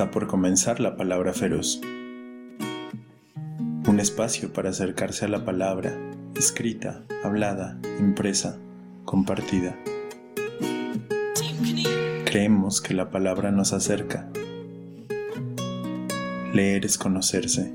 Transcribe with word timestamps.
Está 0.00 0.10
por 0.10 0.28
comenzar 0.28 0.80
la 0.80 0.96
palabra 0.96 1.34
feroz. 1.34 1.78
Un 3.86 4.00
espacio 4.00 4.50
para 4.50 4.70
acercarse 4.70 5.26
a 5.26 5.28
la 5.28 5.44
palabra, 5.44 5.92
escrita, 6.34 7.04
hablada, 7.22 7.78
impresa, 7.98 8.58
compartida. 9.04 9.76
Creemos 12.24 12.80
que 12.80 12.94
la 12.94 13.10
palabra 13.10 13.50
nos 13.50 13.74
acerca. 13.74 14.26
Leer 16.54 16.86
es 16.86 16.96
conocerse. 16.96 17.70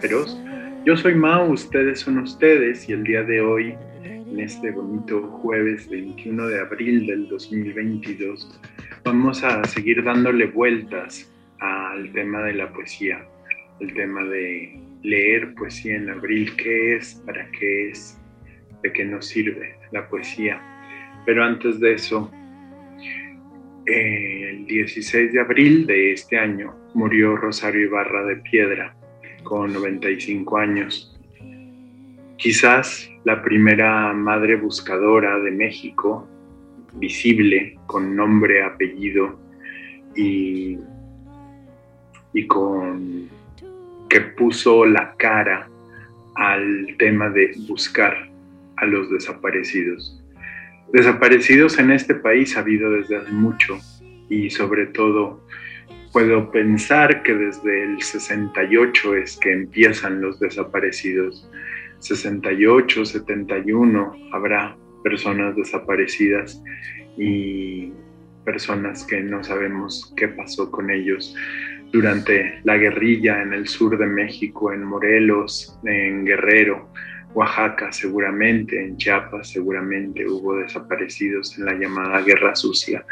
Feroz. 0.00 0.36
Yo 0.84 0.96
soy 0.96 1.14
Mao, 1.14 1.50
ustedes 1.50 2.00
son 2.00 2.18
ustedes 2.18 2.88
y 2.88 2.92
el 2.92 3.04
día 3.04 3.22
de 3.22 3.40
hoy, 3.40 3.74
en 4.04 4.38
este 4.38 4.70
bonito 4.70 5.22
jueves 5.22 5.88
21 5.88 6.46
de 6.46 6.60
abril 6.60 7.06
del 7.06 7.28
2022, 7.28 8.60
vamos 9.04 9.42
a 9.44 9.64
seguir 9.64 10.02
dándole 10.02 10.46
vueltas 10.46 11.30
al 11.60 12.12
tema 12.12 12.42
de 12.42 12.54
la 12.54 12.72
poesía, 12.72 13.24
el 13.80 13.94
tema 13.94 14.24
de 14.24 14.80
leer 15.02 15.54
poesía 15.54 15.96
en 15.96 16.10
abril, 16.10 16.54
qué 16.56 16.96
es, 16.96 17.14
para 17.26 17.50
qué 17.52 17.90
es, 17.90 18.18
de 18.82 18.92
qué 18.92 19.04
nos 19.04 19.26
sirve 19.26 19.76
la 19.92 20.08
poesía. 20.08 20.60
Pero 21.24 21.44
antes 21.44 21.80
de 21.80 21.94
eso, 21.94 22.30
el 23.86 24.66
16 24.66 25.32
de 25.32 25.40
abril 25.40 25.86
de 25.86 26.12
este 26.12 26.38
año 26.38 26.74
murió 26.94 27.36
Rosario 27.36 27.82
Ibarra 27.82 28.24
de 28.24 28.36
Piedra 28.36 28.94
con 29.44 29.72
95 29.72 30.58
años. 30.58 31.16
Quizás 32.36 33.08
la 33.24 33.42
primera 33.42 34.12
madre 34.12 34.56
buscadora 34.56 35.38
de 35.38 35.50
México, 35.52 36.26
visible, 36.94 37.78
con 37.86 38.16
nombre, 38.16 38.64
apellido 38.64 39.38
y, 40.16 40.78
y 42.32 42.46
con 42.46 43.28
que 44.08 44.20
puso 44.20 44.84
la 44.84 45.14
cara 45.16 45.68
al 46.34 46.96
tema 46.98 47.30
de 47.30 47.52
buscar 47.68 48.30
a 48.76 48.86
los 48.86 49.10
desaparecidos. 49.10 50.20
Desaparecidos 50.92 51.78
en 51.78 51.90
este 51.90 52.14
país 52.14 52.56
ha 52.56 52.60
habido 52.60 52.90
desde 52.90 53.16
hace 53.16 53.32
mucho 53.32 53.78
y 54.28 54.50
sobre 54.50 54.86
todo 54.86 55.40
puedo 56.14 56.48
pensar 56.52 57.24
que 57.24 57.34
desde 57.34 57.82
el 57.82 58.00
68 58.00 59.16
es 59.16 59.36
que 59.36 59.52
empiezan 59.52 60.20
los 60.20 60.38
desaparecidos. 60.38 61.50
68, 61.98 63.04
71 63.04 64.16
habrá 64.32 64.76
personas 65.02 65.56
desaparecidas 65.56 66.62
y 67.18 67.92
personas 68.44 69.04
que 69.04 69.20
no 69.22 69.42
sabemos 69.42 70.14
qué 70.16 70.28
pasó 70.28 70.70
con 70.70 70.88
ellos 70.88 71.34
durante 71.92 72.60
la 72.62 72.76
guerrilla 72.76 73.42
en 73.42 73.52
el 73.52 73.66
sur 73.66 73.98
de 73.98 74.06
México, 74.06 74.72
en 74.72 74.84
Morelos, 74.84 75.76
en 75.84 76.24
Guerrero, 76.24 76.92
Oaxaca 77.34 77.90
seguramente, 77.90 78.80
en 78.80 78.96
Chiapas 78.98 79.50
seguramente 79.50 80.24
hubo 80.28 80.58
desaparecidos 80.58 81.58
en 81.58 81.64
la 81.64 81.74
llamada 81.74 82.22
Guerra 82.22 82.54
Sucia 82.54 83.04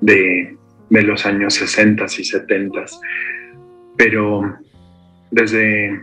de, 0.00 0.56
los 0.90 1.24
años 1.24 1.54
60 1.54 2.04
y 2.04 2.24
70. 2.24 2.84
Pero 3.96 4.58
desde 5.30 6.00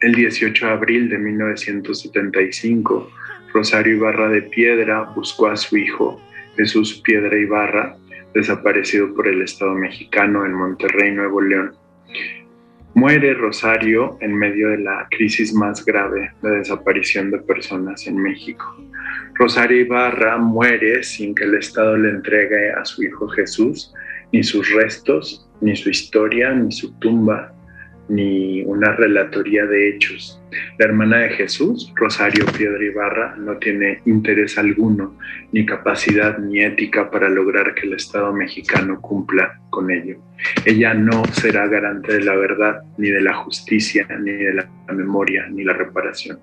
el 0.00 0.14
18 0.14 0.66
de 0.66 0.72
abril 0.72 1.08
de 1.10 1.18
1975, 1.18 3.10
Rosario 3.52 3.96
Ibarra 3.96 4.28
de 4.28 4.42
Piedra 4.42 5.02
buscó 5.14 5.48
a 5.48 5.56
su 5.56 5.76
hijo 5.76 6.20
Jesús 6.56 7.00
Piedra 7.04 7.36
Ibarra, 7.36 7.96
desaparecido 8.34 9.14
por 9.14 9.28
el 9.28 9.42
Estado 9.42 9.74
mexicano 9.74 10.44
en 10.44 10.54
Monterrey, 10.54 11.12
Nuevo 11.12 11.40
León. 11.40 11.74
Muere 12.94 13.34
Rosario 13.34 14.18
en 14.20 14.34
medio 14.34 14.70
de 14.70 14.78
la 14.78 15.06
crisis 15.10 15.54
más 15.54 15.84
grave 15.84 16.32
de 16.42 16.50
desaparición 16.50 17.30
de 17.30 17.38
personas 17.38 18.06
en 18.08 18.16
México. 18.16 18.76
Rosario 19.34 19.80
Ibarra 19.80 20.38
muere 20.38 21.04
sin 21.04 21.34
que 21.34 21.44
el 21.44 21.54
Estado 21.54 21.96
le 21.96 22.10
entregue 22.10 22.72
a 22.72 22.84
su 22.84 23.04
hijo 23.04 23.28
Jesús 23.28 23.94
ni 24.32 24.42
sus 24.42 24.72
restos, 24.74 25.48
ni 25.60 25.76
su 25.76 25.88
historia, 25.90 26.52
ni 26.52 26.72
su 26.72 26.92
tumba, 26.98 27.52
ni 28.08 28.62
una 28.62 28.92
relatoría 28.96 29.64
de 29.66 29.90
hechos. 29.90 30.39
La 30.78 30.86
hermana 30.86 31.18
de 31.18 31.30
Jesús, 31.30 31.92
Rosario 31.96 32.44
Piedra 32.46 32.84
Ibarra, 32.84 33.36
no 33.36 33.56
tiene 33.58 34.00
interés 34.06 34.58
alguno, 34.58 35.16
ni 35.52 35.66
capacidad 35.66 36.38
ni 36.38 36.60
ética 36.60 37.10
para 37.10 37.28
lograr 37.28 37.74
que 37.74 37.86
el 37.86 37.94
Estado 37.94 38.32
mexicano 38.32 39.00
cumpla 39.00 39.60
con 39.70 39.90
ello. 39.90 40.18
Ella 40.64 40.94
no 40.94 41.24
será 41.32 41.66
garante 41.66 42.14
de 42.14 42.24
la 42.24 42.34
verdad, 42.34 42.80
ni 42.98 43.10
de 43.10 43.20
la 43.20 43.34
justicia, 43.34 44.06
ni 44.20 44.32
de 44.32 44.54
la 44.54 44.68
memoria, 44.92 45.46
ni 45.48 45.64
la 45.64 45.72
reparación. 45.72 46.38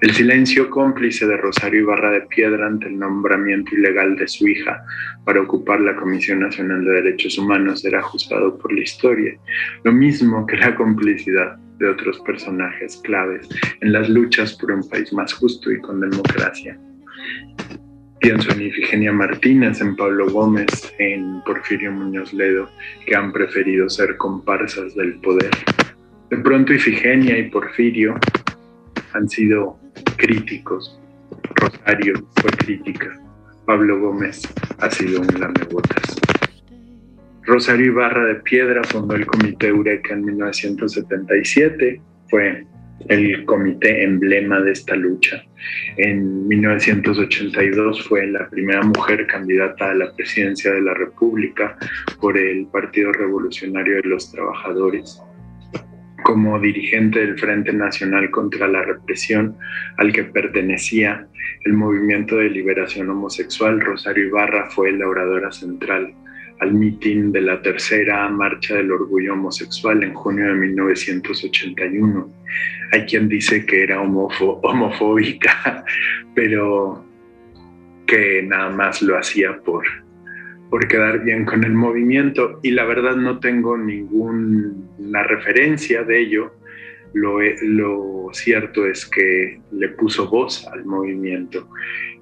El 0.00 0.12
silencio 0.12 0.70
cómplice 0.70 1.26
de 1.26 1.36
Rosario 1.36 1.80
Ibarra 1.80 2.10
de 2.12 2.20
Piedra 2.22 2.66
ante 2.66 2.86
el 2.86 2.98
nombramiento 2.98 3.74
ilegal 3.74 4.16
de 4.16 4.28
su 4.28 4.46
hija 4.46 4.84
para 5.24 5.40
ocupar 5.40 5.80
la 5.80 5.96
Comisión 5.96 6.40
Nacional 6.40 6.84
de 6.84 6.92
Derechos 6.92 7.38
Humanos 7.38 7.80
será 7.80 7.98
ajustado 8.00 8.56
por 8.58 8.72
la 8.72 8.82
historia, 8.82 9.34
lo 9.84 9.92
mismo 9.92 10.46
que 10.46 10.56
la 10.56 10.74
complicidad 10.74 11.58
de 11.78 11.88
otros 11.88 12.18
personajes 12.20 12.96
claves 12.98 13.48
en 13.80 13.92
las 13.92 14.08
luchas 14.08 14.54
por 14.54 14.72
un 14.72 14.88
país 14.88 15.12
más 15.12 15.32
justo 15.32 15.70
y 15.72 15.80
con 15.80 16.00
democracia. 16.00 16.78
Pienso 18.20 18.50
en 18.52 18.62
Ifigenia 18.62 19.12
Martínez, 19.12 19.80
en 19.80 19.94
Pablo 19.94 20.28
Gómez, 20.28 20.92
en 20.98 21.40
Porfirio 21.46 21.92
Muñoz 21.92 22.32
Ledo, 22.32 22.68
que 23.06 23.14
han 23.14 23.32
preferido 23.32 23.88
ser 23.88 24.16
comparsas 24.16 24.94
del 24.96 25.20
poder. 25.20 25.50
De 26.28 26.36
pronto 26.38 26.72
Ifigenia 26.72 27.38
y 27.38 27.48
Porfirio 27.48 28.18
han 29.12 29.28
sido 29.28 29.78
críticos. 30.16 30.98
Rosario 31.54 32.14
fue 32.40 32.50
crítica. 32.50 33.18
Pablo 33.66 34.00
Gómez 34.00 34.42
ha 34.78 34.90
sido 34.90 35.20
un 35.20 35.40
lamebotas. 35.40 36.27
Rosario 37.48 37.86
Ibarra 37.86 38.26
de 38.26 38.34
Piedra 38.34 38.84
fundó 38.84 39.14
el 39.14 39.24
Comité 39.24 39.68
Eureka 39.68 40.12
en 40.12 40.22
1977, 40.22 41.98
fue 42.28 42.66
el 43.08 43.46
comité 43.46 44.04
emblema 44.04 44.60
de 44.60 44.72
esta 44.72 44.94
lucha. 44.94 45.42
En 45.96 46.46
1982 46.46 48.06
fue 48.06 48.26
la 48.26 48.50
primera 48.50 48.82
mujer 48.82 49.26
candidata 49.26 49.92
a 49.92 49.94
la 49.94 50.14
presidencia 50.14 50.74
de 50.74 50.82
la 50.82 50.92
República 50.92 51.74
por 52.20 52.36
el 52.36 52.66
Partido 52.66 53.12
Revolucionario 53.12 53.96
de 53.96 54.08
los 54.10 54.30
Trabajadores. 54.30 55.18
Como 56.24 56.60
dirigente 56.60 57.20
del 57.20 57.38
Frente 57.38 57.72
Nacional 57.72 58.30
contra 58.30 58.68
la 58.68 58.82
Represión, 58.82 59.56
al 59.96 60.12
que 60.12 60.24
pertenecía 60.24 61.26
el 61.64 61.72
Movimiento 61.72 62.36
de 62.36 62.50
Liberación 62.50 63.08
Homosexual, 63.08 63.80
Rosario 63.80 64.26
Ibarra 64.26 64.68
fue 64.68 64.92
la 64.92 65.08
oradora 65.08 65.50
central 65.50 66.12
al 66.60 66.74
mitin 66.74 67.32
de 67.32 67.40
la 67.40 67.62
tercera 67.62 68.28
marcha 68.28 68.74
del 68.76 68.90
orgullo 68.90 69.34
homosexual 69.34 70.02
en 70.02 70.14
junio 70.14 70.46
de 70.46 70.54
1981. 70.54 72.32
Hay 72.92 73.04
quien 73.06 73.28
dice 73.28 73.64
que 73.64 73.84
era 73.84 74.00
homofóbica, 74.00 75.84
pero 76.34 77.04
que 78.06 78.42
nada 78.42 78.70
más 78.70 79.02
lo 79.02 79.16
hacía 79.18 79.58
por, 79.58 79.84
por 80.70 80.88
quedar 80.88 81.22
bien 81.22 81.44
con 81.44 81.64
el 81.64 81.74
movimiento 81.74 82.58
y 82.62 82.70
la 82.70 82.84
verdad 82.84 83.16
no 83.16 83.38
tengo 83.38 83.76
ninguna 83.76 85.22
referencia 85.24 86.02
de 86.02 86.20
ello. 86.20 86.54
Lo, 87.14 87.38
lo 87.62 88.28
cierto 88.32 88.86
es 88.86 89.06
que 89.06 89.60
le 89.72 89.88
puso 89.90 90.28
voz 90.28 90.66
al 90.66 90.84
movimiento 90.84 91.68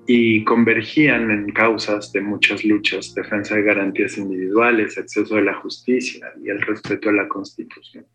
y 0.06 0.44
convergían 0.44 1.30
en 1.30 1.52
causas 1.52 2.12
de 2.12 2.20
muchas 2.20 2.64
luchas, 2.64 3.14
defensa 3.14 3.56
de 3.56 3.62
garantías 3.62 4.16
individuales, 4.18 4.96
acceso 4.98 5.36
a 5.36 5.40
la 5.40 5.54
justicia 5.54 6.32
y 6.42 6.48
el 6.48 6.60
respeto 6.60 7.08
a 7.08 7.12
la 7.12 7.28
Constitución. 7.28 8.06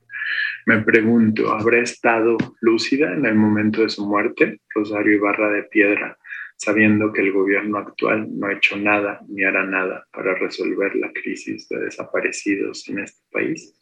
Me 0.65 0.81
pregunto, 0.81 1.51
¿habrá 1.51 1.79
estado 1.79 2.37
lúcida 2.61 3.13
en 3.13 3.25
el 3.25 3.35
momento 3.35 3.81
de 3.81 3.89
su 3.89 4.05
muerte, 4.05 4.61
Rosario 4.73 5.15
Ibarra 5.15 5.51
de 5.51 5.63
Piedra, 5.63 6.17
sabiendo 6.55 7.11
que 7.11 7.21
el 7.21 7.31
gobierno 7.31 7.79
actual 7.79 8.27
no 8.29 8.47
ha 8.47 8.53
hecho 8.53 8.77
nada 8.77 9.19
ni 9.27 9.43
hará 9.43 9.65
nada 9.65 10.05
para 10.13 10.35
resolver 10.35 10.95
la 10.95 11.11
crisis 11.11 11.67
de 11.67 11.79
desaparecidos 11.79 12.87
en 12.87 12.99
este 12.99 13.21
país? 13.31 13.80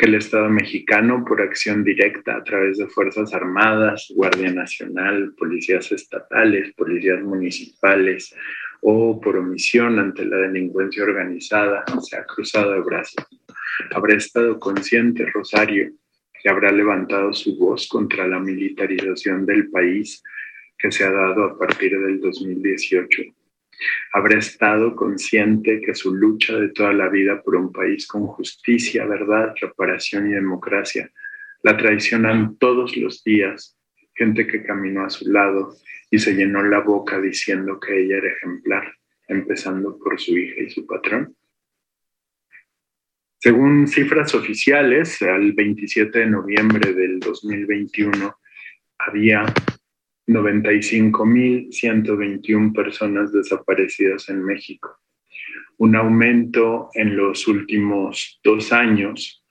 Que 0.00 0.06
el 0.06 0.14
Estado 0.14 0.48
mexicano, 0.48 1.26
por 1.26 1.42
acción 1.42 1.84
directa 1.84 2.34
a 2.34 2.42
través 2.42 2.78
de 2.78 2.86
Fuerzas 2.86 3.34
Armadas, 3.34 4.10
Guardia 4.16 4.50
Nacional, 4.50 5.34
policías 5.36 5.92
estatales, 5.92 6.72
policías 6.72 7.20
municipales 7.22 8.34
o 8.80 9.20
por 9.20 9.36
omisión 9.36 9.98
ante 9.98 10.24
la 10.24 10.38
delincuencia 10.38 11.02
organizada, 11.02 11.84
se 12.00 12.16
ha 12.16 12.24
cruzado 12.24 12.72
de 12.72 12.80
brazos. 12.80 13.26
Habrá 13.90 14.14
estado 14.14 14.58
consciente 14.58 15.26
Rosario 15.26 15.92
que 16.42 16.48
habrá 16.48 16.72
levantado 16.72 17.34
su 17.34 17.58
voz 17.58 17.86
contra 17.86 18.26
la 18.26 18.38
militarización 18.38 19.44
del 19.44 19.68
país 19.68 20.22
que 20.78 20.90
se 20.90 21.04
ha 21.04 21.10
dado 21.10 21.44
a 21.44 21.58
partir 21.58 21.90
del 22.00 22.20
2018 22.20 23.22
habrá 24.12 24.38
estado 24.38 24.94
consciente 24.94 25.80
que 25.80 25.94
su 25.94 26.14
lucha 26.14 26.56
de 26.56 26.68
toda 26.68 26.92
la 26.92 27.08
vida 27.08 27.42
por 27.42 27.56
un 27.56 27.72
país 27.72 28.06
con 28.06 28.26
justicia, 28.26 29.06
verdad, 29.06 29.54
reparación 29.60 30.30
y 30.30 30.34
democracia 30.34 31.10
la 31.62 31.76
traicionan 31.76 32.56
todos 32.56 32.96
los 32.96 33.22
días 33.22 33.76
gente 34.14 34.46
que 34.46 34.62
caminó 34.62 35.04
a 35.04 35.10
su 35.10 35.30
lado 35.30 35.76
y 36.10 36.18
se 36.18 36.34
llenó 36.34 36.62
la 36.62 36.80
boca 36.80 37.20
diciendo 37.20 37.78
que 37.80 38.02
ella 38.02 38.18
era 38.18 38.32
ejemplar, 38.32 38.94
empezando 39.28 39.98
por 39.98 40.20
su 40.20 40.36
hija 40.36 40.62
y 40.62 40.70
su 40.70 40.86
patrón. 40.86 41.34
Según 43.38 43.88
cifras 43.88 44.34
oficiales, 44.34 45.22
al 45.22 45.52
27 45.52 46.18
de 46.18 46.26
noviembre 46.26 46.92
del 46.92 47.18
2021 47.20 48.36
había 48.98 49.46
95.121 50.30 52.72
personas 52.72 53.32
desaparecidas 53.32 54.28
en 54.28 54.44
México, 54.44 55.00
un 55.78 55.96
aumento 55.96 56.90
en 56.94 57.16
los 57.16 57.48
últimos 57.48 58.40
dos 58.44 58.72
años 58.72 59.44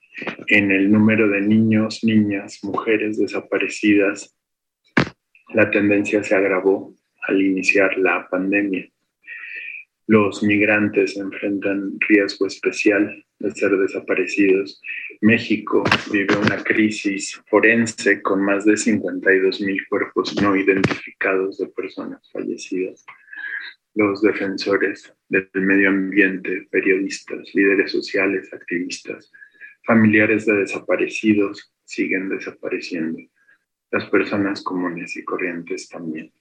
en 0.48 0.70
el 0.70 0.90
número 0.90 1.28
de 1.28 1.42
niños, 1.42 2.02
niñas, 2.02 2.60
mujeres 2.62 3.18
desaparecidas. 3.18 4.34
La 5.52 5.70
tendencia 5.70 6.24
se 6.24 6.34
agravó 6.34 6.94
al 7.22 7.42
iniciar 7.42 7.98
la 7.98 8.26
pandemia. 8.28 8.88
Los 10.06 10.42
migrantes 10.42 11.16
enfrentan 11.16 11.98
riesgo 12.08 12.46
especial 12.46 13.24
de 13.40 13.50
ser 13.52 13.76
desaparecidos. 13.76 14.80
México 15.20 15.82
vive 16.12 16.36
una 16.36 16.62
crisis 16.62 17.40
forense 17.48 18.22
con 18.22 18.44
más 18.44 18.64
de 18.64 18.76
52 18.76 19.60
mil 19.62 19.86
cuerpos 19.88 20.40
no 20.40 20.54
identificados 20.54 21.58
de 21.58 21.66
personas 21.68 22.30
fallecidas. 22.30 23.04
Los 23.94 24.22
defensores 24.22 25.12
del 25.28 25.48
medio 25.54 25.88
ambiente, 25.88 26.68
periodistas, 26.70 27.52
líderes 27.54 27.90
sociales, 27.90 28.52
activistas, 28.52 29.32
familiares 29.84 30.46
de 30.46 30.58
desaparecidos 30.58 31.74
siguen 31.84 32.28
desapareciendo. 32.28 33.18
Las 33.90 34.08
personas 34.08 34.62
comunes 34.62 35.16
y 35.16 35.24
corrientes 35.24 35.88
también. 35.88 36.32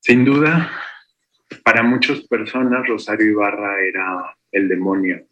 Sin 0.00 0.24
duda, 0.24 0.72
para 1.62 1.84
muchas 1.84 2.26
personas 2.26 2.88
Rosario 2.88 3.30
Ibarra 3.30 3.80
era 3.84 4.36
el 4.52 4.68
demonio, 4.68 5.26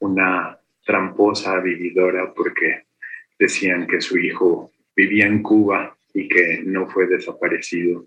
una 0.00 0.58
tramposa 0.84 1.58
vividora 1.60 2.32
porque 2.34 2.86
decían 3.38 3.86
que 3.86 4.00
su 4.00 4.18
hijo 4.18 4.70
vivía 4.94 5.26
en 5.26 5.42
Cuba 5.42 5.96
y 6.12 6.28
que 6.28 6.62
no 6.64 6.88
fue 6.88 7.06
desaparecido 7.06 8.06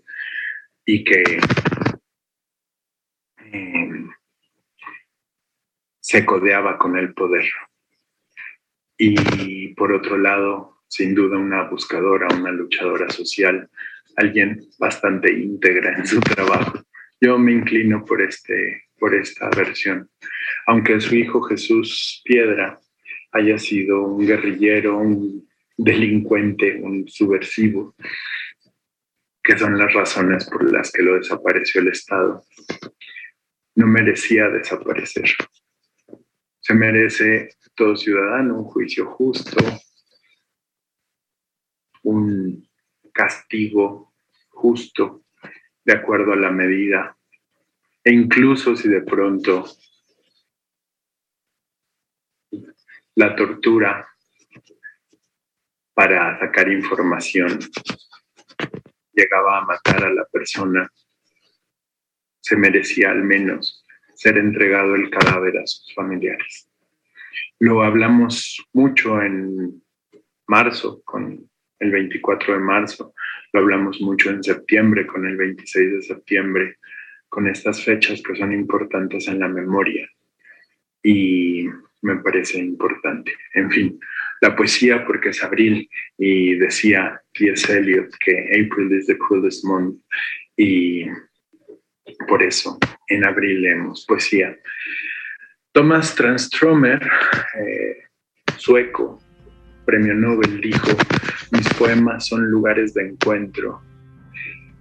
y 0.84 1.04
que 1.04 1.22
em, 3.52 4.10
se 6.00 6.24
codeaba 6.24 6.78
con 6.78 6.96
el 6.96 7.14
poder. 7.14 7.44
Y 8.96 9.68
por 9.74 9.92
otro 9.92 10.18
lado, 10.18 10.80
sin 10.88 11.14
duda 11.14 11.38
una 11.38 11.62
buscadora, 11.62 12.26
una 12.34 12.50
luchadora 12.50 13.08
social, 13.08 13.70
alguien 14.16 14.60
bastante 14.78 15.32
íntegra 15.32 15.96
en 15.96 16.06
su 16.06 16.20
trabajo. 16.20 16.82
Yo 17.20 17.38
me 17.38 17.52
inclino 17.52 18.04
por, 18.04 18.22
este, 18.22 18.84
por 18.98 19.14
esta 19.14 19.50
versión. 19.50 20.10
Aunque 20.66 21.00
su 21.00 21.14
hijo 21.14 21.42
Jesús 21.42 22.22
Piedra 22.24 22.80
haya 23.32 23.58
sido 23.58 24.02
un 24.02 24.26
guerrillero, 24.26 24.98
un 24.98 25.46
delincuente, 25.76 26.80
un 26.82 27.06
subversivo, 27.08 27.94
que 29.42 29.58
son 29.58 29.76
las 29.76 29.92
razones 29.92 30.48
por 30.48 30.70
las 30.72 30.90
que 30.90 31.02
lo 31.02 31.16
desapareció 31.16 31.80
el 31.80 31.88
Estado, 31.88 32.44
no 33.74 33.86
merecía 33.86 34.48
desaparecer. 34.48 35.30
Se 36.60 36.74
merece 36.74 37.50
todo 37.74 37.96
ciudadano 37.96 38.58
un 38.58 38.64
juicio 38.64 39.06
justo, 39.06 39.56
un 42.02 42.68
castigo 43.12 44.14
justo 44.48 45.24
de 45.90 45.96
acuerdo 45.96 46.32
a 46.32 46.36
la 46.36 46.52
medida. 46.52 47.16
E 48.04 48.12
incluso 48.12 48.76
si 48.76 48.88
de 48.88 49.02
pronto 49.02 49.66
la 53.16 53.34
tortura 53.34 54.08
para 55.92 56.38
sacar 56.38 56.70
información 56.70 57.58
llegaba 59.12 59.58
a 59.58 59.64
matar 59.64 60.04
a 60.04 60.12
la 60.12 60.24
persona, 60.26 60.88
se 62.40 62.56
merecía 62.56 63.10
al 63.10 63.24
menos 63.24 63.84
ser 64.14 64.38
entregado 64.38 64.94
el 64.94 65.10
cadáver 65.10 65.58
a 65.58 65.66
sus 65.66 65.92
familiares. 65.92 66.70
Lo 67.58 67.82
hablamos 67.82 68.64
mucho 68.72 69.20
en 69.20 69.82
marzo, 70.46 71.02
con 71.02 71.50
el 71.80 71.90
24 71.90 72.54
de 72.54 72.60
marzo, 72.60 73.12
lo 73.52 73.60
hablamos 73.60 74.00
mucho 74.00 74.30
en 74.30 74.42
septiembre, 74.42 75.06
con 75.06 75.26
el 75.26 75.36
26 75.36 75.92
de 75.92 76.02
septiembre, 76.02 76.76
con 77.28 77.46
estas 77.46 77.84
fechas 77.84 78.22
que 78.22 78.36
son 78.36 78.52
importantes 78.52 79.28
en 79.28 79.38
la 79.38 79.48
memoria. 79.48 80.08
Y 81.02 81.66
me 82.02 82.16
parece 82.16 82.58
importante. 82.58 83.32
En 83.54 83.70
fin, 83.70 84.00
la 84.40 84.56
poesía 84.56 85.04
porque 85.06 85.30
es 85.30 85.42
abril 85.42 85.88
y 86.16 86.54
decía 86.56 87.20
T.S. 87.34 87.76
Eliot 87.76 88.10
que 88.18 88.64
April 88.64 88.92
is 88.92 89.06
the 89.06 89.18
coolest 89.18 89.64
month 89.64 90.00
y 90.56 91.06
por 92.26 92.42
eso 92.42 92.78
en 93.08 93.26
abril 93.26 93.62
leemos 93.62 94.04
poesía. 94.06 94.56
Thomas 95.72 96.14
Transtromer, 96.14 97.00
eh, 97.58 97.96
sueco, 98.56 99.22
premio 99.86 100.14
Nobel, 100.14 100.60
dijo, 100.60 100.96
poemas 101.80 102.26
son 102.26 102.50
lugares 102.50 102.92
de 102.92 103.08
encuentro. 103.08 103.80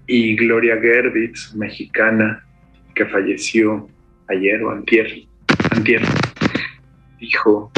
Y 0.06 0.36
Gloria 0.36 0.78
Gerbitz, 0.82 1.56
mexicana, 1.56 2.46
que 2.94 3.06
falleció 3.06 3.88
ayer 4.28 4.62
o 4.64 4.72
antier, 4.72 5.08
antier 5.72 6.02
dijo, 7.22 7.72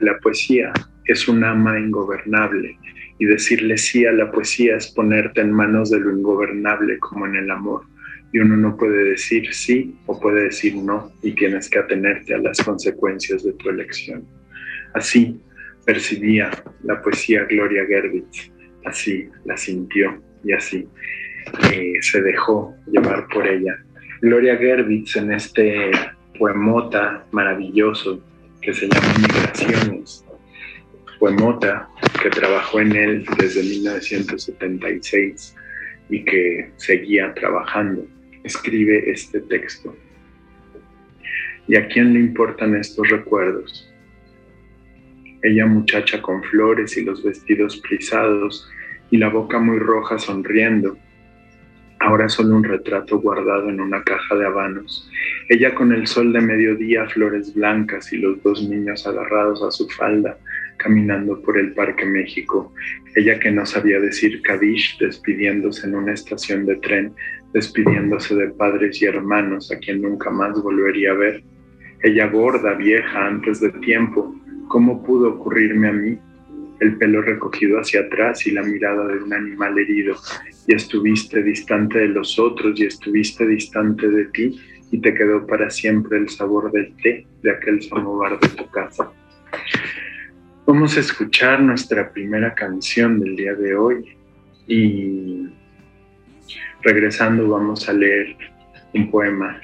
la 0.00 0.18
poesía 0.18 0.72
es 1.04 1.28
un 1.28 1.44
ama 1.44 1.78
ingobernable 1.78 2.76
y 3.20 3.26
decirle 3.26 3.78
sí 3.78 4.04
a 4.06 4.12
la 4.12 4.32
poesía 4.32 4.76
es 4.76 4.88
ponerte 4.88 5.40
en 5.40 5.52
manos 5.52 5.90
de 5.90 6.00
lo 6.00 6.10
ingobernable 6.10 6.98
como 6.98 7.26
en 7.26 7.36
el 7.36 7.50
amor. 7.50 7.84
Y 8.32 8.40
uno 8.40 8.56
no 8.56 8.76
puede 8.76 9.04
decir 9.10 9.54
sí 9.54 9.94
o 10.06 10.18
puede 10.18 10.44
decir 10.44 10.74
no 10.74 11.12
y 11.22 11.32
tienes 11.32 11.70
que 11.70 11.78
atenerte 11.78 12.34
a 12.34 12.38
las 12.38 12.60
consecuencias 12.60 13.44
de 13.44 13.52
tu 13.52 13.68
elección. 13.68 14.24
Así, 14.94 15.40
percibía 15.84 16.50
la 16.84 17.00
poesía 17.02 17.44
Gloria 17.44 17.84
Gerbitz, 17.86 18.50
así 18.84 19.28
la 19.44 19.56
sintió 19.56 20.22
y 20.44 20.52
así 20.52 20.88
eh, 21.72 21.94
se 22.00 22.22
dejó 22.22 22.74
llevar 22.86 23.26
por 23.28 23.46
ella. 23.46 23.78
Gloria 24.20 24.56
Gerbitz 24.56 25.16
en 25.16 25.32
este 25.32 25.90
poemota 26.38 27.26
maravilloso 27.32 28.22
que 28.60 28.72
se 28.72 28.88
llama 28.88 29.14
Migraciones, 29.18 30.24
poemota 31.18 31.88
que 32.22 32.30
trabajó 32.30 32.80
en 32.80 32.96
él 32.96 33.24
desde 33.38 33.62
1976 33.62 35.56
y 36.10 36.24
que 36.24 36.70
seguía 36.76 37.32
trabajando, 37.34 38.06
escribe 38.44 39.10
este 39.10 39.40
texto. 39.40 39.96
¿Y 41.68 41.76
a 41.76 41.86
quién 41.88 42.12
le 42.12 42.20
importan 42.20 42.74
estos 42.76 43.08
recuerdos? 43.08 43.91
Ella 45.42 45.66
muchacha 45.66 46.22
con 46.22 46.42
flores 46.44 46.96
y 46.96 47.04
los 47.04 47.22
vestidos 47.22 47.80
frisados 47.82 48.70
y 49.10 49.18
la 49.18 49.28
boca 49.28 49.58
muy 49.58 49.78
roja 49.78 50.18
sonriendo. 50.18 50.96
Ahora 51.98 52.28
solo 52.28 52.56
un 52.56 52.64
retrato 52.64 53.20
guardado 53.20 53.68
en 53.68 53.80
una 53.80 54.02
caja 54.02 54.34
de 54.34 54.46
habanos. 54.46 55.08
Ella 55.48 55.74
con 55.74 55.92
el 55.92 56.06
sol 56.06 56.32
de 56.32 56.40
mediodía, 56.40 57.06
flores 57.08 57.54
blancas 57.54 58.12
y 58.12 58.18
los 58.18 58.42
dos 58.42 58.68
niños 58.68 59.06
agarrados 59.06 59.62
a 59.62 59.70
su 59.70 59.88
falda, 59.88 60.36
caminando 60.78 61.40
por 61.42 61.58
el 61.58 61.72
Parque 61.74 62.04
México. 62.04 62.72
Ella 63.14 63.38
que 63.38 63.52
no 63.52 63.64
sabía 63.64 64.00
decir 64.00 64.42
Kadish, 64.42 64.98
despidiéndose 64.98 65.86
en 65.86 65.94
una 65.94 66.14
estación 66.14 66.66
de 66.66 66.76
tren, 66.76 67.12
despidiéndose 67.52 68.34
de 68.34 68.48
padres 68.48 69.00
y 69.00 69.04
hermanos 69.04 69.70
a 69.70 69.78
quien 69.78 70.02
nunca 70.02 70.30
más 70.30 70.60
volvería 70.60 71.12
a 71.12 71.14
ver. 71.14 71.44
Ella 72.02 72.26
gorda, 72.26 72.74
vieja, 72.74 73.26
antes 73.28 73.60
de 73.60 73.70
tiempo, 73.70 74.34
¿Cómo 74.72 75.02
pudo 75.02 75.34
ocurrirme 75.34 75.88
a 75.88 75.92
mí? 75.92 76.18
El 76.80 76.96
pelo 76.96 77.20
recogido 77.20 77.78
hacia 77.78 78.00
atrás 78.00 78.46
y 78.46 78.52
la 78.52 78.62
mirada 78.62 79.06
de 79.06 79.22
un 79.22 79.30
animal 79.34 79.78
herido. 79.78 80.16
Y 80.66 80.72
estuviste 80.72 81.42
distante 81.42 81.98
de 81.98 82.08
los 82.08 82.38
otros 82.38 82.80
y 82.80 82.86
estuviste 82.86 83.46
distante 83.46 84.08
de 84.08 84.24
ti 84.32 84.58
y 84.90 84.98
te 84.98 85.12
quedó 85.12 85.46
para 85.46 85.68
siempre 85.68 86.16
el 86.16 86.30
sabor 86.30 86.72
del 86.72 86.96
té 87.02 87.26
de 87.42 87.50
aquel 87.50 87.82
samovar 87.82 88.40
de 88.40 88.48
tu 88.48 88.66
casa. 88.70 89.12
Vamos 90.66 90.96
a 90.96 91.00
escuchar 91.00 91.60
nuestra 91.60 92.10
primera 92.10 92.54
canción 92.54 93.20
del 93.20 93.36
día 93.36 93.52
de 93.52 93.76
hoy 93.76 94.16
y 94.66 95.48
regresando 96.80 97.46
vamos 97.46 97.86
a 97.90 97.92
leer 97.92 98.34
un 98.94 99.10
poema 99.10 99.60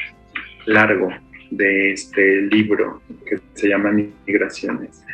largo 0.67 1.09
de 1.51 1.93
este 1.93 2.43
libro 2.43 3.03
que 3.27 3.41
se 3.55 3.69
llama 3.69 3.93
Migraciones. 3.93 5.05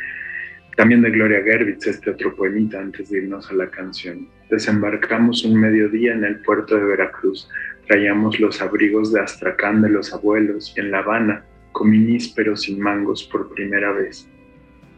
También 0.75 1.01
de 1.01 1.11
Gloria 1.11 1.41
Gervitz, 1.41 1.87
este 1.87 2.09
otro 2.09 2.35
poemita 2.35 2.79
antes 2.79 3.09
de 3.09 3.19
irnos 3.19 3.49
a 3.49 3.53
la 3.53 3.69
canción. 3.69 4.27
Desembarcamos 4.49 5.45
un 5.45 5.59
mediodía 5.59 6.13
en 6.13 6.25
el 6.25 6.41
puerto 6.41 6.75
de 6.75 6.83
Veracruz. 6.83 7.49
Traíamos 7.87 8.39
los 8.39 8.61
abrigos 8.61 9.13
de 9.13 9.21
Astracán 9.21 9.81
de 9.81 9.89
los 9.89 10.13
abuelos 10.13 10.73
y 10.75 10.81
en 10.81 10.91
La 10.91 10.99
Habana 10.99 11.45
comí 11.71 11.97
nísperos 11.99 12.63
sin 12.63 12.79
mangos 12.79 13.23
por 13.23 13.53
primera 13.53 13.91
vez. 13.93 14.29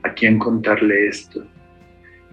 ¿A 0.03 0.13
quién 0.13 0.39
contarle 0.39 1.07
esto? 1.07 1.45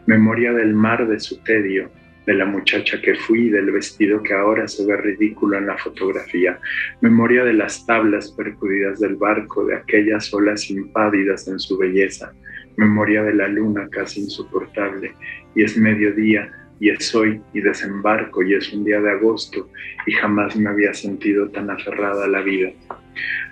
Memoria 0.07 0.53
del 0.53 0.75
mar 0.75 1.07
de 1.07 1.21
su 1.21 1.39
tedio, 1.43 1.91
de 2.27 2.35
la 2.35 2.45
muchacha 2.45 3.01
que 3.01 3.15
fui, 3.15 3.51
del 3.51 3.71
vestido 3.71 4.23
que 4.23 4.33
ahora 4.33 4.67
se 4.67 4.87
ve 4.87 4.97
ridículo 4.97 5.59
en 5.59 5.67
la 5.67 5.77
fotografía, 5.77 6.59
memoria 7.01 7.45
de 7.45 7.53
las 7.53 7.85
tablas 7.87 8.33
percudidas 8.33 9.01
del 9.01 9.17
barco, 9.17 9.65
de 9.67 9.77
aquellas 9.77 10.33
olas 10.33 10.71
impávidas 10.71 11.49
en 11.49 11.59
su 11.59 11.77
belleza, 11.77 12.33
memoria 12.77 13.23
de 13.23 13.35
la 13.35 13.49
luna 13.49 13.89
casi 13.91 14.21
insoportable, 14.21 15.15
y 15.55 15.63
es 15.65 15.77
mediodía, 15.77 16.51
y 16.81 16.91
es 16.91 17.15
hoy, 17.15 17.41
y 17.53 17.61
desembarco, 17.61 18.43
y 18.43 18.55
es 18.55 18.73
un 18.73 18.85
día 18.85 19.01
de 19.01 19.11
agosto, 19.11 19.69
y 20.07 20.13
jamás 20.13 20.57
me 20.57 20.69
había 20.69 20.93
sentido 20.95 21.49
tan 21.51 21.71
aferrada 21.71 22.25
a 22.25 22.29
la 22.29 22.41
vida. 22.41 22.71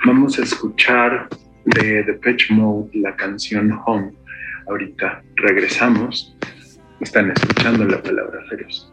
Vamos 0.05 0.39
a 0.39 0.43
escuchar 0.43 1.29
de 1.65 2.03
The 2.03 2.15
Pitch 2.15 2.51
Mode 2.51 2.91
la 2.95 3.15
canción 3.15 3.79
Home. 3.87 4.13
Ahorita 4.67 5.23
regresamos 5.37 6.37
están 7.05 7.31
escuchando 7.31 7.85
la 7.85 8.03
palabra 8.03 8.43
feroz. 8.49 8.92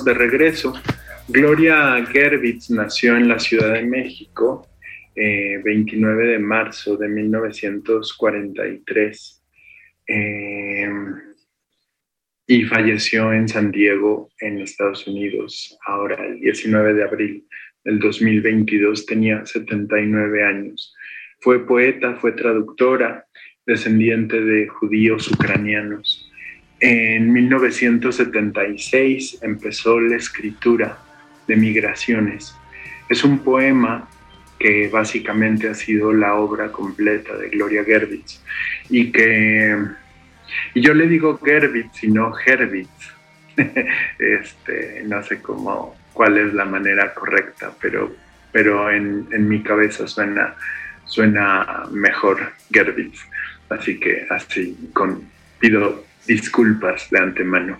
De 0.00 0.14
regreso. 0.14 0.72
Gloria 1.28 2.04
Gerbitz 2.06 2.70
nació 2.70 3.14
en 3.16 3.28
la 3.28 3.38
Ciudad 3.38 3.74
de 3.74 3.82
México 3.82 4.66
29 5.14 6.24
eh, 6.24 6.28
de 6.32 6.38
marzo 6.38 6.96
de 6.96 7.08
1943 7.08 9.44
eh, 10.08 10.90
y 12.46 12.64
falleció 12.64 13.30
en 13.32 13.48
San 13.48 13.70
Diego, 13.70 14.30
en 14.40 14.60
Estados 14.60 15.06
Unidos, 15.06 15.78
ahora 15.86 16.16
el 16.24 16.40
19 16.40 16.94
de 16.94 17.04
abril 17.04 17.46
del 17.84 17.98
2022, 17.98 19.04
tenía 19.06 19.44
79 19.44 20.44
años. 20.44 20.94
Fue 21.40 21.66
poeta, 21.66 22.14
fue 22.16 22.32
traductora, 22.32 23.26
descendiente 23.66 24.40
de 24.40 24.68
judíos 24.68 25.30
ucranianos. 25.30 26.21
En 26.84 27.32
1976 27.32 29.38
empezó 29.40 30.00
la 30.00 30.16
escritura 30.16 30.98
de 31.46 31.54
Migraciones. 31.54 32.56
Es 33.08 33.22
un 33.22 33.38
poema 33.38 34.08
que 34.58 34.88
básicamente 34.88 35.68
ha 35.68 35.74
sido 35.74 36.12
la 36.12 36.34
obra 36.34 36.72
completa 36.72 37.36
de 37.36 37.50
Gloria 37.50 37.84
Gerbitz 37.84 38.42
y 38.90 39.12
que 39.12 39.76
y 40.74 40.80
yo 40.80 40.92
le 40.92 41.06
digo 41.06 41.38
Gerbitz 41.38 42.02
y 42.02 42.08
no 42.08 42.32
Herbitz. 42.36 43.14
este, 44.18 45.04
no 45.06 45.22
sé 45.22 45.40
cómo 45.40 45.94
cuál 46.12 46.36
es 46.36 46.52
la 46.52 46.64
manera 46.64 47.14
correcta, 47.14 47.70
pero 47.80 48.12
pero 48.50 48.90
en, 48.90 49.28
en 49.30 49.48
mi 49.48 49.62
cabeza 49.62 50.08
suena 50.08 50.56
suena 51.04 51.84
mejor 51.92 52.54
Gerbitz. 52.72 53.20
Así 53.68 54.00
que 54.00 54.26
así 54.28 54.90
con 54.92 55.30
pido 55.60 56.10
disculpas 56.26 57.08
de 57.10 57.18
antemano 57.18 57.78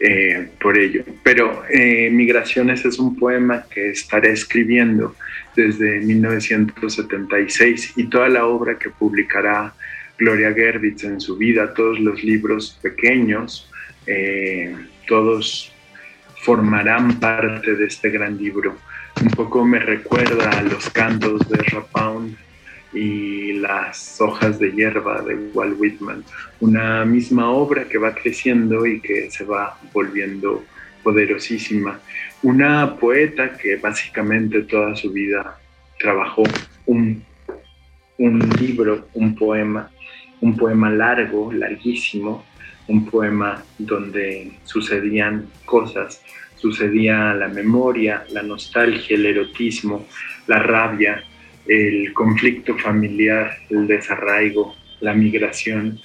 eh, 0.00 0.48
por 0.60 0.76
ello. 0.76 1.04
Pero 1.22 1.62
eh, 1.70 2.10
Migraciones 2.10 2.84
es 2.84 2.98
un 2.98 3.16
poema 3.16 3.64
que 3.70 3.90
estaré 3.90 4.32
escribiendo 4.32 5.14
desde 5.54 6.00
1976 6.00 7.92
y 7.96 8.04
toda 8.04 8.28
la 8.28 8.46
obra 8.46 8.78
que 8.78 8.90
publicará 8.90 9.74
Gloria 10.18 10.52
Gerbitz 10.52 11.04
en 11.04 11.20
su 11.20 11.36
vida, 11.36 11.74
todos 11.74 11.98
los 12.00 12.22
libros 12.22 12.78
pequeños, 12.82 13.70
eh, 14.06 14.74
todos 15.06 15.72
formarán 16.42 17.20
parte 17.20 17.74
de 17.74 17.86
este 17.86 18.10
gran 18.10 18.36
libro. 18.38 18.76
Un 19.20 19.30
poco 19.30 19.64
me 19.64 19.78
recuerda 19.78 20.50
a 20.50 20.62
los 20.62 20.90
cantos 20.90 21.48
de 21.48 21.58
Rapound 21.58 22.36
y 22.92 23.54
las 23.54 24.20
hojas 24.20 24.58
de 24.58 24.72
hierba 24.72 25.22
de 25.22 25.34
Walt 25.54 25.78
Whitman, 25.78 26.24
una 26.60 27.04
misma 27.04 27.50
obra 27.50 27.84
que 27.84 27.98
va 27.98 28.14
creciendo 28.14 28.86
y 28.86 29.00
que 29.00 29.30
se 29.30 29.44
va 29.44 29.78
volviendo 29.92 30.64
poderosísima. 31.02 32.00
Una 32.42 32.96
poeta 32.96 33.56
que 33.56 33.76
básicamente 33.76 34.62
toda 34.62 34.94
su 34.94 35.10
vida 35.12 35.58
trabajó 35.98 36.42
un, 36.86 37.24
un 38.18 38.38
libro, 38.60 39.08
un 39.14 39.34
poema, 39.34 39.90
un 40.40 40.56
poema 40.56 40.90
largo, 40.90 41.52
larguísimo, 41.52 42.44
un 42.88 43.06
poema 43.06 43.62
donde 43.78 44.52
sucedían 44.64 45.48
cosas, 45.64 46.22
sucedía 46.56 47.32
la 47.34 47.48
memoria, 47.48 48.24
la 48.30 48.42
nostalgia, 48.42 49.16
el 49.16 49.26
erotismo, 49.26 50.06
la 50.46 50.58
rabia, 50.58 51.24
el 51.66 52.12
conflicto 52.12 52.76
familiar, 52.78 53.58
el 53.70 53.86
desarraigo, 53.86 54.74
la 55.00 55.14
migración, 55.14 55.98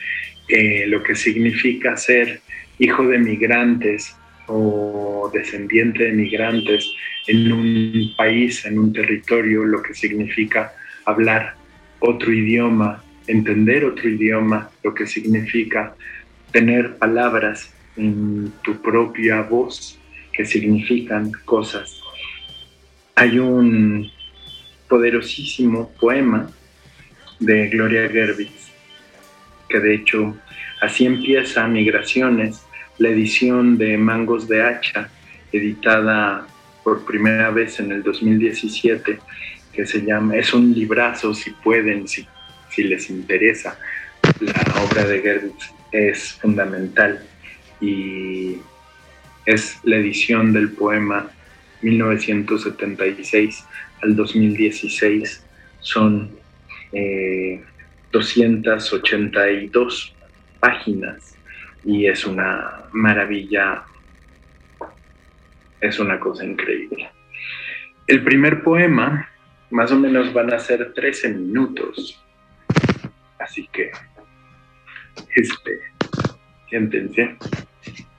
eh, 0.48 0.86
lo 0.88 1.04
que 1.04 1.16
significa 1.16 1.98
ser 1.98 2.42
hijo 2.80 3.08
de 3.08 3.18
migrantes 3.18 4.16
o 4.48 5.30
descendiente 5.34 6.06
de 6.06 6.12
migrantes 6.14 6.90
en 7.28 7.52
un 7.52 8.14
país, 8.18 8.66
en 8.66 8.80
un 8.80 8.94
territorio, 8.94 9.66
lo 9.66 9.82
que 9.82 9.94
significa 9.94 10.74
hablar 11.06 11.56
otro 12.00 12.32
idioma, 12.32 13.04
entender 13.28 13.84
otro 13.84 14.08
idioma, 14.08 14.70
lo 14.84 14.94
que 14.94 15.06
significa 15.06 15.96
tener 16.52 16.98
palabras 16.98 17.74
en 17.98 18.54
tu 18.62 18.82
propia 18.82 19.42
voz 19.42 20.00
que 20.32 20.46
significan 20.46 21.32
cosas. 21.46 22.02
Hay 23.16 23.40
un 23.40 24.10
poderosísimo 24.88 25.92
poema 26.00 26.50
de 27.40 27.68
Gloria 27.70 28.08
Gerbitz, 28.10 28.72
que 29.70 29.80
de 29.80 29.96
hecho 29.96 30.38
así 30.82 31.06
empieza 31.06 31.68
Migraciones, 31.68 32.62
la 32.98 33.10
edición 33.10 33.78
de 33.78 33.98
Mangos 33.98 34.48
de 34.48 34.64
Hacha, 34.64 35.10
editada 35.52 36.48
por 36.84 37.06
primera 37.06 37.52
vez 37.52 37.80
en 37.80 37.92
el 37.92 38.02
2017, 38.02 39.20
que 39.74 39.86
se 39.86 40.02
llama, 40.04 40.36
es 40.36 40.54
un 40.54 40.74
librazo 40.74 41.34
si 41.34 41.52
pueden, 41.52 42.08
si, 42.08 42.26
si 42.72 42.84
les 42.84 43.10
interesa. 43.10 43.78
La 44.40 44.84
obra 44.84 45.06
de 45.06 45.22
Gerbitz 45.22 45.72
es 45.92 46.34
fundamental 46.34 47.24
y 47.80 48.58
es 49.46 49.78
la 49.84 49.98
edición 49.98 50.54
del 50.54 50.72
poema 50.72 51.30
1976 51.82 53.64
al 54.02 54.16
2016 54.16 55.46
son 55.80 56.32
282 58.12 60.10
eh, 60.10 60.14
páginas 60.60 61.38
y 61.84 62.08
es 62.08 62.26
una 62.26 62.84
maravilla, 62.92 63.84
es 65.82 66.00
una 66.00 66.20
cosa 66.20 66.46
increíble. 66.46 67.10
El 68.08 68.24
primer 68.24 68.64
poema 68.64 69.30
más 69.70 69.92
o 69.92 69.98
menos 69.98 70.34
van 70.34 70.54
a 70.54 70.60
ser 70.60 70.94
13 70.94 71.30
minutos, 71.30 72.24
así 73.40 73.68
que 73.72 73.92
este, 75.36 75.80
siéntense 76.70 77.38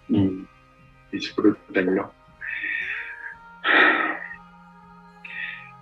y 0.09 0.45
disfrútenlo. 1.11 2.13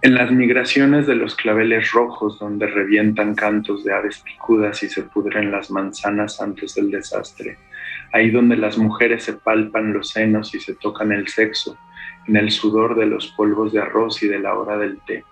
En 0.07 0.15
las 0.15 0.31
migraciones 0.31 1.09
de 1.09 1.17
los 1.17 1.35
claveles 1.35 1.91
rojos, 1.91 2.39
donde 2.39 2.69
revientan 2.69 3.35
cantos 3.35 3.83
de 3.83 3.93
aves 3.93 4.21
picudas 4.21 4.81
y 4.85 4.89
se 4.89 5.03
pudren 5.03 5.51
las 5.51 5.69
manzanas 5.73 6.41
antes 6.41 6.77
del 6.77 6.93
desastre, 6.93 7.59
ahí 8.13 8.31
donde 8.31 8.57
las 8.57 8.79
mujeres 8.79 9.25
se 9.25 9.33
palpan 9.33 9.93
los 9.93 10.11
senos 10.11 10.55
y 10.55 10.61
se 10.61 10.75
tocan 10.75 11.11
el 11.11 11.27
sexo, 11.27 11.77
en 12.29 12.37
el 12.37 12.53
sudor 12.53 12.97
de 12.97 13.07
los 13.07 13.27
polvos 13.33 13.73
de 13.73 13.81
arroz 13.81 14.23
y 14.23 14.29
de 14.29 14.39
la 14.39 14.55
hora 14.55 14.79
del 14.79 15.01
té, 15.09 15.25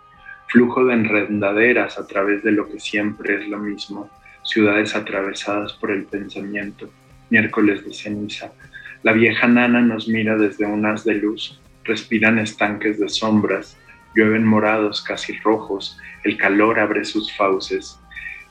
flujo 0.49 0.85
de 0.85 0.95
enredaderas 0.95 1.97
a 1.97 2.09
través 2.09 2.43
de 2.43 2.51
lo 2.51 2.69
que 2.69 2.81
siempre 2.81 3.37
es 3.37 3.49
lo 3.49 3.61
mismo, 3.61 4.11
ciudades 4.43 4.97
atravesadas 4.97 5.75
por 5.75 5.93
el 5.93 6.03
pensamiento, 6.03 6.91
miércoles 7.31 7.85
de 7.85 7.95
ceniza. 7.95 8.51
La 9.05 9.13
vieja 9.13 9.47
nana 9.47 9.81
nos 9.81 10.09
mira 10.09 10.37
desde 10.37 10.67
un 10.67 10.85
haz 10.85 11.05
de 11.05 11.15
luz, 11.15 11.61
respiran 11.85 12.41
estanques 12.41 12.99
de 12.99 13.09
sombras, 13.09 13.79
llueven 14.15 14.45
morados, 14.45 15.03
casi 15.03 15.37
rojos, 15.39 15.99
el 16.25 16.37
calor 16.37 16.79
abre 16.79 17.05
sus 17.05 17.35
fauces, 17.37 18.01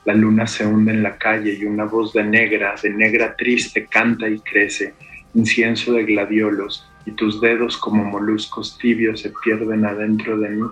la 0.05 0.13
luna 0.13 0.47
se 0.47 0.65
hunde 0.65 0.91
en 0.91 1.01
la 1.01 1.17
calle 1.17 1.57
y 1.59 1.65
una 1.65 1.85
voz 1.85 2.11
de 2.13 2.23
negra, 2.23 2.75
de 2.81 2.89
negra 2.89 3.35
triste, 3.37 3.85
canta 3.85 4.27
y 4.27 4.39
crece, 4.39 4.93
incienso 5.33 5.93
de 5.93 6.03
gladiolos, 6.03 6.89
y 7.05 7.11
tus 7.11 7.39
dedos 7.39 7.77
como 7.77 8.03
moluscos 8.03 8.77
tibios 8.77 9.21
se 9.21 9.31
pierden 9.43 9.85
adentro 9.85 10.37
de 10.37 10.49
mí. 10.49 10.67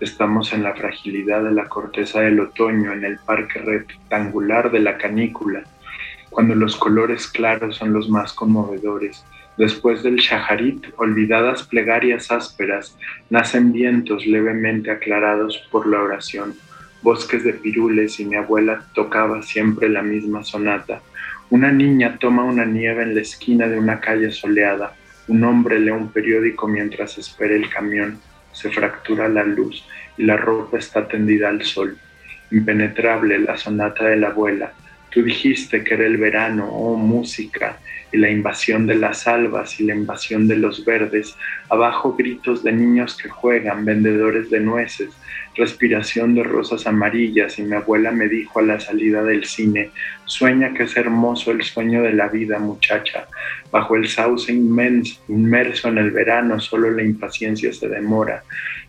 Estamos 0.00 0.52
en 0.52 0.62
la 0.62 0.74
fragilidad 0.74 1.42
de 1.42 1.52
la 1.52 1.68
corteza 1.68 2.20
del 2.20 2.40
otoño, 2.40 2.92
en 2.92 3.04
el 3.04 3.18
parque 3.18 3.58
rectangular 3.58 4.70
de 4.70 4.80
la 4.80 4.98
canícula, 4.98 5.64
cuando 6.30 6.54
los 6.54 6.76
colores 6.76 7.26
claros 7.26 7.76
son 7.76 7.92
los 7.92 8.08
más 8.10 8.34
conmovedores, 8.34 9.24
Después 9.58 10.04
del 10.04 10.16
shaharit, 10.16 10.86
olvidadas 10.98 11.64
plegarias 11.64 12.30
ásperas, 12.30 12.96
nacen 13.28 13.72
vientos 13.72 14.24
levemente 14.24 14.92
aclarados 14.92 15.58
por 15.72 15.88
la 15.88 16.00
oración, 16.00 16.54
bosques 17.02 17.42
de 17.42 17.54
pirules 17.54 18.20
y 18.20 18.24
mi 18.24 18.36
abuela 18.36 18.84
tocaba 18.94 19.42
siempre 19.42 19.88
la 19.88 20.00
misma 20.00 20.44
sonata. 20.44 21.02
Una 21.50 21.72
niña 21.72 22.18
toma 22.20 22.44
una 22.44 22.64
nieve 22.64 23.02
en 23.02 23.16
la 23.16 23.20
esquina 23.22 23.66
de 23.66 23.78
una 23.78 23.98
calle 23.98 24.30
soleada. 24.30 24.94
Un 25.26 25.42
hombre 25.42 25.80
lee 25.80 25.90
un 25.90 26.12
periódico 26.12 26.68
mientras 26.68 27.18
espera 27.18 27.56
el 27.56 27.68
camión. 27.68 28.20
Se 28.52 28.70
fractura 28.70 29.28
la 29.28 29.42
luz 29.42 29.84
y 30.16 30.22
la 30.22 30.36
ropa 30.36 30.78
está 30.78 31.08
tendida 31.08 31.48
al 31.48 31.64
sol. 31.64 31.98
Impenetrable 32.52 33.40
la 33.40 33.56
sonata 33.56 34.04
de 34.04 34.18
la 34.18 34.28
abuela. 34.28 34.72
Tú 35.10 35.22
dijiste 35.22 35.84
que 35.84 35.94
era 35.94 36.06
el 36.06 36.16
verano, 36.16 36.68
oh 36.70 36.96
música, 36.96 37.78
y 38.12 38.16
la 38.18 38.30
invasión 38.30 38.86
de 38.86 38.94
las 38.94 39.26
albas 39.26 39.78
y 39.80 39.84
la 39.84 39.94
invasión 39.94 40.48
de 40.48 40.56
los 40.56 40.84
verdes, 40.84 41.36
abajo 41.68 42.14
gritos 42.16 42.62
de 42.64 42.72
niños 42.72 43.16
que 43.16 43.28
juegan, 43.28 43.84
vendedores 43.84 44.50
de 44.50 44.60
nueces, 44.60 45.10
respiración 45.56 46.34
de 46.34 46.44
rosas 46.44 46.86
amarillas 46.86 47.58
y 47.58 47.62
mi 47.62 47.74
abuela 47.74 48.12
me 48.12 48.28
dijo 48.28 48.60
a 48.60 48.62
la 48.62 48.80
salida 48.80 49.22
del 49.24 49.44
cine, 49.44 49.90
sueña 50.24 50.72
que 50.72 50.84
es 50.84 50.96
hermoso 50.96 51.50
el 51.50 51.62
sueño 51.62 52.02
de 52.02 52.12
la 52.12 52.28
vida 52.28 52.58
muchacha, 52.58 53.26
bajo 53.70 53.96
el 53.96 54.08
sauce 54.08 54.52
inmenso, 54.52 55.20
inmerso 55.28 55.88
en 55.88 55.98
el 55.98 56.10
verano 56.12 56.60
solo 56.60 56.90
la 56.90 57.02
impaciencia 57.02 57.72
se 57.72 57.88
demora, 57.88 58.44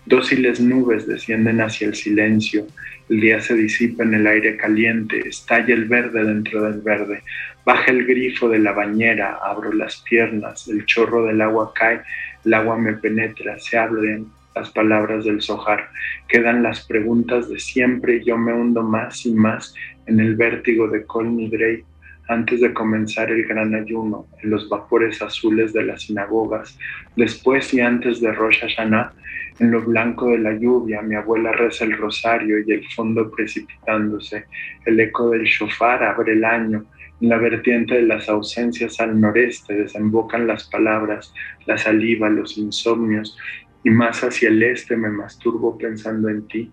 dóciles 0.10 0.60
nubes 0.60 1.06
descienden 1.06 1.62
hacia 1.62 1.88
el 1.88 1.94
silencio, 1.96 2.66
el 3.10 3.22
día 3.22 3.40
se 3.42 3.54
disipa 3.54 4.04
en 4.04 4.16
el 4.16 4.26
aire 4.26 4.58
caliente, 4.58 5.20
estalla 5.20 5.74
el 5.74 5.86
verde 5.86 6.24
dentro 6.24 6.64
del 6.64 6.82
verde, 6.82 7.22
baja 7.64 7.92
el 7.92 8.06
grifo 8.06 8.50
de 8.50 8.58
la 8.58 8.72
bañera, 8.72 9.38
abro 9.44 9.72
las 9.72 9.98
piernas, 10.02 10.68
el 10.68 10.84
chorro 10.86 11.26
del 11.26 11.40
agua 11.42 11.72
cae, 11.76 12.02
el 12.44 12.54
agua 12.56 12.78
me 12.78 12.94
penetra, 12.94 13.60
se 13.60 13.78
abren 13.78 14.26
las 14.56 14.72
palabras 14.72 15.26
del 15.26 15.42
sojar, 15.42 15.90
quedan 16.28 16.64
las 16.64 16.88
preguntas 16.88 17.48
de 17.48 17.60
siempre 17.60 18.24
yo 18.26 18.36
me 18.36 18.52
hundo 18.52 18.82
más 18.82 19.28
y 19.28 19.32
más 19.32 19.76
en 20.08 20.20
el 20.20 20.36
vértigo 20.36 20.88
de 20.88 21.06
Colny 21.06 21.50
Drake 21.50 21.86
antes 22.30 22.62
de 22.62 22.74
comenzar 22.74 23.30
el 23.30 23.46
gran 23.46 23.76
ayuno, 23.76 24.26
en 24.42 24.50
los 24.50 24.70
vapores 24.70 25.22
azules 25.22 25.72
de 25.74 25.84
las 25.84 26.04
sinagogas, 26.04 26.78
después 27.16 27.74
y 27.74 27.82
antes 27.82 28.22
de 28.22 28.32
Rosh 28.32 28.60
Hashanah, 28.60 29.14
en 29.60 29.72
lo 29.72 29.82
blanco 29.82 30.30
de 30.30 30.40
la 30.40 30.54
lluvia, 30.54 31.02
mi 31.02 31.16
abuela 31.16 31.52
reza 31.52 31.84
el 31.84 31.98
rosario 31.98 32.60
y 32.66 32.72
el 32.72 32.86
fondo 32.96 33.30
precipitándose. 33.30 34.46
El 34.86 35.00
eco 35.00 35.32
del 35.32 35.44
shofar 35.44 36.02
abre 36.04 36.34
el 36.34 36.46
año. 36.46 36.86
En 37.20 37.30
la 37.30 37.38
vertiente 37.38 37.96
de 37.96 38.04
las 38.04 38.30
ausencias 38.30 39.02
al 39.02 39.20
noreste 39.20 39.74
desembocan 39.74 40.48
las 40.48 40.70
palabras, 40.70 41.34
la 41.66 41.78
saliva, 41.78 42.30
los 42.30 42.58
insomnios, 42.58 43.38
y 43.84 43.90
más 43.90 44.24
hacia 44.24 44.48
el 44.48 44.64
este 44.64 44.96
me 44.96 45.10
masturbo 45.10 45.78
pensando 45.78 46.30
en 46.30 46.48
ti. 46.48 46.72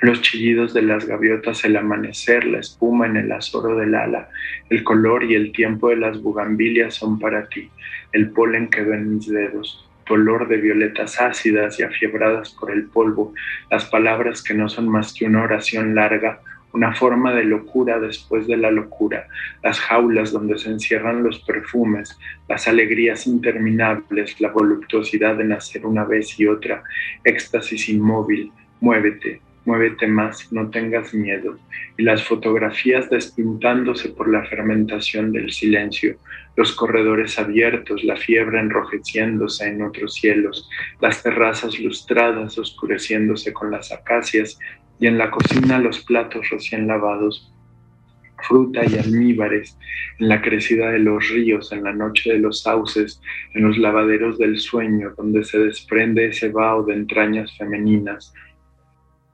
Los 0.00 0.22
chillidos 0.22 0.72
de 0.72 0.82
las 0.82 1.06
gaviotas, 1.06 1.62
el 1.66 1.76
amanecer, 1.76 2.46
la 2.46 2.60
espuma 2.60 3.06
en 3.06 3.18
el 3.18 3.30
azoro 3.30 3.76
del 3.76 3.94
ala, 3.94 4.30
el 4.70 4.82
color 4.82 5.24
y 5.24 5.34
el 5.34 5.52
tiempo 5.52 5.90
de 5.90 5.96
las 5.96 6.22
bugambilias 6.22 6.94
son 6.94 7.18
para 7.18 7.46
ti, 7.48 7.70
el 8.12 8.30
polen 8.30 8.68
que 8.68 8.80
en 8.80 9.14
mis 9.14 9.28
dedos 9.28 9.86
olor 10.10 10.48
de 10.48 10.56
violetas 10.58 11.20
ácidas 11.20 11.78
y 11.78 11.82
afiebradas 11.82 12.50
por 12.50 12.70
el 12.70 12.84
polvo, 12.84 13.34
las 13.70 13.84
palabras 13.86 14.42
que 14.42 14.54
no 14.54 14.68
son 14.68 14.88
más 14.88 15.12
que 15.12 15.24
una 15.26 15.42
oración 15.42 15.94
larga, 15.94 16.40
una 16.72 16.94
forma 16.94 17.34
de 17.34 17.44
locura 17.44 17.98
después 17.98 18.46
de 18.46 18.56
la 18.56 18.70
locura, 18.70 19.26
las 19.62 19.78
jaulas 19.78 20.32
donde 20.32 20.58
se 20.58 20.70
encierran 20.70 21.22
los 21.22 21.40
perfumes, 21.40 22.18
las 22.48 22.66
alegrías 22.66 23.26
interminables, 23.26 24.40
la 24.40 24.48
voluptuosidad 24.48 25.36
de 25.36 25.44
nacer 25.44 25.86
una 25.86 26.04
vez 26.04 26.38
y 26.40 26.46
otra, 26.46 26.82
éxtasis 27.24 27.88
inmóvil, 27.88 28.52
muévete, 28.80 29.40
muévete 29.64 30.06
más, 30.06 30.52
no 30.52 30.70
tengas 30.70 31.14
miedo, 31.14 31.58
y 31.96 32.02
las 32.02 32.24
fotografías 32.24 33.08
despintándose 33.10 34.08
por 34.10 34.28
la 34.28 34.44
fermentación 34.44 35.32
del 35.32 35.52
silencio, 35.52 36.16
los 36.56 36.72
corredores 36.72 37.38
abiertos, 37.38 38.04
la 38.04 38.16
fiebre 38.16 38.60
enrojeciéndose 38.60 39.68
en 39.68 39.82
otros 39.82 40.14
cielos, 40.14 40.68
las 41.00 41.22
terrazas 41.22 41.78
lustradas 41.78 42.58
oscureciéndose 42.58 43.52
con 43.52 43.70
las 43.70 43.92
acacias, 43.92 44.58
y 44.98 45.06
en 45.06 45.18
la 45.18 45.30
cocina 45.30 45.78
los 45.78 46.04
platos 46.04 46.50
recién 46.50 46.86
lavados, 46.86 47.52
fruta 48.42 48.82
y 48.84 48.98
almíbares, 48.98 49.78
en 50.18 50.28
la 50.28 50.42
crecida 50.42 50.90
de 50.90 50.98
los 50.98 51.28
ríos, 51.28 51.72
en 51.72 51.84
la 51.84 51.92
noche 51.92 52.32
de 52.32 52.38
los 52.38 52.62
sauces, 52.62 53.20
en 53.54 53.62
los 53.62 53.78
lavaderos 53.78 54.38
del 54.38 54.58
sueño, 54.58 55.14
donde 55.16 55.44
se 55.44 55.58
desprende 55.58 56.26
ese 56.26 56.48
vaho 56.48 56.82
de 56.82 56.94
entrañas 56.94 57.56
femeninas, 57.56 58.34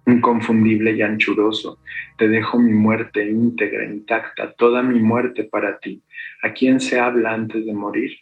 inconfundible 0.08 0.92
y 0.92 1.02
anchuroso. 1.02 1.78
Te 2.16 2.28
dejo 2.28 2.58
mi 2.58 2.72
muerte 2.72 3.28
íntegra, 3.28 3.84
intacta, 3.84 4.52
toda 4.52 4.82
mi 4.82 5.00
muerte 5.00 5.44
para 5.44 5.78
ti. 5.78 6.02
¿A 6.42 6.52
quién 6.52 6.80
se 6.80 6.98
habla 6.98 7.32
antes 7.32 7.66
de 7.66 7.72
morir? 7.74 8.12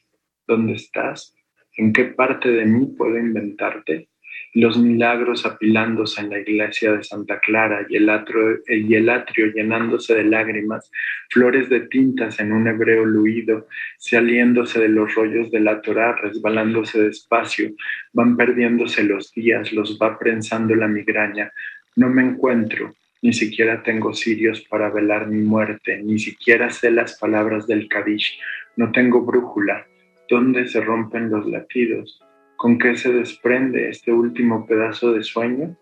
¿Dónde 0.47 0.75
estás? 0.75 1.35
¿En 1.77 1.93
qué 1.93 2.05
parte 2.05 2.51
de 2.51 2.65
mí 2.65 2.87
puedo 2.97 3.19
inventarte? 3.19 4.09
los 4.57 4.79
milagros 4.79 5.45
apilándose 5.45 6.23
en 6.23 6.31
la 6.31 6.39
iglesia 6.39 6.93
de 6.93 7.05
Santa 7.05 7.39
Clara 7.41 7.87
y 7.91 7.97
el, 7.97 8.09
atrio, 8.09 9.53
llenándose 9.55 10.15
de 10.15 10.25
lágrimas, 10.25 10.91
flores 11.29 11.69
de 11.69 11.81
tintas 11.81 12.41
en 12.41 12.53
un 12.53 12.67
hebreo 12.67 13.05
luido, 13.05 13.69
saliéndose 13.99 14.81
de 14.81 14.89
los 14.89 15.15
rollos 15.15 15.51
de 15.51 15.61
la 15.61 15.83
Torá, 15.83 16.17
resbalándose 16.17 17.03
despacio, 17.03 17.75
van 18.15 18.39
perdiéndose 18.39 19.05
los 19.05 19.31
días, 19.35 19.75
los 19.75 19.99
va 20.01 20.19
prensando 20.19 20.75
la 20.75 20.89
migraña, 20.89 21.53
no 21.97 22.11
me 22.11 22.23
encuentro, 22.23 22.95
ni 23.23 23.33
siquiera 23.33 23.83
tengo 23.83 24.13
cirios 24.13 24.61
para 24.61 24.91
velar 24.91 25.29
mi 25.29 25.41
muerte, 25.41 26.01
ni 26.03 26.19
siquiera 26.19 26.71
sé 26.71 26.91
las 26.91 27.19
palabras 27.19 27.67
del 27.67 27.89
Kadish, 27.89 28.39
no 28.77 28.93
tengo 28.93 29.23
brújula. 29.23 29.87
¿Dónde 30.29 30.69
se 30.69 30.81
rompen 30.81 31.31
los 31.31 31.47
latidos? 31.47 32.23
¿Con 32.57 32.79
qué 32.79 32.97
se 32.97 33.13
desprende 33.13 33.89
este 33.89 34.13
último 34.13 34.67
pedazo 34.67 35.13
de 35.13 35.23
sueño? 35.23 35.77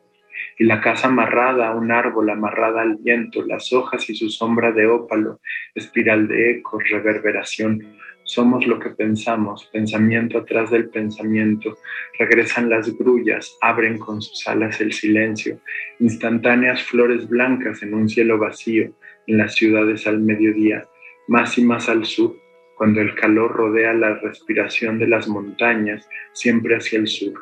Y 0.59 0.64
la 0.64 0.81
casa 0.81 1.09
amarrada 1.09 1.68
a 1.68 1.74
un 1.74 1.90
árbol, 1.90 2.31
amarrada 2.31 2.83
al 2.83 2.96
viento, 2.96 3.44
las 3.44 3.72
hojas 3.72 4.09
y 4.09 4.14
su 4.14 4.31
sombra 4.31 4.70
de 4.72 4.87
ópalo, 4.87 5.40
espiral 5.74 6.29
de 6.29 6.53
ecos, 6.53 6.85
reverberación, 6.90 7.96
somos 8.25 8.67
lo 8.67 8.79
que 8.79 8.91
pensamos, 8.91 9.69
pensamiento 9.73 10.39
atrás 10.39 10.71
del 10.71 10.89
pensamiento. 10.89 11.77
Regresan 12.19 12.71
las 12.71 12.97
grullas, 12.99 13.57
abren 13.61 13.99
con 13.99 14.21
sus 14.23 14.47
alas 14.49 14.81
el 14.81 14.93
silencio. 14.93 15.61
Instantáneas 16.01 16.83
flores 16.83 17.29
blancas 17.29 17.83
en 17.83 17.95
un 17.95 18.09
cielo 18.09 18.39
vacío, 18.39 18.91
en 19.27 19.39
las 19.39 19.55
ciudades 19.55 20.07
al 20.07 20.21
mediodía, 20.21 20.87
más 21.29 21.57
y 21.59 21.65
más 21.65 21.89
al 21.89 22.05
sur, 22.05 22.37
cuando 22.77 23.01
el 23.01 23.15
calor 23.15 23.53
rodea 23.53 23.93
la 23.95 24.15
respiración 24.15 24.99
de 24.99 25.07
las 25.07 25.29
montañas, 25.29 26.09
siempre 26.33 26.77
hacia 26.77 26.99
el 26.99 27.07
sur. 27.07 27.35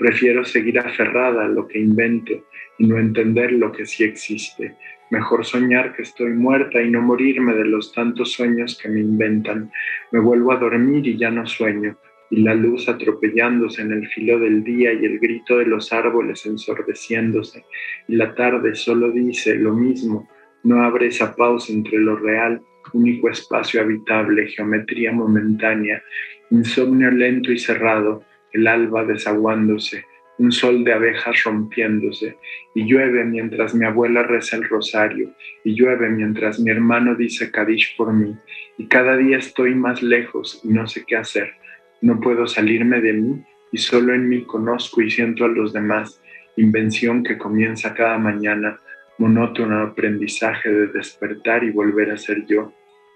Prefiero 0.00 0.46
seguir 0.46 0.78
aferrada 0.78 1.44
a 1.44 1.48
lo 1.48 1.68
que 1.68 1.78
invento 1.78 2.32
y 2.78 2.86
no 2.86 2.98
entender 2.98 3.52
lo 3.52 3.70
que 3.70 3.84
sí 3.84 4.02
existe. 4.02 4.74
Mejor 5.10 5.44
soñar 5.44 5.94
que 5.94 6.00
estoy 6.00 6.30
muerta 6.30 6.80
y 6.80 6.90
no 6.90 7.02
morirme 7.02 7.52
de 7.52 7.66
los 7.66 7.92
tantos 7.92 8.32
sueños 8.32 8.78
que 8.82 8.88
me 8.88 9.00
inventan. 9.00 9.70
Me 10.10 10.18
vuelvo 10.18 10.52
a 10.52 10.56
dormir 10.56 11.06
y 11.06 11.18
ya 11.18 11.30
no 11.30 11.46
sueño, 11.46 11.98
y 12.30 12.40
la 12.40 12.54
luz 12.54 12.88
atropellándose 12.88 13.82
en 13.82 13.92
el 13.92 14.08
filo 14.08 14.38
del 14.38 14.64
día 14.64 14.90
y 14.94 15.04
el 15.04 15.18
grito 15.18 15.58
de 15.58 15.66
los 15.66 15.92
árboles 15.92 16.46
ensordeciéndose, 16.46 17.66
y 18.08 18.16
la 18.16 18.34
tarde 18.34 18.74
solo 18.76 19.10
dice 19.10 19.54
lo 19.56 19.74
mismo, 19.74 20.30
no 20.64 20.82
abre 20.82 21.08
esa 21.08 21.36
pausa 21.36 21.74
entre 21.74 21.98
lo 21.98 22.16
real, 22.16 22.62
único 22.94 23.28
espacio 23.28 23.82
habitable, 23.82 24.48
geometría 24.48 25.12
momentánea, 25.12 26.02
insomnio 26.50 27.10
lento 27.10 27.52
y 27.52 27.58
cerrado, 27.58 28.24
el 28.52 28.66
alba 28.66 29.04
desaguándose, 29.04 30.04
un 30.38 30.52
sol 30.52 30.84
de 30.84 30.92
abejas 30.92 31.44
rompiéndose, 31.44 32.36
y 32.74 32.86
llueve 32.86 33.24
mientras 33.24 33.74
mi 33.74 33.84
abuela 33.84 34.22
reza 34.22 34.56
el 34.56 34.64
rosario, 34.64 35.34
y 35.64 35.74
llueve 35.74 36.08
mientras 36.08 36.58
mi 36.58 36.70
hermano 36.70 37.14
dice 37.14 37.50
Kadish 37.50 37.96
por 37.96 38.12
mí, 38.12 38.34
y 38.78 38.86
cada 38.86 39.16
día 39.16 39.36
estoy 39.36 39.74
más 39.74 40.02
lejos 40.02 40.60
y 40.64 40.68
no 40.68 40.86
sé 40.86 41.04
qué 41.06 41.16
hacer. 41.16 41.52
No 42.00 42.18
puedo 42.20 42.46
salirme 42.46 43.02
de 43.02 43.12
mí 43.12 43.44
y 43.72 43.78
solo 43.78 44.14
en 44.14 44.28
mí 44.28 44.44
conozco 44.44 45.02
y 45.02 45.10
siento 45.10 45.44
a 45.44 45.48
los 45.48 45.74
demás, 45.74 46.22
invención 46.56 47.22
que 47.22 47.36
comienza 47.36 47.92
cada 47.92 48.16
mañana, 48.16 48.80
monótono 49.18 49.82
aprendizaje 49.82 50.70
de 50.70 50.86
despertar 50.86 51.62
y 51.62 51.70
volver 51.70 52.10
a 52.10 52.16
ser 52.16 52.46
yo 52.46 52.72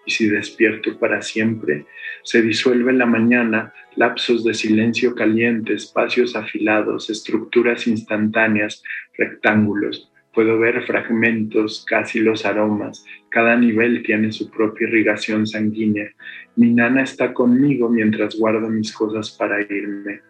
y 0.07 0.11
si 0.11 0.29
despierto 0.29 0.99
para 0.99 1.23
siempre, 1.23 1.87
se 2.23 2.43
disuelve 2.43 2.93
la 2.93 3.07
mañana 3.07 3.73
lapsos 3.97 4.45
de 4.45 4.55
silencio 4.55 5.15
caliente, 5.15 5.75
espacios 5.75 6.37
afilados, 6.37 7.11
estructuras 7.11 7.87
instantáneas, 7.87 8.83
rectángulos. 9.17 10.11
Puedo 10.33 10.59
ver 10.59 10.83
fragmentos, 10.85 11.85
casi 11.89 12.19
los 12.19 12.45
aromas. 12.45 13.05
Cada 13.29 13.57
nivel 13.57 14.03
tiene 14.03 14.33
su 14.33 14.51
propia 14.51 14.89
irrigación 14.89 15.47
sanguínea. 15.47 16.11
Mi 16.57 16.71
nana 16.71 17.03
está 17.03 17.33
conmigo 17.33 17.89
mientras 17.89 18.37
guardo 18.37 18.69
mis 18.69 18.93
cosas 18.93 19.31
para 19.31 19.61
irme. 19.61 20.21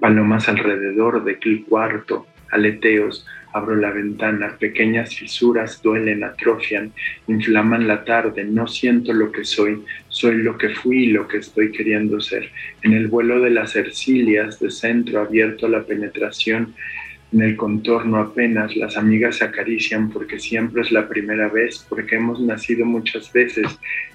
Palomas 0.00 0.48
alrededor 0.50 1.24
de 1.24 1.38
el 1.42 1.64
cuarto, 1.64 2.26
aleteos, 2.50 3.26
Abro 3.56 3.74
la 3.74 3.90
ventana, 3.90 4.54
pequeñas 4.60 5.14
fisuras 5.14 5.80
duelen, 5.80 6.22
atrofian, 6.22 6.92
inflaman 7.26 7.88
la 7.88 8.04
tarde, 8.04 8.44
no 8.44 8.66
siento 8.66 9.14
lo 9.14 9.32
que 9.32 9.46
soy, 9.46 9.82
soy 10.10 10.42
lo 10.42 10.58
que 10.58 10.68
fui 10.68 11.04
y 11.04 11.12
lo 11.12 11.26
que 11.26 11.38
estoy 11.38 11.72
queriendo 11.72 12.20
ser. 12.20 12.50
En 12.82 12.92
el 12.92 13.06
vuelo 13.06 13.40
de 13.40 13.48
las 13.48 13.74
ercilias, 13.74 14.60
de 14.60 14.70
centro 14.70 15.22
abierto 15.22 15.64
a 15.64 15.70
la 15.70 15.84
penetración, 15.84 16.74
En 17.32 17.42
el 17.42 17.56
contorno 17.56 18.18
apenas 18.18 18.76
las 18.76 18.96
amigas 18.96 19.38
se 19.38 19.44
acarician 19.44 20.10
porque 20.10 20.38
siempre 20.38 20.82
es 20.82 20.92
la 20.92 21.08
primera 21.08 21.48
vez, 21.48 21.84
porque 21.88 22.16
hemos 22.16 22.40
nacido 22.40 22.86
muchas 22.86 23.32
veces 23.32 23.66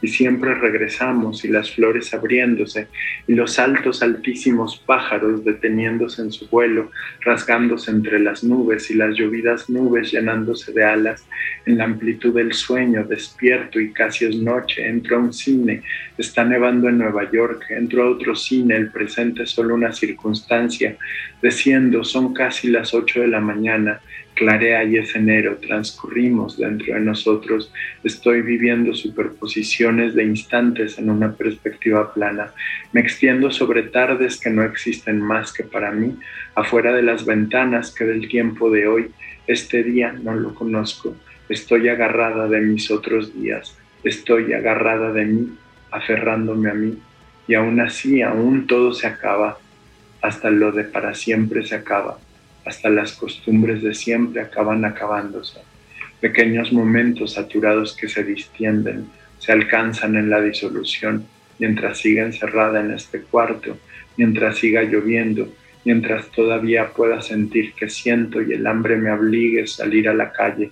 y 0.02 0.08
siempre 0.08 0.56
regresamos 0.56 1.44
y 1.44 1.50
las 1.50 1.72
flores 1.72 2.14
abriéndose 2.14 2.88
y 3.28 3.36
los 3.36 3.60
altos 3.60 4.02
altísimos 4.02 4.78
pájaros 4.86 5.44
deteniéndose 5.44 6.22
en 6.22 6.32
su 6.32 6.48
vuelo, 6.48 6.90
rasgándose 7.20 7.92
entre 7.92 8.18
las 8.18 8.46
nubes 8.46 8.90
y 8.90 8.94
las 8.94 9.14
llovidas 9.16 9.70
nubes 9.70 10.14
llenándose 10.14 10.72
de 10.72 10.86
alas. 10.86 11.26
En 11.66 11.78
la 11.78 11.84
amplitud 11.84 12.34
del 12.34 12.54
sueño, 12.54 13.04
despierto 13.04 13.80
y 13.80 13.92
casi 13.92 14.26
es 14.26 14.38
noche, 14.38 14.88
entro 14.88 15.18
a 15.18 15.20
un 15.20 15.34
cine, 15.34 15.84
está 16.18 16.46
nevando 16.46 16.88
en 16.88 17.00
Nueva 17.00 17.30
York, 17.30 17.66
entro 17.70 18.04
a 18.04 18.10
otro 18.10 18.36
cine, 18.36 18.78
el 18.78 18.90
presente 18.90 19.44
es 19.44 19.50
solo 19.50 19.76
una 19.76 19.92
circunstancia, 19.92 20.98
desciendo, 21.42 22.04
son 22.04 22.34
casi 22.34 22.70
las 22.70 22.94
ocho 22.94 23.22
de 23.22 23.28
la 23.28 23.40
mañana, 23.40 24.02
clarea 24.34 24.84
y 24.84 24.98
es 24.98 25.16
enero, 25.16 25.58
transcurrimos 25.58 26.58
dentro 26.58 26.94
de 26.94 27.02
nosotros, 27.02 27.72
estoy 28.04 28.42
viviendo 28.42 28.94
superposiciones 28.94 30.16
de 30.16 30.24
instantes 30.24 30.98
en 30.98 31.10
una 31.10 31.34
perspectiva 31.34 32.14
plana, 32.14 32.52
me 32.92 33.02
extiendo 33.02 33.52
sobre 33.52 33.84
tardes 33.84 34.40
que 34.40 34.50
no 34.50 34.64
existen 34.64 35.22
más 35.22 35.54
que 35.54 35.64
para 35.64 35.92
mí, 35.92 36.18
afuera 36.56 36.94
de 36.94 37.04
las 37.04 37.26
ventanas 37.26 37.94
que 37.94 38.06
del 38.06 38.28
tiempo 38.28 38.70
de 38.72 38.88
hoy, 38.88 39.12
este 39.48 39.84
día 39.84 40.14
no 40.14 40.34
lo 40.34 40.54
conozco, 40.56 41.16
estoy 41.50 41.90
agarrada 41.90 42.48
de 42.48 42.62
mis 42.62 42.90
otros 42.90 43.34
días, 43.34 43.78
estoy 44.04 44.54
agarrada 44.54 45.12
de 45.12 45.26
mí, 45.26 45.54
aferrándome 45.92 46.70
a 46.70 46.74
mí, 46.74 46.98
y 47.48 47.56
aún 47.56 47.80
así, 47.82 48.22
aún 48.22 48.66
todo 48.66 48.94
se 48.94 49.08
acaba, 49.08 49.58
hasta 50.22 50.50
lo 50.50 50.72
de 50.72 50.84
para 50.84 51.14
siempre 51.14 51.66
se 51.66 51.76
acaba 51.76 52.18
hasta 52.66 52.90
las 52.90 53.14
costumbres 53.14 53.82
de 53.82 53.94
siempre 53.94 54.42
acaban 54.42 54.86
acabándose. 54.86 55.60
Pequeños 56.20 56.72
momentos 56.72 57.34
saturados 57.34 57.96
que 57.96 58.08
se 58.08 58.24
distienden, 58.24 59.08
se 59.40 59.52
alcanzan 59.52 60.16
en 60.16 60.30
la 60.30 60.40
disolución, 60.42 61.26
mientras 61.58 61.98
siga 61.98 62.24
encerrada 62.24 62.80
en 62.80 62.92
este 62.92 63.22
cuarto, 63.22 63.78
mientras 64.18 64.58
siga 64.58 64.84
lloviendo, 64.84 65.52
mientras 65.84 66.28
todavía 66.30 66.90
pueda 66.90 67.22
sentir 67.22 67.74
que 67.74 67.90
siento 67.90 68.42
y 68.42 68.54
el 68.54 68.68
hambre 68.68 68.98
me 68.98 69.12
obligue 69.12 69.64
a 69.64 69.68
salir 69.68 70.08
a 70.08 70.14
la 70.14 70.32
calle, 70.32 70.72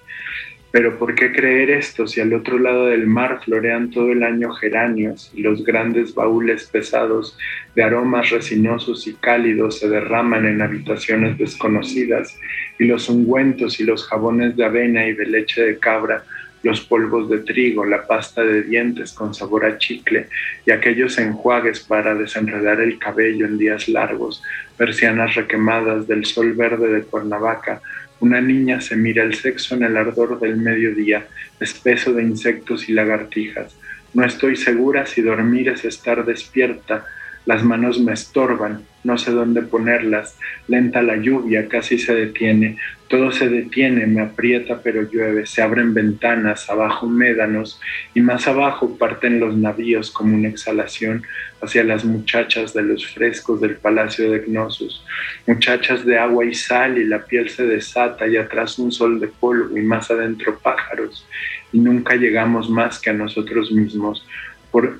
pero 0.71 0.99
¿por 0.99 1.15
qué 1.15 1.31
creer 1.31 1.71
esto 1.71 2.07
si 2.07 2.21
al 2.21 2.33
otro 2.33 2.59
lado 2.59 2.87
del 2.87 3.07
mar 3.07 3.41
florean 3.43 3.89
todo 3.89 4.11
el 4.11 4.23
año 4.23 4.53
geranios 4.53 5.31
y 5.33 5.41
los 5.41 5.63
grandes 5.63 6.13
baúles 6.13 6.65
pesados 6.65 7.37
de 7.75 7.83
aromas 7.83 8.29
resinosos 8.29 9.07
y 9.07 9.13
cálidos 9.15 9.79
se 9.79 9.89
derraman 9.89 10.45
en 10.45 10.61
habitaciones 10.61 11.37
desconocidas 11.37 12.37
y 12.77 12.85
los 12.85 13.09
ungüentos 13.09 13.79
y 13.79 13.83
los 13.83 14.05
jabones 14.05 14.55
de 14.55 14.65
avena 14.65 15.07
y 15.07 15.13
de 15.13 15.25
leche 15.25 15.61
de 15.61 15.79
cabra, 15.79 16.23
los 16.61 16.81
polvos 16.81 17.29
de 17.29 17.39
trigo, 17.39 17.85
la 17.85 18.05
pasta 18.05 18.43
de 18.43 18.63
dientes 18.63 19.13
con 19.13 19.33
sabor 19.33 19.65
a 19.65 19.77
chicle 19.77 20.27
y 20.65 20.71
aquellos 20.71 21.17
enjuagues 21.17 21.79
para 21.79 22.13
desenredar 22.13 22.79
el 22.81 22.99
cabello 22.99 23.45
en 23.45 23.57
días 23.57 23.87
largos, 23.87 24.43
persianas 24.77 25.35
requemadas 25.35 26.07
del 26.07 26.25
sol 26.25 26.53
verde 26.53 26.89
de 26.89 27.01
Cuernavaca, 27.01 27.81
una 28.19 28.41
niña 28.41 28.81
se 28.81 28.95
mira 28.95 29.23
el 29.23 29.33
sexo 29.35 29.75
en 29.75 29.83
el 29.83 29.97
ardor 29.97 30.39
del 30.39 30.57
mediodía, 30.57 31.27
espeso 31.59 32.13
de 32.13 32.23
insectos 32.23 32.89
y 32.89 32.93
lagartijas. 32.93 33.75
No 34.13 34.25
estoy 34.25 34.55
segura 34.55 35.05
si 35.05 35.21
dormir 35.21 35.69
es 35.69 35.85
estar 35.85 36.25
despierta. 36.25 37.05
Las 37.45 37.63
manos 37.63 37.99
me 37.99 38.13
estorban, 38.13 38.83
no 39.03 39.17
sé 39.17 39.31
dónde 39.31 39.61
ponerlas. 39.61 40.37
Lenta 40.67 41.01
la 41.01 41.15
lluvia, 41.15 41.67
casi 41.67 41.97
se 41.97 42.13
detiene. 42.13 42.77
Todo 43.09 43.31
se 43.31 43.49
detiene, 43.49 44.05
me 44.05 44.21
aprieta 44.21 44.81
pero 44.83 45.01
llueve, 45.01 45.47
se 45.47 45.63
abren 45.63 45.93
ventanas, 45.95 46.69
abajo 46.69 47.07
médanos 47.07 47.81
y 48.13 48.21
más 48.21 48.47
abajo 48.47 48.97
parten 48.97 49.39
los 49.39 49.57
navíos 49.57 50.11
como 50.11 50.35
una 50.35 50.47
exhalación 50.47 51.23
hacia 51.61 51.83
las 51.83 52.05
muchachas 52.05 52.73
de 52.73 52.83
los 52.83 53.05
frescos 53.07 53.59
del 53.61 53.75
palacio 53.77 54.31
de 54.31 54.39
Gnosus, 54.39 55.03
muchachas 55.47 56.05
de 56.05 56.19
agua 56.19 56.45
y 56.45 56.53
sal 56.53 56.99
y 56.99 57.05
la 57.05 57.25
piel 57.25 57.49
se 57.49 57.65
desata 57.65 58.27
y 58.27 58.37
atrás 58.37 58.79
un 58.79 58.91
sol 58.91 59.19
de 59.19 59.27
polvo 59.27 59.75
y 59.75 59.81
más 59.81 60.11
adentro 60.11 60.57
pájaros. 60.59 61.27
Y 61.73 61.79
nunca 61.79 62.15
llegamos 62.15 62.69
más 62.69 62.99
que 62.99 63.09
a 63.09 63.13
nosotros 63.13 63.71
mismos, 63.71 64.25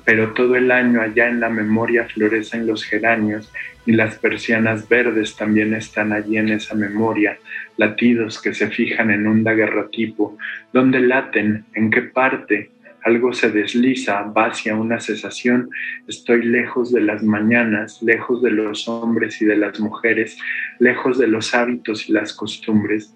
pero 0.04 0.32
todo 0.32 0.56
el 0.56 0.70
año 0.70 1.00
allá 1.00 1.28
en 1.28 1.40
la 1.40 1.48
memoria 1.48 2.08
florecen 2.08 2.66
los 2.66 2.84
geranios 2.84 3.50
y 3.86 3.92
las 3.92 4.16
persianas 4.16 4.88
verdes 4.88 5.36
también 5.36 5.74
están 5.74 6.12
allí 6.12 6.36
en 6.36 6.50
esa 6.50 6.74
memoria, 6.74 7.38
latidos 7.80 8.42
que 8.42 8.52
se 8.52 8.68
fijan 8.68 9.10
en 9.10 9.26
un 9.26 9.42
daguerrotipo, 9.42 10.36
¿dónde 10.70 11.00
laten? 11.00 11.64
¿En 11.74 11.90
qué 11.90 12.02
parte? 12.02 12.70
Algo 13.04 13.32
se 13.32 13.50
desliza, 13.50 14.20
va 14.36 14.48
hacia 14.48 14.76
una 14.76 15.00
cesación. 15.00 15.70
Estoy 16.06 16.42
lejos 16.42 16.92
de 16.92 17.00
las 17.00 17.22
mañanas, 17.22 18.02
lejos 18.02 18.42
de 18.42 18.50
los 18.50 18.86
hombres 18.86 19.40
y 19.40 19.46
de 19.46 19.56
las 19.56 19.80
mujeres, 19.80 20.36
lejos 20.78 21.16
de 21.18 21.28
los 21.28 21.54
hábitos 21.54 22.06
y 22.10 22.12
las 22.12 22.34
costumbres. 22.34 23.14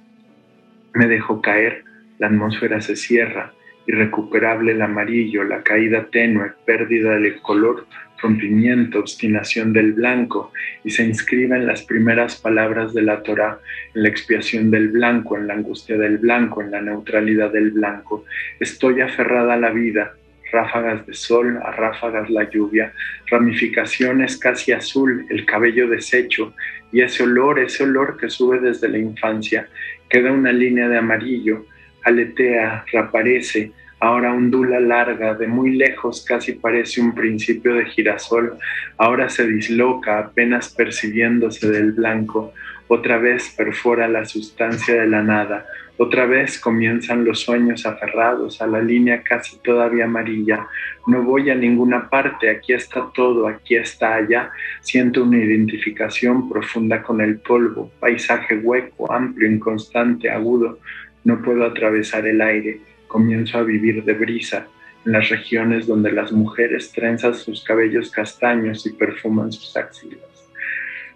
Me 0.94 1.08
dejo 1.08 1.42
caer, 1.42 1.84
la 2.18 2.28
atmósfera 2.28 2.80
se 2.80 2.96
cierra, 2.96 3.52
irrecuperable 3.86 4.72
el 4.72 4.80
amarillo, 4.80 5.44
la 5.44 5.62
caída 5.62 6.06
tenue, 6.10 6.52
pérdida 6.64 7.18
del 7.18 7.38
color, 7.42 7.86
rompimiento, 8.18 9.00
obstinación 9.00 9.72
del 9.72 9.92
blanco, 9.92 10.52
y 10.82 10.90
se 10.90 11.04
inscribe 11.04 11.56
en 11.56 11.66
las 11.66 11.82
primeras 11.82 12.36
palabras 12.36 12.94
de 12.94 13.02
la 13.02 13.22
Torá, 13.22 13.58
en 13.94 14.02
la 14.02 14.08
expiación 14.08 14.70
del 14.70 14.88
blanco, 14.88 15.36
en 15.36 15.46
la 15.46 15.54
angustia 15.54 15.96
del 15.98 16.18
blanco, 16.18 16.62
en 16.62 16.70
la 16.70 16.80
neutralidad 16.80 17.52
del 17.52 17.70
blanco. 17.70 18.24
Estoy 18.60 19.00
aferrada 19.00 19.54
a 19.54 19.58
la 19.58 19.70
vida, 19.70 20.14
ráfagas 20.52 21.06
de 21.06 21.14
sol, 21.14 21.58
a 21.62 21.72
ráfagas 21.72 22.30
la 22.30 22.48
lluvia, 22.48 22.92
ramificaciones 23.26 24.38
casi 24.38 24.72
azul, 24.72 25.26
el 25.28 25.44
cabello 25.44 25.88
deshecho, 25.88 26.54
y 26.92 27.02
ese 27.02 27.24
olor, 27.24 27.58
ese 27.58 27.82
olor 27.82 28.16
que 28.16 28.30
sube 28.30 28.60
desde 28.60 28.88
la 28.88 28.98
infancia, 28.98 29.68
queda 30.08 30.30
una 30.30 30.52
línea 30.52 30.88
de 30.88 30.98
amarillo, 30.98 31.66
aletea, 32.04 32.84
reaparece, 32.92 33.72
ahora 34.04 34.34
ondula 34.34 34.80
larga, 34.80 35.32
de 35.34 35.46
muy 35.46 35.70
lejos 35.76 36.24
casi 36.28 36.52
parece 36.52 37.00
un 37.00 37.14
principio 37.14 37.74
de 37.74 37.86
girasol, 37.86 38.58
ahora 38.98 39.30
se 39.30 39.46
disloca 39.46 40.18
apenas 40.18 40.68
percibiéndose 40.74 41.70
del 41.70 41.92
blanco, 41.92 42.52
otra 42.86 43.16
vez 43.16 43.54
perfora 43.56 44.06
la 44.06 44.26
sustancia 44.26 45.00
de 45.00 45.06
la 45.06 45.22
nada, 45.22 45.64
otra 45.96 46.26
vez 46.26 46.58
comienzan 46.58 47.24
los 47.24 47.40
sueños 47.40 47.86
aferrados 47.86 48.60
a 48.60 48.66
la 48.66 48.82
línea 48.82 49.22
casi 49.22 49.56
todavía 49.60 50.04
amarilla. 50.04 50.66
No 51.06 51.22
voy 51.22 51.50
a 51.50 51.54
ninguna 51.54 52.10
parte, 52.10 52.50
aquí 52.50 52.72
está 52.72 53.08
todo, 53.14 53.46
aquí 53.46 53.76
está 53.76 54.16
allá. 54.16 54.50
Siento 54.80 55.22
una 55.22 55.38
identificación 55.38 56.48
profunda 56.48 57.00
con 57.00 57.20
el 57.20 57.38
polvo, 57.38 57.92
paisaje 58.00 58.56
hueco, 58.56 59.12
amplio, 59.12 59.48
inconstante, 59.48 60.28
agudo. 60.28 60.80
No 61.22 61.40
puedo 61.40 61.64
atravesar 61.64 62.26
el 62.26 62.40
aire 62.40 62.80
comienzo 63.14 63.58
a 63.58 63.62
vivir 63.62 64.02
de 64.02 64.12
brisa 64.12 64.66
en 65.06 65.12
las 65.12 65.28
regiones 65.28 65.86
donde 65.86 66.10
las 66.10 66.32
mujeres 66.32 66.90
trenzan 66.90 67.32
sus 67.36 67.62
cabellos 67.62 68.10
castaños 68.10 68.84
y 68.86 68.92
perfuman 68.92 69.52
sus 69.52 69.76
axilas. 69.76 70.50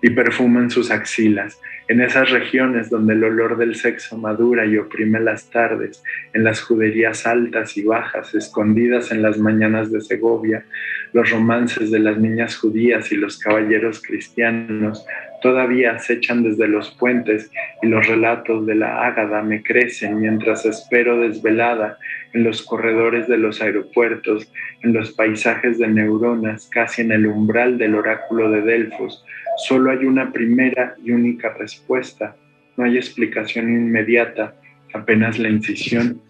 Y 0.01 0.11
perfuman 0.11 0.71
sus 0.71 0.93
axilas. 0.93 1.61
En 1.89 2.01
esas 2.01 2.31
regiones 2.31 2.89
donde 2.89 3.15
el 3.15 3.25
olor 3.25 3.59
del 3.59 3.75
sexo 3.75 4.17
madura 4.17 4.65
y 4.65 4.77
oprime 4.77 5.19
las 5.19 5.51
tardes, 5.51 6.05
en 6.35 6.45
las 6.45 6.61
juderías 6.61 7.27
altas 7.27 7.77
y 7.77 7.83
bajas, 7.83 8.33
escondidas 8.33 9.11
en 9.11 9.21
las 9.21 9.37
mañanas 9.37 9.91
de 9.91 10.01
Segovia, 10.01 10.67
los 11.13 11.31
romances 11.31 11.91
de 11.91 11.99
las 11.99 12.19
niñas 12.19 12.57
judías 12.57 13.11
y 13.13 13.17
los 13.17 13.39
caballeros 13.39 14.03
cristianos 14.03 15.05
todavía 15.43 15.93
acechan 15.93 16.43
desde 16.43 16.69
los 16.69 16.91
puentes 16.93 17.51
y 17.83 17.87
los 17.87 18.07
relatos 18.07 18.67
de 18.67 18.75
la 18.75 19.07
Ágada 19.07 19.43
me 19.43 19.63
crecen 19.63 20.21
mientras 20.21 20.65
espero 20.67 21.21
desvelada 21.21 21.99
en 22.33 22.45
los 22.45 22.63
corredores 22.63 23.29
de 23.29 23.39
los 23.39 23.63
aeropuertos, 23.63 24.51
en 24.83 24.93
los 24.93 25.13
paisajes 25.13 25.79
de 25.79 25.89
neuronas, 25.89 26.69
casi 26.73 27.03
en 27.03 27.13
el 27.13 27.27
umbral 27.27 27.79
del 27.79 27.95
oráculo 27.95 28.51
de 28.51 28.63
Delfos. 28.63 29.25
Solo 29.67 29.91
hay 29.91 30.05
una 30.05 30.33
primera 30.33 30.95
y 31.03 31.13
única 31.13 31.55
respuesta. 31.55 32.37
No 32.77 32.85
hay 32.85 32.97
explicación 32.97 33.69
inmediata, 33.71 34.55
apenas 34.93 35.39
la 35.39 35.49
incisión. 35.49 36.21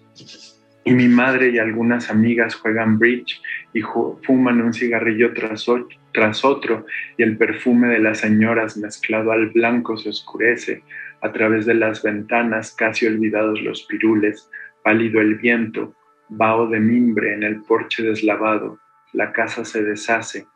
Y 0.84 0.92
mi 0.92 1.08
madre 1.08 1.50
y 1.50 1.58
algunas 1.58 2.10
amigas 2.10 2.54
juegan 2.54 2.98
bridge 2.98 3.40
y 3.72 3.82
fuman 3.82 4.60
un 4.60 4.72
cigarrillo 4.72 5.32
tras 5.34 5.66
tras 6.12 6.44
otro 6.44 6.86
y 7.16 7.22
el 7.22 7.36
perfume 7.36 7.88
de 7.88 7.98
las 7.98 8.18
señoras 8.18 8.76
mezclado 8.76 9.32
al 9.32 9.50
blanco 9.50 9.96
se 9.96 10.08
oscurece. 10.08 10.82
A 11.20 11.32
través 11.32 11.66
de 11.66 11.74
las 11.74 12.02
ventanas 12.02 12.72
casi 12.72 13.06
olvidados 13.06 13.60
los 13.60 13.82
pirules, 13.84 14.48
pálido 14.84 15.20
el 15.20 15.34
viento, 15.34 15.94
vaho 16.28 16.68
de 16.68 16.80
mimbre 16.80 17.34
en 17.34 17.42
el 17.42 17.62
porche 17.62 18.02
deslavado, 18.02 18.78
la 19.12 19.32
casa 19.32 19.64
se 19.64 19.82
deshace, 19.82 20.46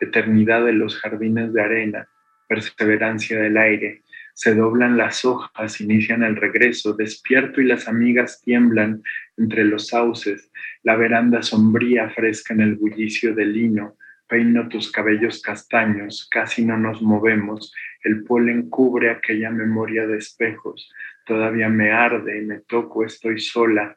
eternidad 0.00 0.64
de 0.64 0.72
los 0.72 0.98
jardines 0.98 1.52
de 1.52 1.62
arena, 1.62 2.08
perseverancia 2.48 3.40
del 3.40 3.56
aire, 3.56 4.02
Se 4.38 4.54
doblan 4.54 4.98
las 4.98 5.24
hojas, 5.24 5.80
inician 5.80 6.22
el 6.22 6.36
regreso, 6.36 6.92
despierto 6.92 7.62
y 7.62 7.64
las 7.64 7.88
amigas 7.88 8.42
tiemblan 8.42 9.02
entre 9.36 9.64
los 9.64 9.88
sauces, 9.88 10.50
la 10.82 10.96
veranda 10.96 11.42
sombría 11.42 12.10
fresca 12.10 12.54
en 12.54 12.60
el 12.60 12.76
bullicio 12.76 13.34
del 13.34 13.52
lino, 13.52 13.96
peino 14.28 14.68
tus 14.68 14.90
cabellos 14.90 15.40
castaños, 15.40 16.28
casi 16.30 16.64
no 16.64 16.76
nos 16.76 17.02
movemos, 17.02 17.72
el 18.02 18.24
polen 18.24 18.68
cubre 18.70 19.10
aquella 19.10 19.50
memoria 19.50 20.06
de 20.06 20.18
espejos, 20.18 20.90
todavía 21.26 21.68
me 21.68 21.92
arde, 21.92 22.42
me 22.42 22.60
toco, 22.60 23.04
estoy 23.04 23.38
sola, 23.38 23.94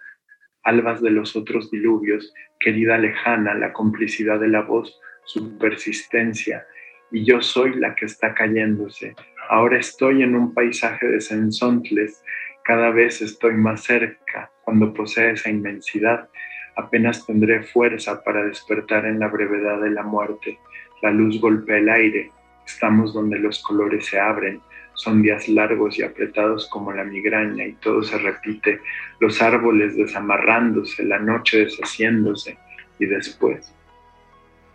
albas 0.63 1.01
de 1.01 1.11
los 1.11 1.35
otros 1.35 1.71
diluvios, 1.71 2.33
querida 2.59 2.97
lejana, 2.97 3.53
la 3.53 3.73
complicidad 3.73 4.39
de 4.39 4.49
la 4.49 4.61
voz, 4.61 4.99
su 5.25 5.57
persistencia, 5.57 6.65
y 7.11 7.23
yo 7.23 7.41
soy 7.41 7.75
la 7.75 7.95
que 7.95 8.05
está 8.05 8.33
cayéndose. 8.33 9.15
Ahora 9.49 9.79
estoy 9.79 10.21
en 10.21 10.35
un 10.35 10.53
paisaje 10.53 11.07
de 11.07 11.21
sensontles, 11.21 12.23
cada 12.63 12.91
vez 12.91 13.21
estoy 13.21 13.55
más 13.55 13.83
cerca, 13.83 14.51
cuando 14.69 14.93
posee 14.93 15.31
esa 15.31 15.49
inmensidad, 15.49 16.29
apenas 16.75 17.25
tendré 17.25 17.63
fuerza 17.63 18.23
para 18.23 18.45
despertar 18.45 19.03
en 19.07 19.19
la 19.19 19.27
brevedad 19.27 19.81
de 19.81 19.89
la 19.89 20.03
muerte. 20.03 20.59
La 21.01 21.09
luz 21.09 21.41
golpea 21.41 21.79
el 21.79 21.89
aire, 21.89 22.31
estamos 22.67 23.11
donde 23.11 23.39
los 23.39 23.63
colores 23.63 24.05
se 24.05 24.19
abren, 24.19 24.61
son 24.93 25.23
días 25.23 25.49
largos 25.49 25.97
y 25.97 26.03
apretados 26.03 26.69
como 26.69 26.93
la 26.93 27.03
migraña 27.03 27.65
y 27.65 27.73
todo 27.81 28.03
se 28.03 28.19
repite, 28.19 28.79
los 29.19 29.41
árboles 29.41 29.97
desamarrándose, 29.97 31.03
la 31.03 31.17
noche 31.17 31.65
deshaciéndose 31.65 32.55
y 32.99 33.07
después. 33.07 33.73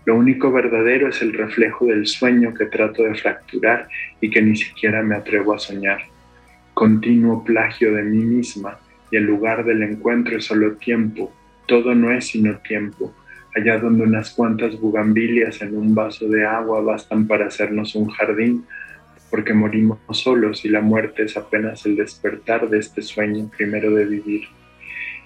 Lo 0.07 0.16
único 0.16 0.50
verdadero 0.50 1.09
es 1.09 1.22
el 1.22 1.35
reflejo 1.35 1.87
del 1.87 2.09
sueño 2.09 2.52
que 2.52 2.66
trato 2.66 3.04
de 3.04 3.14
fracturar 3.14 3.87
y 4.20 4.28
que 4.28 4.42
ni 4.42 4.57
siquiera 4.57 5.04
me 5.04 5.14
atrevo 5.14 5.54
a 5.54 5.61
soñar. 5.61 6.00
Continuo 6.74 7.44
plagio 7.44 7.94
de 7.94 8.02
mí 8.02 8.24
misma 8.24 8.80
y 9.11 9.17
el 9.17 9.25
lugar 9.25 9.64
del 9.64 9.83
encuentro 9.83 10.37
es 10.37 10.45
solo 10.45 10.73
tiempo, 10.77 11.33
todo 11.67 11.95
no 11.95 12.11
es 12.11 12.27
sino 12.29 12.57
tiempo, 12.59 13.14
allá 13.55 13.79
donde 13.79 14.03
unas 14.03 14.31
cuantas 14.31 14.79
bugambilias 14.79 15.62
en 15.62 15.77
un 15.77 15.95
vaso 15.95 16.29
de 16.29 16.45
agua 16.45 16.81
bastan 16.81 17.27
para 17.27 17.47
hacernos 17.47 17.95
un 17.95 18.09
jardín, 18.09 18.64
porque 19.31 19.55
morimos 19.55 19.99
solos 20.11 20.64
y 20.64 20.69
la 20.69 20.81
muerte 20.81 21.25
es 21.25 21.37
apenas 21.37 21.87
el 21.87 21.97
despertar 21.97 22.69
de 22.69 22.79
este 22.79 23.03
sueño 23.03 23.51
primero 23.57 23.95
de 23.95 24.05
vivir. 24.05 24.43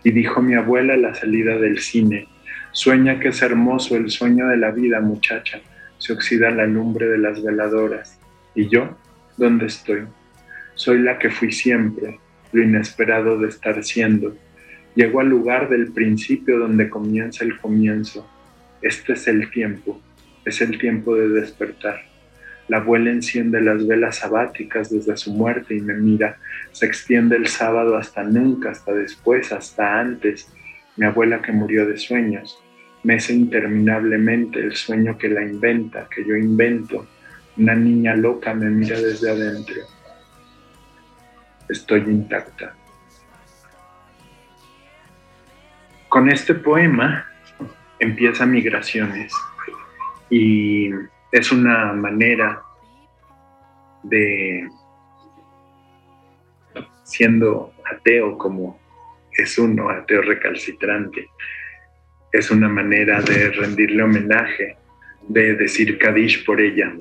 Y 0.04 0.10
dijo 0.12 0.40
mi 0.40 0.54
abuela 0.54 0.96
la 0.96 1.14
salida 1.14 1.58
del 1.58 1.78
cine, 1.78 2.28
sueña 2.72 3.18
que 3.18 3.28
es 3.28 3.42
hermoso 3.42 3.96
el 3.96 4.10
sueño 4.10 4.48
de 4.48 4.56
la 4.56 4.70
vida, 4.70 5.00
muchacha, 5.00 5.60
se 5.98 6.12
oxida 6.12 6.50
la 6.50 6.66
lumbre 6.66 7.08
de 7.08 7.18
las 7.18 7.42
veladoras. 7.42 8.18
¿Y 8.54 8.68
yo? 8.68 8.96
¿Dónde 9.36 9.66
estoy? 9.66 10.04
Soy 10.74 11.00
la 11.00 11.18
que 11.18 11.30
fui 11.30 11.52
siempre, 11.52 12.18
lo 12.52 12.62
inesperado 12.62 13.38
de 13.38 13.48
estar 13.48 13.82
siendo. 13.84 14.36
Llego 14.94 15.20
al 15.20 15.28
lugar 15.28 15.68
del 15.68 15.92
principio 15.92 16.58
donde 16.58 16.88
comienza 16.88 17.44
el 17.44 17.58
comienzo. 17.58 18.28
Este 18.82 19.12
es 19.12 19.28
el 19.28 19.50
tiempo, 19.50 20.00
es 20.44 20.60
el 20.60 20.78
tiempo 20.78 21.14
de 21.14 21.28
despertar. 21.28 22.08
La 22.68 22.78
abuela 22.78 23.10
enciende 23.10 23.60
las 23.62 23.86
velas 23.86 24.16
sabáticas 24.16 24.90
desde 24.90 25.16
su 25.16 25.32
muerte 25.32 25.74
y 25.74 25.80
me 25.80 25.94
mira. 25.94 26.36
Se 26.72 26.84
extiende 26.84 27.36
el 27.36 27.46
sábado 27.46 27.96
hasta 27.96 28.22
nunca, 28.22 28.70
hasta 28.70 28.92
después, 28.92 29.52
hasta 29.52 29.98
antes. 29.98 30.52
Mi 30.96 31.06
abuela 31.06 31.40
que 31.40 31.52
murió 31.52 31.86
de 31.86 31.96
sueños. 31.96 32.58
Mece 33.04 33.32
interminablemente 33.32 34.60
el 34.60 34.72
sueño 34.72 35.16
que 35.16 35.28
la 35.28 35.42
inventa, 35.42 36.08
que 36.14 36.24
yo 36.24 36.36
invento. 36.36 37.06
Una 37.56 37.74
niña 37.74 38.14
loca 38.14 38.52
me 38.52 38.68
mira 38.68 39.00
desde 39.00 39.30
adentro. 39.30 39.82
Estoy 41.68 42.00
intacta. 42.00 42.74
Con 46.08 46.30
este 46.30 46.54
poema 46.54 47.26
empieza 47.98 48.46
Migraciones 48.46 49.32
y 50.30 50.90
es 51.30 51.52
una 51.52 51.92
manera 51.92 52.62
de, 54.02 54.68
siendo 57.04 57.74
ateo 57.90 58.38
como 58.38 58.78
es 59.32 59.58
uno, 59.58 59.90
ateo 59.90 60.22
recalcitrante, 60.22 61.28
es 62.32 62.50
una 62.50 62.68
manera 62.68 63.20
de 63.20 63.50
rendirle 63.50 64.02
homenaje, 64.02 64.76
de 65.28 65.54
decir 65.54 65.98
Kadish 65.98 66.44
por 66.44 66.60
ella 66.60 66.92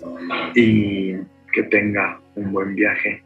y 0.54 1.16
que 1.54 1.64
tenga 1.64 2.20
un 2.38 2.52
buen 2.52 2.76
viaje, 2.76 3.24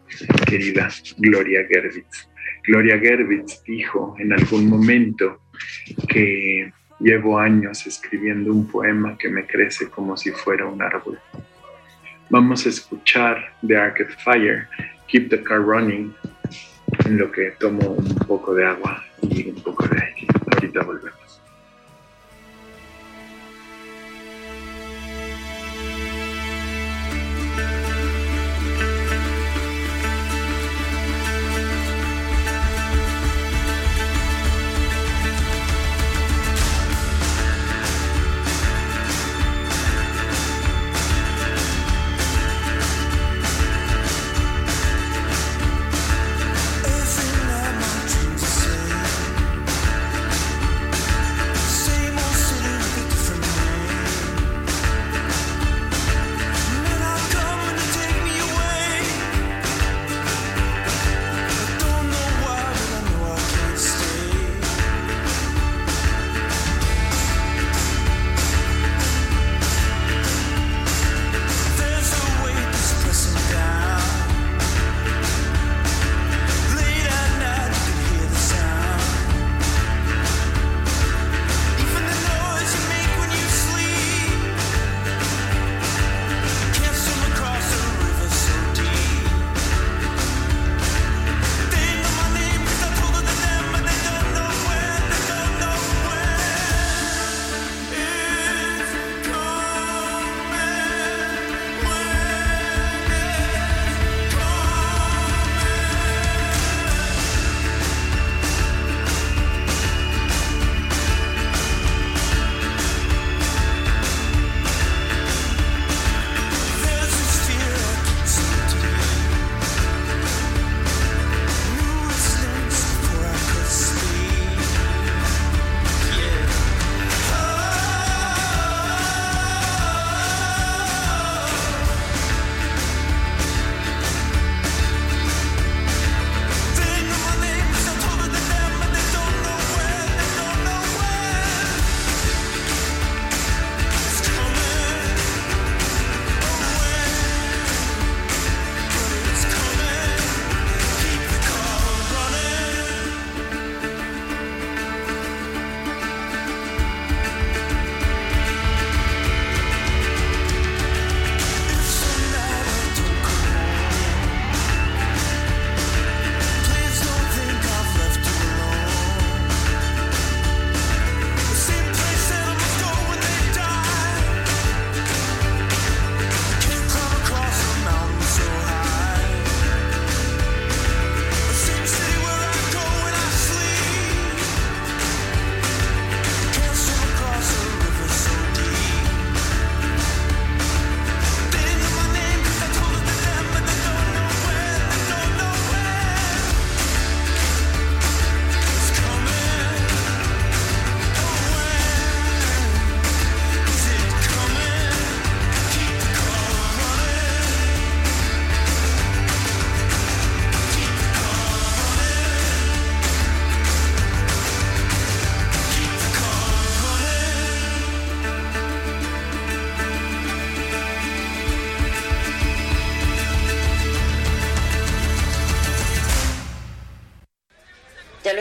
querida 0.47 0.89
Gloria 1.17 1.65
Gerbitz. 1.69 2.27
Gloria 2.63 2.99
Gerbitz 2.99 3.63
dijo 3.63 4.15
en 4.19 4.33
algún 4.33 4.67
momento 4.67 5.41
que 6.07 6.71
Llevo 7.01 7.39
años 7.39 7.87
escribiendo 7.87 8.51
un 8.51 8.67
poema 8.67 9.17
que 9.17 9.27
me 9.27 9.47
crece 9.47 9.89
como 9.89 10.15
si 10.15 10.29
fuera 10.29 10.67
un 10.67 10.83
árbol. 10.83 11.19
Vamos 12.29 12.63
a 12.67 12.69
escuchar 12.69 13.55
The 13.65 13.75
Arcade 13.75 14.15
Fire, 14.23 14.67
Keep 15.07 15.31
the 15.31 15.41
Car 15.41 15.61
Running, 15.61 16.13
en 17.05 17.17
lo 17.17 17.31
que 17.31 17.51
tomo 17.59 17.93
un 17.93 18.15
poco 18.27 18.53
de 18.53 18.65
agua 18.65 19.03
y 19.23 19.49
un 19.49 19.63
poco 19.63 19.87
de 19.87 19.99
aire. 19.99 20.27
Ahorita 20.53 20.83
volvemos. 20.83 21.20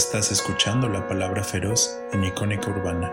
Estás 0.00 0.32
escuchando 0.32 0.88
la 0.88 1.06
palabra 1.06 1.44
feroz 1.44 2.00
en 2.14 2.24
Icónica 2.24 2.70
Urbana. 2.70 3.12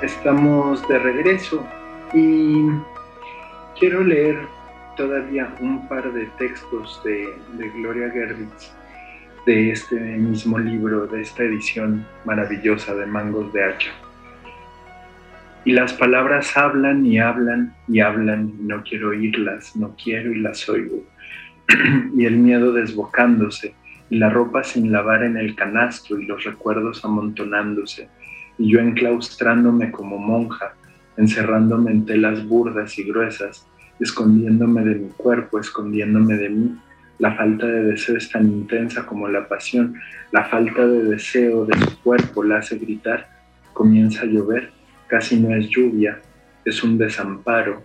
Estamos 0.00 0.86
de 0.86 0.96
regreso 1.00 1.66
y 2.12 2.66
quiero 3.76 4.04
leer 4.04 4.46
todavía 4.96 5.52
un 5.58 5.88
par 5.88 6.12
de 6.12 6.26
textos 6.38 7.02
de, 7.02 7.36
Gloria 7.70 8.08
Gerbitz 8.12 8.70
de 9.46 9.72
este 9.72 9.96
mismo 9.96 10.60
libro, 10.60 11.08
de 11.08 11.22
esta 11.22 11.42
edición 11.42 12.06
maravillosa 12.24 12.94
de 12.94 13.06
Mangos 13.06 13.52
de 13.52 13.64
Hacha. 13.64 14.03
Y 15.64 15.72
las 15.72 15.94
palabras 15.94 16.56
hablan 16.56 17.06
y 17.06 17.18
hablan 17.18 17.74
y 17.88 18.00
hablan 18.00 18.52
y 18.60 18.64
no 18.64 18.82
quiero 18.82 19.10
oírlas, 19.10 19.74
no 19.76 19.96
quiero 20.02 20.32
y 20.32 20.40
las 20.40 20.68
oigo. 20.68 21.02
y 22.16 22.26
el 22.26 22.36
miedo 22.36 22.72
desbocándose 22.72 23.74
y 24.10 24.18
la 24.18 24.28
ropa 24.28 24.62
sin 24.62 24.92
lavar 24.92 25.24
en 25.24 25.38
el 25.38 25.54
canastro 25.54 26.20
y 26.20 26.26
los 26.26 26.44
recuerdos 26.44 27.04
amontonándose 27.04 28.08
y 28.58 28.70
yo 28.70 28.80
enclaustrándome 28.80 29.90
como 29.90 30.18
monja, 30.18 30.74
encerrándome 31.16 31.90
en 31.90 32.06
telas 32.06 32.46
burdas 32.46 32.98
y 32.98 33.04
gruesas, 33.04 33.66
escondiéndome 34.00 34.84
de 34.84 34.94
mi 34.96 35.08
cuerpo, 35.10 35.58
escondiéndome 35.58 36.36
de 36.36 36.48
mí. 36.50 36.78
La 37.18 37.34
falta 37.34 37.66
de 37.66 37.84
deseo 37.84 38.16
es 38.16 38.30
tan 38.30 38.46
intensa 38.46 39.06
como 39.06 39.28
la 39.28 39.48
pasión. 39.48 39.94
La 40.32 40.44
falta 40.44 40.86
de 40.86 41.04
deseo 41.04 41.64
de 41.64 41.78
su 41.78 42.02
cuerpo 42.02 42.42
la 42.42 42.58
hace 42.58 42.76
gritar. 42.78 43.28
Comienza 43.72 44.22
a 44.22 44.26
llover 44.26 44.72
Casi 45.06 45.38
no 45.38 45.54
es 45.54 45.68
lluvia, 45.68 46.20
es 46.64 46.82
un 46.82 46.98
desamparo, 46.98 47.82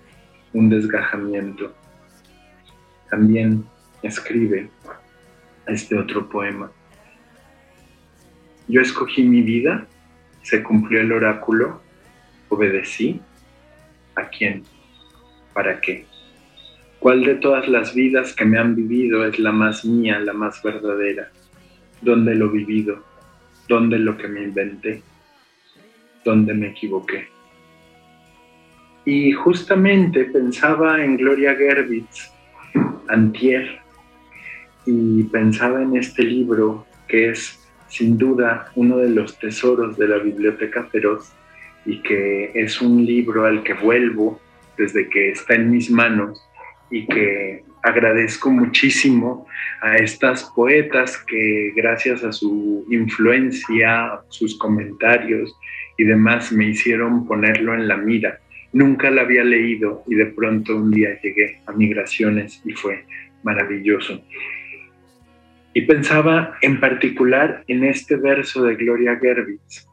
un 0.54 0.70
desgajamiento. 0.70 1.74
También 3.10 3.66
escribe 4.02 4.70
este 5.68 5.98
otro 5.98 6.30
poema. 6.30 6.72
Yo 8.68 8.82
escogí 8.82 9.24
mi 9.24 9.42
vida, 9.42 9.88
se 10.44 10.64
cumplió 10.64 11.02
el 11.02 11.12
oráculo, 11.12 11.82
obedecí. 12.50 13.22
¿A 14.16 14.28
quién? 14.30 14.64
¿Para 15.54 15.80
qué? 15.82 16.06
¿Cuál 17.00 17.24
de 17.24 17.36
todas 17.36 17.68
las 17.68 17.94
vidas 17.94 18.34
que 18.36 18.46
me 18.46 18.60
han 18.60 18.76
vivido 18.76 19.26
es 19.26 19.40
la 19.40 19.52
más 19.52 19.86
mía, 19.86 20.20
la 20.20 20.34
más 20.34 20.62
verdadera? 20.62 21.32
¿Dónde 22.02 22.36
lo 22.36 22.50
vivido? 22.50 23.04
¿Dónde 23.68 23.98
lo 24.00 24.18
que 24.18 24.28
me 24.28 24.44
inventé? 24.44 25.02
Donde 26.24 26.54
me 26.54 26.68
equivoqué. 26.68 27.28
Y 29.06 29.32
justamente 29.32 30.26
pensaba 30.26 31.04
en 31.04 31.18
Gloria 31.18 31.56
Gerbitz, 31.56 32.32
antier, 33.08 33.80
y 34.86 35.24
pensaba 35.24 35.82
en 35.82 35.98
este 35.98 36.24
libro 36.24 36.86
que 37.08 37.30
es 37.30 37.60
sin 37.88 38.18
duda 38.18 38.72
uno 38.76 38.98
de 38.98 39.10
los 39.10 39.38
tesoros 39.40 39.98
de 39.98 40.08
la 40.08 40.18
Biblioteca 40.20 40.86
Feroz 40.86 41.32
y 41.86 42.02
que 42.02 42.52
es 42.54 42.82
un 42.82 43.06
libro 43.06 43.46
al 43.46 43.64
que 43.64 43.74
vuelvo 43.74 44.40
desde 44.78 45.10
que 45.10 45.32
está 45.32 45.56
en 45.56 45.72
mis 45.72 45.90
manos 45.90 46.42
y 46.90 47.06
que 47.08 47.64
agradezco 47.84 48.50
muchísimo 48.50 49.48
a 49.82 49.96
estas 49.98 50.44
poetas 50.56 51.18
que 51.18 51.72
gracias 51.76 52.24
a 52.24 52.32
su 52.32 52.86
influencia, 52.90 54.20
sus 54.30 54.58
comentarios 54.58 55.56
y 55.98 56.04
demás 56.04 56.52
me 56.52 56.66
hicieron 56.70 57.26
ponerlo 57.28 57.74
en 57.74 57.88
la 57.88 57.98
mira. 57.98 58.40
Nunca 58.72 59.10
la 59.10 59.22
había 59.22 59.44
leído 59.44 60.04
y 60.08 60.16
de 60.16 60.28
pronto 60.28 60.76
un 60.76 60.92
día 60.92 61.20
llegué 61.22 61.60
a 61.66 61.72
Migraciones 61.72 62.62
y 62.66 62.74
fue 62.74 63.06
maravilloso. 63.44 64.22
Y 65.74 65.82
pensaba 65.82 66.58
en 66.62 66.80
particular 66.80 67.64
en 67.68 67.84
este 67.84 68.16
verso 68.16 68.64
de 68.64 68.76
Gloria 68.76 69.18
Gerbitz, 69.20 69.88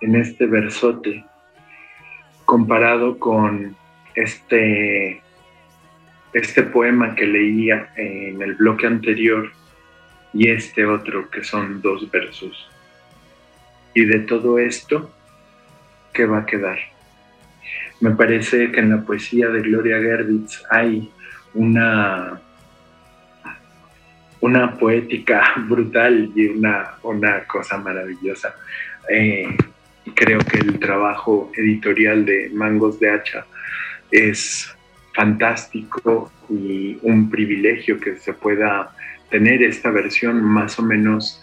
en 0.00 0.16
este 0.16 0.46
versote, 0.46 1.24
comparado 2.44 3.18
con 3.18 3.76
este, 4.14 5.20
este 6.32 6.62
poema 6.62 7.14
que 7.14 7.26
leía 7.26 7.92
en 7.96 8.42
el 8.42 8.54
bloque 8.54 8.86
anterior 8.86 9.50
y 10.32 10.48
este 10.48 10.84
otro 10.84 11.30
que 11.30 11.42
son 11.42 11.80
dos 11.80 12.10
versos. 12.10 12.68
Y 13.94 14.04
de 14.04 14.20
todo 14.20 14.58
esto, 14.58 15.10
¿qué 16.12 16.26
va 16.26 16.40
a 16.40 16.46
quedar? 16.46 16.78
Me 18.00 18.10
parece 18.10 18.70
que 18.70 18.80
en 18.80 18.90
la 18.90 19.00
poesía 19.00 19.48
de 19.48 19.62
Gloria 19.62 19.98
Gerbitz 19.98 20.62
hay 20.70 21.10
una, 21.54 22.38
una 24.40 24.74
poética 24.76 25.54
brutal 25.68 26.30
y 26.34 26.48
una, 26.48 26.96
una 27.02 27.44
cosa 27.44 27.78
maravillosa. 27.78 28.54
Eh, 29.08 29.56
creo 30.14 30.40
que 30.40 30.58
el 30.58 30.78
trabajo 30.78 31.50
editorial 31.56 32.26
de 32.26 32.50
Mangos 32.52 33.00
de 33.00 33.10
Hacha 33.10 33.46
es 34.10 34.75
fantástico 35.16 36.30
y 36.50 36.98
un 37.02 37.30
privilegio 37.30 37.98
que 37.98 38.18
se 38.18 38.34
pueda 38.34 38.94
tener 39.30 39.62
esta 39.62 39.90
versión 39.90 40.44
más 40.44 40.78
o 40.78 40.82
menos 40.82 41.42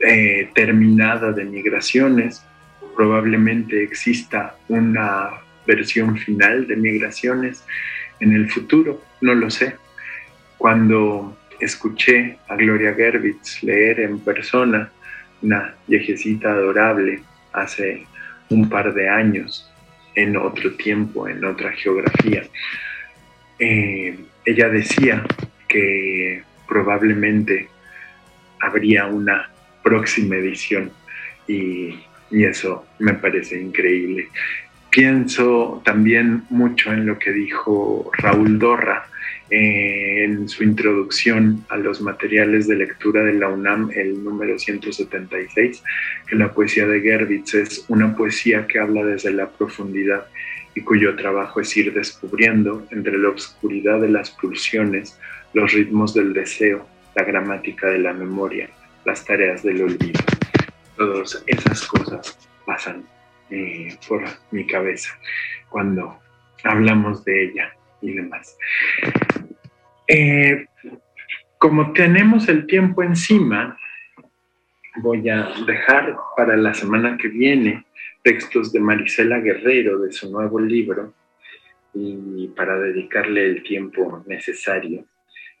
eh, 0.00 0.50
terminada 0.54 1.32
de 1.32 1.44
migraciones. 1.44 2.44
Probablemente 2.94 3.82
exista 3.82 4.54
una 4.68 5.30
versión 5.66 6.18
final 6.18 6.66
de 6.66 6.76
migraciones 6.76 7.64
en 8.20 8.34
el 8.34 8.50
futuro, 8.50 9.02
no 9.22 9.34
lo 9.34 9.48
sé. 9.50 9.76
Cuando 10.58 11.36
escuché 11.60 12.38
a 12.48 12.56
Gloria 12.56 12.92
Gerbitz 12.94 13.62
leer 13.62 14.00
en 14.00 14.20
persona, 14.20 14.90
una 15.40 15.74
viejecita 15.88 16.52
adorable, 16.52 17.22
hace 17.52 18.06
un 18.50 18.68
par 18.68 18.92
de 18.92 19.08
años, 19.08 19.71
en 20.14 20.36
otro 20.36 20.74
tiempo, 20.74 21.28
en 21.28 21.44
otra 21.44 21.72
geografía, 21.72 22.42
eh, 23.58 24.18
ella 24.44 24.68
decía 24.68 25.24
que 25.68 26.42
probablemente 26.68 27.68
habría 28.60 29.06
una 29.06 29.50
próxima 29.82 30.36
edición 30.36 30.90
y, 31.46 31.98
eso 32.30 32.86
me 32.98 33.12
parece 33.12 33.60
increíble. 33.60 34.28
Pienso 34.88 35.82
también 35.84 36.44
mucho 36.48 36.90
en 36.90 37.04
lo 37.04 37.18
que 37.18 37.30
dijo 37.30 38.10
Raúl 38.16 38.58
Dorra 38.58 39.06
eh, 39.54 40.24
en 40.24 40.48
su 40.48 40.64
introducción 40.64 41.66
a 41.68 41.76
los 41.76 42.00
materiales 42.00 42.66
de 42.68 42.76
lectura 42.76 43.22
de 43.22 43.34
la 43.34 43.50
UNAM, 43.50 43.90
el 43.94 44.24
número 44.24 44.58
176, 44.58 45.84
que 46.26 46.36
la 46.36 46.54
poesía 46.54 46.86
de 46.86 47.02
Gerbitz 47.02 47.52
es 47.52 47.84
una 47.88 48.16
poesía 48.16 48.66
que 48.66 48.78
habla 48.78 49.04
desde 49.04 49.30
la 49.30 49.50
profundidad 49.50 50.26
y 50.74 50.80
cuyo 50.80 51.14
trabajo 51.16 51.60
es 51.60 51.76
ir 51.76 51.92
descubriendo 51.92 52.86
entre 52.92 53.18
la 53.18 53.28
oscuridad 53.28 54.00
de 54.00 54.08
las 54.08 54.30
pulsiones 54.30 55.20
los 55.52 55.70
ritmos 55.74 56.14
del 56.14 56.32
deseo, 56.32 56.86
la 57.14 57.24
gramática 57.24 57.88
de 57.88 57.98
la 57.98 58.14
memoria, 58.14 58.70
las 59.04 59.22
tareas 59.22 59.62
del 59.62 59.82
olvido. 59.82 60.20
Todas 60.96 61.44
esas 61.46 61.86
cosas 61.88 62.38
pasan 62.64 63.04
eh, 63.50 63.98
por 64.08 64.24
mi 64.50 64.66
cabeza 64.66 65.10
cuando 65.68 66.18
hablamos 66.64 67.22
de 67.26 67.44
ella 67.44 67.76
y 68.00 68.12
demás. 68.12 68.56
Eh, 70.14 70.66
como 71.56 71.94
tenemos 71.94 72.46
el 72.50 72.66
tiempo 72.66 73.02
encima, 73.02 73.78
voy 74.96 75.26
a 75.30 75.54
dejar 75.66 76.14
para 76.36 76.54
la 76.54 76.74
semana 76.74 77.16
que 77.16 77.28
viene 77.28 77.86
textos 78.22 78.74
de 78.74 78.80
Marisela 78.80 79.40
Guerrero 79.40 80.00
de 80.00 80.12
su 80.12 80.30
nuevo 80.30 80.60
libro 80.60 81.14
y 81.94 82.46
para 82.48 82.78
dedicarle 82.78 83.46
el 83.46 83.62
tiempo 83.62 84.22
necesario. 84.26 85.06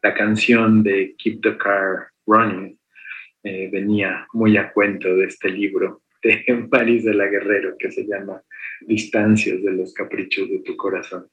La 0.02 0.12
canción 0.12 0.82
de 0.82 1.14
Keep 1.16 1.40
the 1.40 1.56
Car 1.56 2.08
Running 2.26 2.78
eh, 3.44 3.70
venía 3.72 4.26
muy 4.34 4.58
a 4.58 4.70
cuento 4.70 5.16
de 5.16 5.28
este 5.28 5.48
libro 5.48 6.02
de 6.22 6.44
París 6.70 7.04
de 7.04 7.14
la 7.14 7.24
Guerrero 7.24 7.74
que 7.78 7.90
se 7.90 8.04
llama 8.06 8.42
Distancias 8.82 9.62
de 9.62 9.72
los 9.72 9.94
Caprichos 9.94 10.50
de 10.50 10.58
tu 10.58 10.76
Corazón. 10.76 11.26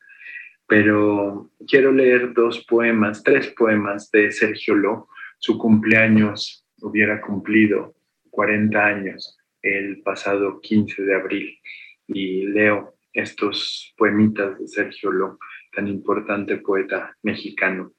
Pero 0.69 1.49
quiero 1.67 1.91
leer 1.91 2.31
dos 2.33 2.63
poemas, 2.65 3.23
tres 3.23 3.47
poemas 3.47 4.11
de 4.11 4.31
Sergio 4.31 4.75
Ló. 4.75 5.07
Su 5.39 5.57
cumpleaños 5.57 6.63
hubiera 6.81 7.19
cumplido 7.19 7.95
40 8.29 8.85
años 8.85 9.35
el 9.63 10.01
pasado 10.03 10.61
15 10.61 11.01
de 11.01 11.15
abril 11.15 11.59
y 12.07 12.45
leo 12.45 12.93
estos 13.11 13.93
poemitas 13.97 14.59
de 14.59 14.67
Sergio 14.67 15.11
Ló, 15.11 15.39
tan 15.73 15.87
importante 15.87 16.57
poeta 16.57 17.17
mexicano. 17.23 17.91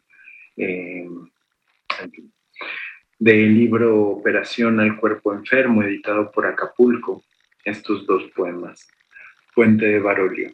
Eh, 0.57 1.09
del 3.19 3.55
libro 3.55 4.01
Operación 4.11 4.79
al 4.79 4.97
Cuerpo 4.97 5.35
Enfermo, 5.35 5.83
editado 5.83 6.31
por 6.31 6.47
Acapulco, 6.47 7.25
estos 7.65 8.07
dos 8.07 8.31
poemas. 8.31 8.89
Fuente 9.53 9.87
de 9.87 9.99
Barolio. 9.99 10.53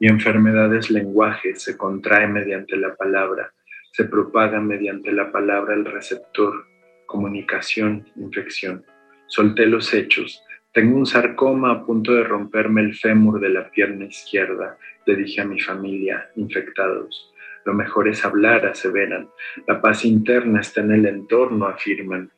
Mi 0.00 0.08
enfermedad 0.08 0.74
es 0.74 0.90
lenguaje, 0.90 1.54
se 1.56 1.76
contrae 1.76 2.26
mediante 2.26 2.74
la 2.78 2.96
palabra, 2.96 3.52
se 3.92 4.06
propaga 4.06 4.58
mediante 4.58 5.12
la 5.12 5.30
palabra 5.30 5.74
el 5.74 5.84
receptor, 5.84 6.64
comunicación, 7.04 8.08
infección. 8.16 8.82
Solté 9.26 9.66
los 9.66 9.92
hechos. 9.92 10.42
Tengo 10.72 10.96
un 10.96 11.04
sarcoma 11.04 11.70
a 11.70 11.84
punto 11.84 12.14
de 12.14 12.24
romperme 12.24 12.80
el 12.80 12.94
fémur 12.94 13.40
de 13.40 13.50
la 13.50 13.70
pierna 13.70 14.06
izquierda, 14.06 14.78
le 15.04 15.16
dije 15.16 15.42
a 15.42 15.44
mi 15.44 15.60
familia, 15.60 16.30
infectados. 16.36 17.34
Lo 17.66 17.74
mejor 17.74 18.08
es 18.08 18.24
hablar, 18.24 18.64
aseveran. 18.64 19.28
La 19.66 19.82
paz 19.82 20.06
interna 20.06 20.62
está 20.62 20.80
en 20.80 20.92
el 20.92 21.04
entorno, 21.04 21.66
afirman. 21.66 22.30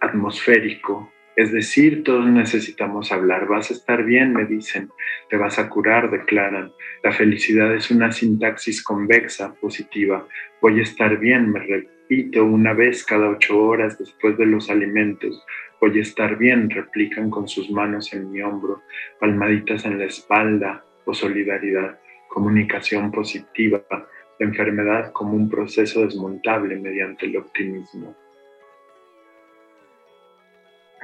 Atmosférico, 0.00 1.13
es 1.36 1.52
decir, 1.52 2.04
todos 2.04 2.26
necesitamos 2.26 3.10
hablar. 3.10 3.46
Vas 3.48 3.70
a 3.70 3.74
estar 3.74 4.04
bien, 4.04 4.32
me 4.32 4.44
dicen. 4.44 4.90
Te 5.28 5.36
vas 5.36 5.58
a 5.58 5.68
curar, 5.68 6.10
declaran. 6.10 6.72
La 7.02 7.10
felicidad 7.10 7.74
es 7.74 7.90
una 7.90 8.12
sintaxis 8.12 8.82
convexa, 8.82 9.54
positiva. 9.54 10.26
Voy 10.60 10.78
a 10.78 10.82
estar 10.82 11.18
bien, 11.18 11.50
me 11.50 11.60
repito 11.60 12.44
una 12.44 12.72
vez 12.72 13.04
cada 13.04 13.28
ocho 13.30 13.58
horas 13.58 13.98
después 13.98 14.38
de 14.38 14.46
los 14.46 14.70
alimentos. 14.70 15.44
Voy 15.80 15.98
a 15.98 16.02
estar 16.02 16.38
bien, 16.38 16.70
replican 16.70 17.30
con 17.30 17.48
sus 17.48 17.68
manos 17.70 18.12
en 18.14 18.30
mi 18.30 18.40
hombro, 18.40 18.82
palmaditas 19.18 19.84
en 19.86 19.98
la 19.98 20.04
espalda 20.04 20.84
o 21.04 21.14
solidaridad. 21.14 21.98
Comunicación 22.28 23.10
positiva, 23.10 23.82
la 23.90 24.06
enfermedad 24.46 25.12
como 25.12 25.34
un 25.34 25.48
proceso 25.48 26.04
desmontable 26.04 26.76
mediante 26.76 27.26
el 27.26 27.36
optimismo. 27.36 28.16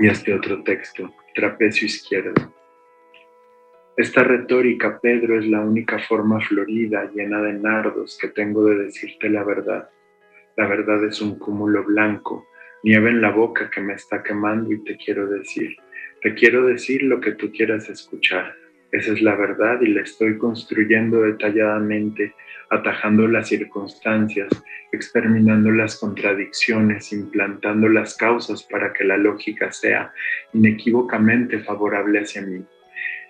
Y 0.01 0.09
este 0.09 0.33
otro 0.33 0.63
texto, 0.63 1.15
trapecio 1.35 1.85
izquierdo. 1.85 2.33
Esta 3.99 4.23
retórica, 4.23 4.99
Pedro, 4.99 5.39
es 5.39 5.47
la 5.47 5.61
única 5.61 5.99
forma 5.99 6.41
florida, 6.41 7.11
llena 7.15 7.43
de 7.43 7.53
nardos, 7.53 8.17
que 8.19 8.29
tengo 8.29 8.65
de 8.65 8.85
decirte 8.85 9.29
la 9.29 9.45
verdad. 9.45 9.91
La 10.57 10.67
verdad 10.67 11.05
es 11.05 11.21
un 11.21 11.39
cúmulo 11.39 11.85
blanco, 11.85 12.47
nieve 12.83 13.11
en 13.11 13.21
la 13.21 13.31
boca 13.31 13.69
que 13.69 13.83
me 13.83 13.93
está 13.93 14.23
quemando 14.23 14.73
y 14.73 14.83
te 14.83 14.97
quiero 14.97 15.27
decir. 15.27 15.77
Te 16.23 16.33
quiero 16.33 16.65
decir 16.65 17.03
lo 17.03 17.21
que 17.21 17.33
tú 17.33 17.53
quieras 17.53 17.91
escuchar. 17.91 18.55
Esa 18.93 19.13
es 19.13 19.23
la 19.23 19.37
verdad 19.37 19.81
y 19.81 19.89
la 19.89 20.03
estoy 20.03 20.37
construyendo 20.39 21.23
detalladamente 21.23 22.35
atajando 22.71 23.27
las 23.27 23.49
circunstancias, 23.49 24.49
exterminando 24.93 25.71
las 25.73 25.99
contradicciones, 25.99 27.13
implantando 27.13 27.89
las 27.89 28.17
causas 28.17 28.63
para 28.63 28.93
que 28.93 29.05
la 29.05 29.17
lógica 29.17 29.73
sea 29.73 30.13
inequívocamente 30.53 31.59
favorable 31.59 32.21
hacia 32.21 32.43
mí. 32.43 32.65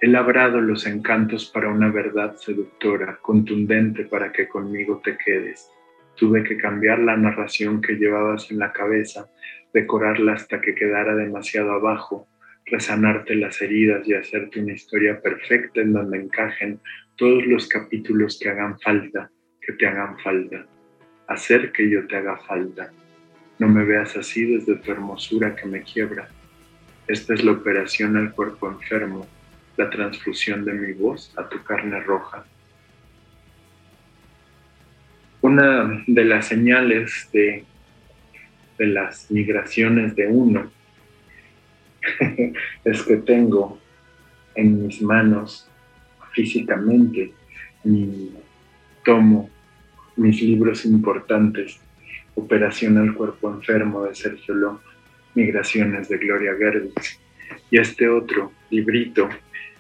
He 0.03 0.09
labrado 0.09 0.61
los 0.61 0.87
encantos 0.87 1.51
para 1.51 1.71
una 1.71 1.91
verdad 1.91 2.37
seductora, 2.37 3.19
contundente 3.23 4.05
para 4.05 4.31
que 4.31 4.49
conmigo 4.49 5.01
te 5.03 5.17
quedes. 5.17 5.71
Tuve 6.17 6.43
que 6.43 6.57
cambiar 6.57 6.99
la 6.99 7.17
narración 7.17 7.81
que 7.81 7.95
llevabas 7.95 8.51
en 8.51 8.59
la 8.59 8.73
cabeza, 8.73 9.31
decorarla 9.73 10.35
hasta 10.35 10.61
que 10.61 10.75
quedara 10.75 11.15
demasiado 11.15 11.73
abajo, 11.73 12.29
resanarte 12.71 13.35
las 13.35 13.61
heridas 13.61 14.07
y 14.07 14.15
hacerte 14.15 14.61
una 14.61 14.73
historia 14.73 15.21
perfecta 15.21 15.81
en 15.81 15.93
donde 15.93 16.19
encajen 16.19 16.81
todos 17.17 17.45
los 17.47 17.69
capítulos 17.69 18.39
que 18.41 18.49
hagan 18.49 18.79
falta, 18.81 19.31
que 19.61 19.73
te 19.75 19.87
hagan 19.87 20.19
falta. 20.21 20.67
Hacer 21.27 21.73
que 21.73 21.91
yo 21.91 22.07
te 22.07 22.17
haga 22.17 22.39
falta. 22.39 22.91
No 23.59 23.69
me 23.69 23.85
veas 23.85 24.17
así 24.17 24.45
desde 24.45 24.77
tu 24.77 24.91
hermosura 24.91 25.55
que 25.55 25.67
me 25.67 25.83
quiebra. 25.83 26.29
Esta 27.07 27.35
es 27.35 27.45
la 27.45 27.53
operación 27.53 28.17
al 28.17 28.33
cuerpo 28.33 28.69
enfermo, 28.71 29.27
la 29.77 29.91
transfusión 29.91 30.65
de 30.65 30.73
mi 30.73 30.93
voz 30.93 31.35
a 31.37 31.49
tu 31.49 31.63
carne 31.63 32.01
roja. 32.01 32.45
Una 35.43 36.05
de 36.07 36.25
las 36.25 36.47
señales 36.47 37.29
de, 37.33 37.65
de 38.79 38.87
las 38.87 39.31
migraciones 39.31 40.15
de 40.15 40.27
uno 40.29 40.71
es 42.85 43.03
que 43.03 43.17
tengo 43.17 43.79
en 44.55 44.87
mis 44.87 45.03
manos 45.03 45.69
físicamente 46.33 47.33
y 47.85 48.31
tomo 49.05 49.51
mis 50.17 50.43
libros 50.43 50.85
importantes, 50.85 51.81
Operación 52.35 52.99
al 52.99 53.15
Cuerpo 53.15 53.51
Enfermo 53.51 54.05
de 54.05 54.15
Sergio 54.15 54.55
Ló, 54.55 54.81
Migraciones 55.35 56.09
de 56.09 56.19
Gloria 56.19 56.53
Gervitz, 56.57 57.21
y 57.71 57.79
este 57.79 58.09
otro 58.09 58.53
librito 58.71 59.29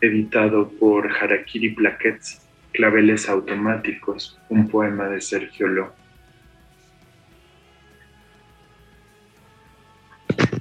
editado 0.00 0.68
por 0.68 1.10
Harakiri 1.12 1.70
Plaquets, 1.70 2.46
Claveles 2.72 3.28
Automáticos, 3.28 4.38
un 4.48 4.68
poema 4.68 5.08
de 5.08 5.20
Sergio 5.20 5.68
Ló. 5.68 5.92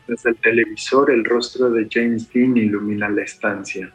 Desde 0.09 0.31
el 0.31 0.37
televisor 0.37 1.11
el 1.11 1.23
rostro 1.23 1.69
de 1.69 1.87
James 1.87 2.33
Dean 2.33 2.57
ilumina 2.57 3.07
la 3.09 3.21
estancia. 3.21 3.93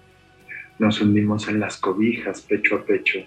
Nos 0.79 1.01
hundimos 1.01 1.49
en 1.49 1.59
las 1.59 1.77
cobijas 1.79 2.41
pecho 2.43 2.77
a 2.77 2.85
pecho. 2.85 3.19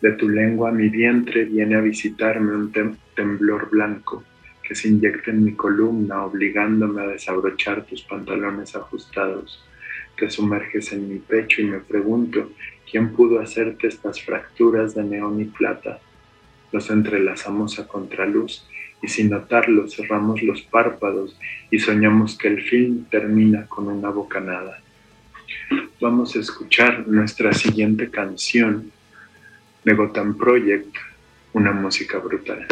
De 0.00 0.12
tu 0.12 0.28
lengua 0.28 0.70
mi 0.70 0.88
vientre 0.88 1.46
viene 1.46 1.74
a 1.74 1.80
visitarme 1.80 2.54
un 2.54 2.72
temblor 3.16 3.70
blanco 3.70 4.22
que 4.62 4.76
se 4.76 4.86
inyecta 4.86 5.32
en 5.32 5.42
mi 5.42 5.54
columna 5.54 6.24
obligándome 6.24 7.02
a 7.02 7.08
desabrochar 7.08 7.86
tus 7.86 8.02
pantalones 8.02 8.76
ajustados. 8.76 9.60
Te 10.16 10.30
sumerges 10.30 10.92
en 10.92 11.08
mi 11.08 11.18
pecho 11.18 11.60
y 11.60 11.64
me 11.64 11.80
pregunto, 11.80 12.52
¿quién 12.88 13.14
pudo 13.14 13.40
hacerte 13.40 13.88
estas 13.88 14.22
fracturas 14.22 14.94
de 14.94 15.02
neón 15.02 15.40
y 15.40 15.46
plata? 15.46 15.98
Los 16.70 16.88
entrelazamos 16.88 17.80
a 17.80 17.88
contraluz 17.88 18.64
y 19.02 19.08
sin 19.08 19.30
notarlo 19.30 19.88
cerramos 19.88 20.42
los 20.42 20.62
párpados 20.62 21.36
y 21.70 21.78
soñamos 21.78 22.38
que 22.38 22.48
el 22.48 22.62
film 22.62 23.04
termina 23.10 23.66
con 23.66 23.88
una 23.88 24.08
bocanada. 24.10 24.78
Vamos 26.00 26.36
a 26.36 26.40
escuchar 26.40 27.06
nuestra 27.08 27.52
siguiente 27.52 28.10
canción 28.10 28.92
de 29.84 29.94
Gotham 29.94 30.36
Project, 30.36 30.94
una 31.52 31.72
música 31.72 32.18
brutal. 32.18 32.66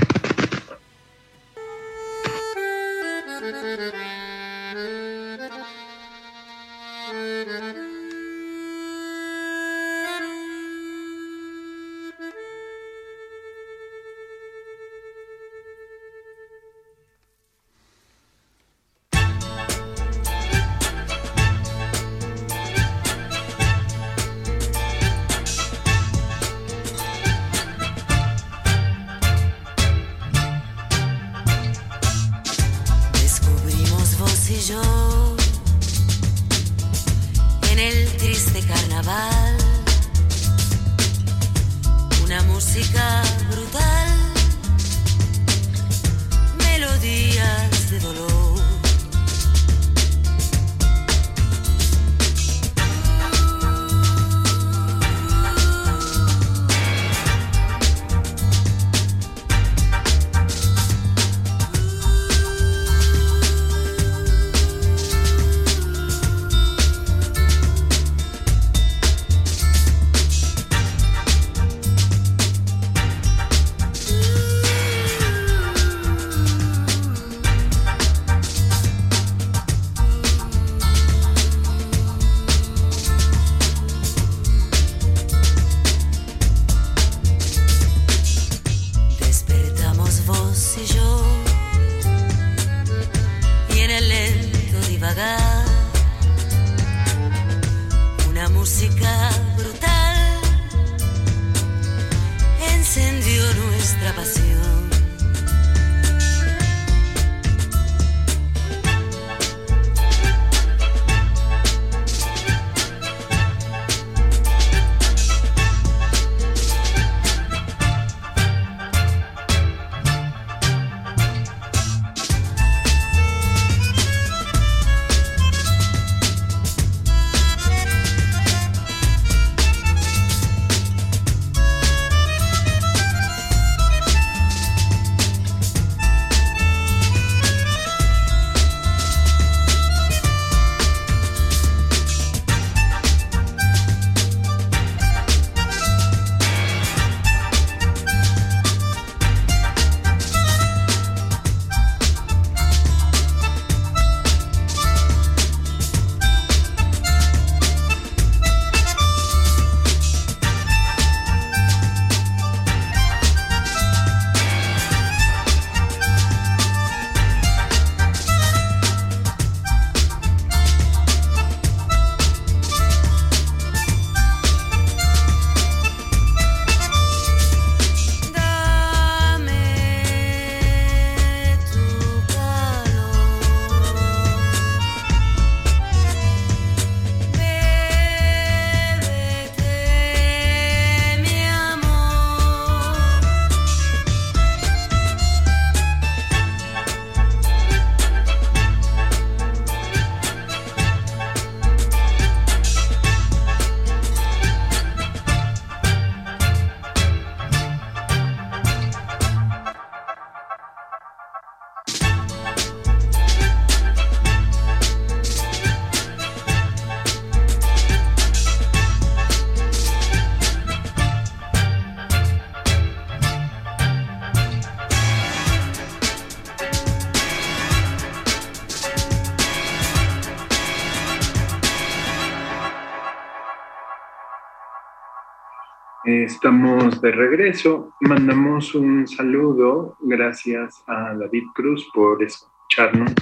Estamos 236.11 237.00
de 237.00 237.12
regreso. 237.12 237.94
Mandamos 238.00 238.74
un 238.74 239.06
saludo. 239.06 239.96
Gracias 240.00 240.82
a 240.88 241.14
David 241.14 241.44
Cruz 241.54 241.88
por 241.94 242.20
escucharnos, 242.20 243.14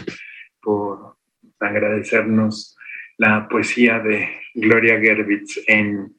por 0.62 1.16
agradecernos 1.60 2.78
la 3.18 3.46
poesía 3.46 3.98
de 3.98 4.30
Gloria 4.54 4.98
Gerbitz 4.98 5.60
en, 5.66 6.14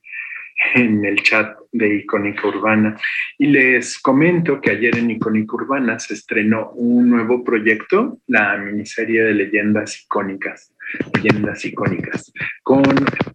en 0.76 1.06
el 1.06 1.24
chat 1.24 1.58
de 1.72 1.96
Icónica 1.96 2.48
Urbana. 2.48 2.96
Y 3.40 3.48
les 3.48 3.98
comento 3.98 4.62
que 4.62 4.70
ayer 4.70 4.96
en 5.00 5.10
Icónica 5.10 5.56
Urbana 5.56 5.98
se 5.98 6.14
estrenó 6.14 6.70
un 6.74 7.10
nuevo 7.10 7.44
proyecto, 7.44 8.20
la 8.28 8.58
miniserie 8.58 9.24
de 9.24 9.34
leyendas 9.34 10.04
icónicas, 10.04 10.72
leyendas 11.14 11.64
icónicas, 11.66 12.32
con 12.64 12.84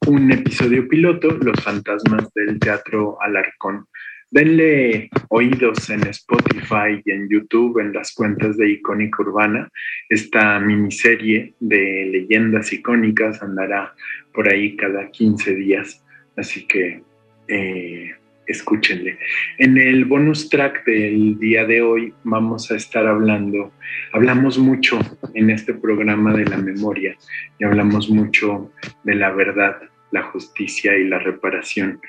un 0.06 0.32
episodio 0.32 0.86
piloto, 0.88 1.30
Los 1.30 1.60
fantasmas 1.62 2.32
del 2.34 2.58
Teatro 2.58 3.18
Alarcón. 3.20 3.86
Denle 4.30 5.10
oídos 5.28 5.90
en 5.90 6.06
Spotify 6.08 7.00
y 7.04 7.12
en 7.12 7.28
YouTube, 7.28 7.78
en 7.78 7.92
las 7.92 8.12
cuentas 8.12 8.56
de 8.56 8.68
Icónica 8.68 9.22
Urbana. 9.22 9.70
Esta 10.08 10.58
miniserie 10.58 11.54
de 11.60 12.08
leyendas 12.10 12.72
icónicas 12.72 13.42
andará 13.42 13.94
por 14.32 14.52
ahí 14.52 14.74
cada 14.74 15.08
15 15.10 15.54
días. 15.54 16.04
Así 16.36 16.66
que 16.66 17.04
eh, 17.46 18.13
escúchenle. 18.46 19.18
En 19.58 19.78
el 19.78 20.04
bonus 20.04 20.48
track 20.48 20.84
del 20.84 21.38
día 21.38 21.64
de 21.64 21.82
hoy 21.82 22.14
vamos 22.24 22.70
a 22.70 22.76
estar 22.76 23.06
hablando, 23.06 23.72
hablamos 24.12 24.58
mucho 24.58 24.98
en 25.34 25.50
este 25.50 25.74
programa 25.74 26.34
de 26.34 26.46
la 26.46 26.56
memoria 26.56 27.16
y 27.58 27.64
hablamos 27.64 28.10
mucho 28.10 28.72
de 29.04 29.14
la 29.14 29.30
verdad, 29.30 29.76
la 30.10 30.22
justicia 30.22 30.96
y 30.96 31.08
la 31.08 31.18
reparación. 31.18 32.00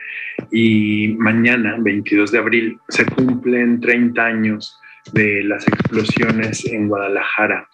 Y 0.52 1.16
mañana, 1.18 1.78
22 1.80 2.32
de 2.32 2.38
abril, 2.38 2.78
se 2.90 3.06
cumplen 3.06 3.80
30 3.82 4.26
años 4.26 4.80
de 5.14 5.44
las 5.44 5.68
explosiones 5.68 6.66
en 6.66 6.88
Guadalajara 6.88 7.68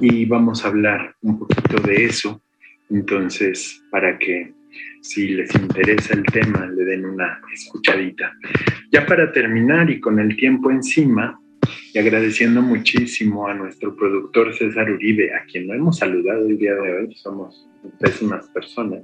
y 0.00 0.26
vamos 0.26 0.64
a 0.64 0.68
hablar 0.68 1.14
un 1.22 1.38
poquito 1.38 1.80
de 1.82 2.04
eso. 2.04 2.42
Entonces, 2.90 3.82
para 3.90 4.18
que 4.18 4.52
si 5.00 5.28
les 5.28 5.54
interesa 5.54 6.14
el 6.14 6.24
tema, 6.24 6.66
le 6.66 6.84
den 6.84 7.04
una 7.04 7.40
escuchadita. 7.52 8.32
Ya 8.92 9.06
para 9.06 9.32
terminar 9.32 9.90
y 9.90 10.00
con 10.00 10.18
el 10.18 10.36
tiempo 10.36 10.70
encima, 10.70 11.38
y 11.92 11.98
agradeciendo 11.98 12.62
muchísimo 12.62 13.48
a 13.48 13.54
nuestro 13.54 13.96
productor 13.96 14.54
César 14.54 14.90
Uribe, 14.90 15.34
a 15.34 15.44
quien 15.44 15.66
no 15.66 15.74
hemos 15.74 15.98
saludado 15.98 16.46
el 16.46 16.58
día 16.58 16.74
de 16.74 16.92
hoy, 16.92 17.14
somos 17.14 17.68
pésimas 18.00 18.48
personas, 18.48 19.02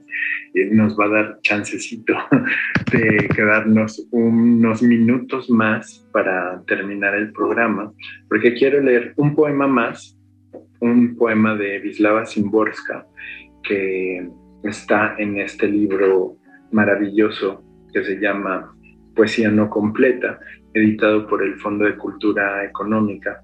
y 0.54 0.64
nos 0.64 0.98
va 0.98 1.06
a 1.06 1.08
dar 1.08 1.38
chancecito 1.42 2.14
de 2.92 3.28
quedarnos 3.34 4.06
unos 4.10 4.82
minutos 4.82 5.48
más 5.50 6.06
para 6.12 6.62
terminar 6.66 7.14
el 7.14 7.32
programa, 7.32 7.92
porque 8.28 8.54
quiero 8.54 8.80
leer 8.80 9.14
un 9.16 9.34
poema 9.34 9.66
más, 9.66 10.18
un 10.80 11.16
poema 11.16 11.54
de 11.56 11.78
Vislava 11.78 12.26
Simborska, 12.26 13.06
que 13.62 14.28
está 14.62 15.16
en 15.18 15.38
este 15.38 15.68
libro 15.68 16.36
maravilloso 16.70 17.64
que 17.92 18.04
se 18.04 18.18
llama 18.18 18.74
Poesía 19.14 19.50
no 19.50 19.68
completa, 19.68 20.40
editado 20.74 21.26
por 21.26 21.42
el 21.42 21.56
Fondo 21.56 21.84
de 21.84 21.96
Cultura 21.96 22.64
Económica, 22.64 23.42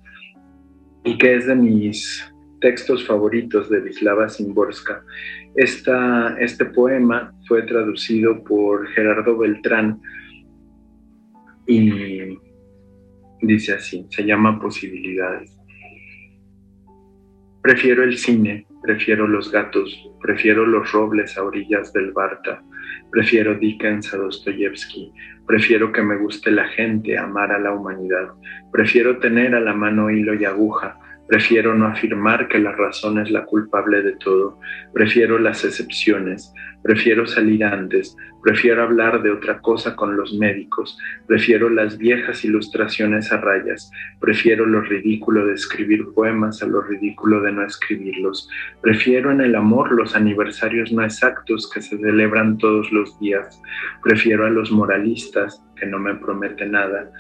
y 1.05 1.19
que 1.19 1.37
es 1.37 1.47
de 1.47 1.55
mis 1.55 2.33
textos 2.61 3.07
favoritos 3.07 3.69
de 3.71 3.81
Vislava 3.81 4.29
Simborska. 4.29 5.05
Este 5.55 6.65
poema 6.75 7.33
fue 7.47 7.63
traducido 7.63 8.43
por 8.45 8.89
Gerardo 8.89 9.39
Beltrán 9.39 10.01
y 11.67 12.39
dice 13.43 13.75
así, 13.75 14.07
se 14.11 14.25
llama 14.25 14.61
Posibilidades. 14.61 15.57
Prefiero 17.63 18.03
el 18.05 18.17
cine, 18.17 18.67
prefiero 18.89 19.29
los 19.29 19.53
gatos, 19.53 20.11
prefiero 20.23 20.65
los 20.65 20.91
robles 20.93 21.37
a 21.37 21.45
orillas 21.45 21.93
del 21.93 22.11
Barta, 22.11 22.63
prefiero 23.11 23.55
Dickens 23.55 24.15
a 24.15 24.17
Dostoyevsky, 24.17 25.13
prefiero 25.47 25.93
que 25.93 26.01
me 26.01 26.17
guste 26.17 26.51
la 26.51 26.67
gente, 26.69 27.19
amar 27.19 27.53
a 27.53 27.59
la 27.59 27.75
humanidad, 27.75 28.29
prefiero 28.73 29.19
tener 29.19 29.55
a 29.55 29.61
la 29.61 29.75
mano 29.75 30.11
hilo 30.11 30.33
y 30.33 30.47
aguja, 30.47 30.99
Prefiero 31.29 31.75
no 31.75 31.87
afirmar 31.87 32.49
que 32.49 32.59
la 32.59 32.73
razón 32.73 33.19
es 33.19 33.31
la 33.31 33.45
culpable 33.45 34.01
de 34.01 34.13
todo. 34.13 34.59
Prefiero 34.95 35.39
las 35.39 35.63
excepciones. 35.63 36.55
Prefiero 36.83 37.27
salir 37.27 37.65
antes. 37.65 38.17
Prefiero 38.43 38.83
hablar 38.83 39.23
de 39.23 39.31
otra 39.31 39.61
cosa 39.61 39.97
con 39.97 40.17
los 40.17 40.33
médicos. 40.35 40.97
Prefiero 41.27 41.69
las 41.69 41.99
viejas 41.99 42.45
ilustraciones 42.45 43.33
a 43.33 43.39
rayas. 43.39 43.91
Prefiero 44.21 44.65
lo 44.65 44.81
ridículo 44.81 45.47
de 45.47 45.55
escribir 45.55 46.07
poemas 46.15 46.63
a 46.63 46.67
lo 46.67 46.81
ridículo 46.81 47.41
de 47.43 47.53
no 47.53 47.65
escribirlos. 47.65 48.49
Prefiero 48.81 49.33
en 49.33 49.41
el 49.41 49.55
amor 49.55 49.93
los 49.93 50.15
aniversarios 50.15 50.93
no 50.93 51.05
exactos 51.05 51.69
que 51.71 51.83
se 51.83 51.99
celebran 51.99 52.59
todos 52.59 52.91
los 52.93 53.19
días. 53.19 53.61
Prefiero 54.03 54.47
a 54.47 54.51
los 54.51 54.71
moralistas 54.71 55.63
que 55.77 55.87
no 55.87 55.99
me 55.99 56.15
prometen 56.15 56.73
nada. 56.73 57.11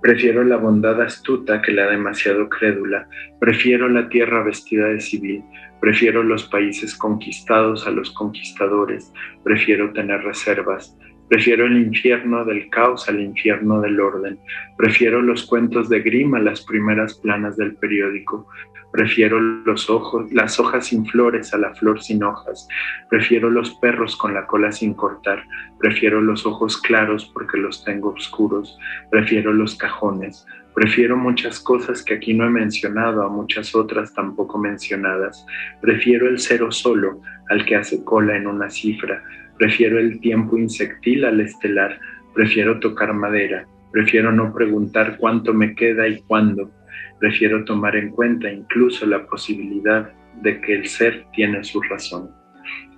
Prefiero 0.00 0.42
la 0.44 0.56
bondad 0.56 1.02
astuta 1.02 1.60
que 1.60 1.72
la 1.72 1.90
demasiado 1.90 2.48
crédula. 2.48 3.06
Prefiero 3.38 3.88
la 3.88 4.08
tierra 4.08 4.42
vestida 4.42 4.86
de 4.86 5.00
civil. 5.00 5.44
Prefiero 5.80 6.22
los 6.22 6.44
países 6.44 6.94
conquistados 6.94 7.86
a 7.86 7.90
los 7.90 8.10
conquistadores. 8.12 9.12
Prefiero 9.44 9.92
tener 9.92 10.22
reservas. 10.22 10.96
Prefiero 11.28 11.66
el 11.66 11.78
infierno 11.78 12.44
del 12.44 12.68
caos 12.70 13.08
al 13.08 13.20
infierno 13.20 13.80
del 13.80 14.00
orden. 14.00 14.38
Prefiero 14.76 15.22
los 15.22 15.46
cuentos 15.46 15.88
de 15.88 16.00
Grimm 16.00 16.34
a 16.34 16.40
las 16.40 16.62
primeras 16.62 17.14
planas 17.14 17.56
del 17.56 17.76
periódico. 17.76 18.48
Prefiero 18.92 19.38
los 19.40 19.88
ojos, 19.88 20.32
las 20.32 20.58
hojas 20.58 20.86
sin 20.86 21.06
flores 21.06 21.54
a 21.54 21.58
la 21.58 21.72
flor 21.76 22.02
sin 22.02 22.24
hojas. 22.24 22.66
Prefiero 23.08 23.48
los 23.48 23.70
perros 23.76 24.16
con 24.16 24.34
la 24.34 24.46
cola 24.48 24.72
sin 24.72 24.94
cortar. 24.94 25.44
Prefiero 25.78 26.20
los 26.20 26.44
ojos 26.44 26.76
claros 26.78 27.30
porque 27.32 27.58
los 27.58 27.84
tengo 27.84 28.10
oscuros. 28.10 28.76
Prefiero 29.12 29.52
los 29.52 29.76
cajones. 29.76 30.44
Prefiero 30.74 31.16
muchas 31.16 31.58
cosas 31.58 32.02
que 32.02 32.14
aquí 32.14 32.32
no 32.32 32.46
he 32.46 32.50
mencionado 32.50 33.22
a 33.22 33.28
muchas 33.28 33.74
otras 33.74 34.14
tampoco 34.14 34.56
mencionadas. 34.58 35.44
Prefiero 35.80 36.28
el 36.28 36.38
cero 36.38 36.70
solo 36.70 37.20
al 37.48 37.64
que 37.64 37.76
hace 37.76 38.04
cola 38.04 38.36
en 38.36 38.46
una 38.46 38.70
cifra. 38.70 39.22
Prefiero 39.58 39.98
el 39.98 40.20
tiempo 40.20 40.56
insectil 40.56 41.24
al 41.24 41.40
estelar. 41.40 41.98
Prefiero 42.34 42.78
tocar 42.78 43.12
madera. 43.12 43.66
Prefiero 43.92 44.30
no 44.30 44.54
preguntar 44.54 45.16
cuánto 45.18 45.52
me 45.52 45.74
queda 45.74 46.06
y 46.06 46.22
cuándo. 46.22 46.70
Prefiero 47.18 47.64
tomar 47.64 47.96
en 47.96 48.10
cuenta 48.10 48.50
incluso 48.50 49.04
la 49.06 49.26
posibilidad 49.26 50.10
de 50.40 50.60
que 50.60 50.74
el 50.76 50.86
ser 50.86 51.26
tiene 51.32 51.64
su 51.64 51.82
razón. 51.82 52.39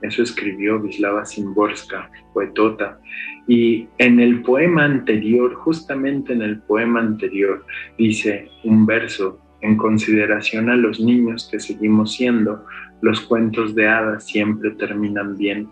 Eso 0.03 0.23
escribió 0.23 0.81
Vislava 0.81 1.25
Simborska, 1.25 2.11
poetota. 2.35 2.99
Y 3.47 3.89
en 3.99 4.21
el 4.21 4.43
poema 4.43 4.85
anterior, 4.85 5.55
justamente 5.55 6.33
en 6.33 6.43
el 6.43 6.61
poema 6.61 7.01
anterior, 7.01 7.65
dice 7.99 8.49
un 8.65 8.87
verso, 8.87 9.39
en 9.61 9.77
consideración 9.77 10.69
a 10.69 10.77
los 10.77 11.01
niños 11.01 11.49
que 11.51 11.61
seguimos 11.61 12.15
siendo, 12.15 12.65
los 13.01 13.21
cuentos 13.21 13.75
de 13.75 13.89
hadas 13.89 14.27
siempre 14.27 14.71
terminan 14.73 15.37
bien. 15.37 15.69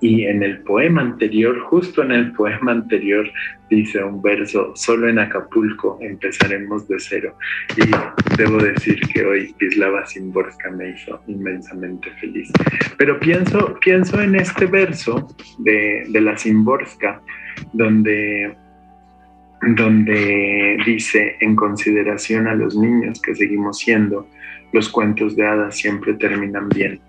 Y 0.00 0.24
en 0.24 0.42
el 0.42 0.58
poema 0.60 1.00
anterior, 1.02 1.58
justo 1.60 2.02
en 2.02 2.12
el 2.12 2.32
poema 2.36 2.72
anterior, 2.72 3.30
dice 3.70 4.02
un 4.02 4.20
verso, 4.22 4.72
solo 4.74 5.08
en 5.08 5.18
Acapulco 5.18 5.98
empezaremos 6.00 6.86
de 6.88 6.96
cero. 6.98 7.34
Y 7.76 8.36
debo 8.36 8.58
decir 8.58 9.00
que 9.12 9.24
hoy 9.24 9.54
Islava 9.60 10.06
Simborska 10.06 10.70
me 10.70 10.90
hizo 10.90 11.20
inmensamente 11.26 12.10
feliz. 12.20 12.50
Pero 12.98 13.18
pienso, 13.18 13.78
pienso 13.80 14.20
en 14.20 14.36
este 14.36 14.66
verso 14.66 15.26
de, 15.58 16.04
de 16.08 16.20
la 16.20 16.36
Simborska, 16.36 17.20
donde 17.72 18.54
donde 19.62 20.76
dice, 20.84 21.36
en 21.40 21.56
consideración 21.56 22.46
a 22.46 22.54
los 22.54 22.76
niños 22.76 23.20
que 23.20 23.34
seguimos 23.34 23.78
siendo, 23.78 24.28
los 24.72 24.88
cuentos 24.88 25.34
de 25.34 25.46
hadas 25.46 25.76
siempre 25.78 26.14
terminan 26.14 26.68
bien. 26.68 27.00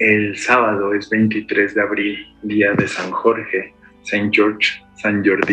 El 0.00 0.34
sábado 0.34 0.94
es 0.94 1.10
23 1.10 1.74
de 1.74 1.82
abril, 1.82 2.26
día 2.42 2.72
de 2.72 2.88
San 2.88 3.10
Jorge, 3.10 3.74
Saint 4.00 4.34
George, 4.34 4.82
San 4.94 5.22
Jordi, 5.22 5.52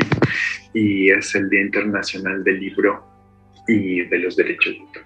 y 0.74 1.10
es 1.10 1.36
el 1.36 1.50
Día 1.50 1.64
Internacional 1.64 2.46
del 2.46 2.62
Libro 2.62 3.06
y 3.68 4.04
de 4.04 4.20
los 4.20 4.38
Derechos 4.38 4.74
de 4.74 4.80
Autor. 4.80 5.04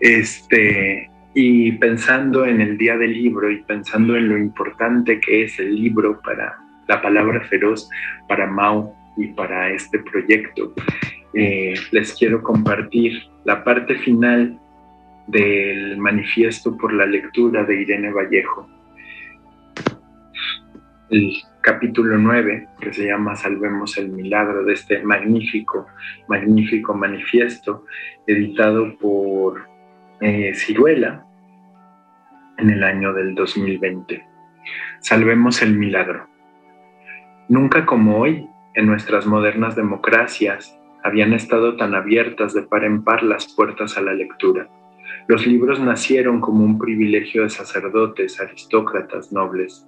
Este, 0.00 1.10
y 1.34 1.72
pensando 1.72 2.46
en 2.46 2.62
el 2.62 2.78
Día 2.78 2.96
del 2.96 3.12
Libro 3.12 3.50
y 3.50 3.58
pensando 3.64 4.16
en 4.16 4.30
lo 4.30 4.38
importante 4.38 5.20
que 5.20 5.44
es 5.44 5.58
el 5.58 5.74
libro 5.74 6.18
para 6.22 6.56
la 6.86 7.02
palabra 7.02 7.44
feroz, 7.44 7.90
para 8.26 8.46
Mao 8.46 8.96
y 9.18 9.26
para 9.26 9.70
este 9.70 9.98
proyecto, 9.98 10.72
eh, 11.34 11.74
les 11.90 12.14
quiero 12.14 12.42
compartir 12.42 13.20
la 13.44 13.62
parte 13.62 13.96
final 13.96 14.58
del 15.26 15.98
manifiesto 15.98 16.74
por 16.78 16.94
la 16.94 17.04
lectura 17.04 17.64
de 17.64 17.82
Irene 17.82 18.10
Vallejo 18.10 18.77
el 21.10 21.32
capítulo 21.60 22.18
9, 22.18 22.68
que 22.80 22.92
se 22.92 23.06
llama 23.06 23.36
Salvemos 23.36 23.96
el 23.98 24.10
Milagro, 24.10 24.64
de 24.64 24.74
este 24.74 25.02
magnífico, 25.02 25.86
magnífico 26.28 26.94
manifiesto, 26.94 27.84
editado 28.26 28.96
por 28.98 29.66
eh, 30.20 30.52
Ciruela 30.54 31.24
en 32.58 32.70
el 32.70 32.82
año 32.82 33.12
del 33.12 33.34
2020. 33.34 34.24
Salvemos 35.00 35.62
el 35.62 35.78
milagro. 35.78 36.28
Nunca 37.48 37.86
como 37.86 38.18
hoy, 38.18 38.46
en 38.74 38.86
nuestras 38.86 39.26
modernas 39.26 39.76
democracias, 39.76 40.78
habían 41.02 41.32
estado 41.32 41.76
tan 41.76 41.94
abiertas 41.94 42.52
de 42.52 42.62
par 42.62 42.84
en 42.84 43.02
par 43.02 43.22
las 43.22 43.54
puertas 43.54 43.96
a 43.96 44.02
la 44.02 44.12
lectura. 44.12 44.68
Los 45.26 45.46
libros 45.46 45.80
nacieron 45.80 46.40
como 46.40 46.64
un 46.64 46.78
privilegio 46.78 47.44
de 47.44 47.50
sacerdotes, 47.50 48.40
aristócratas, 48.40 49.32
nobles. 49.32 49.86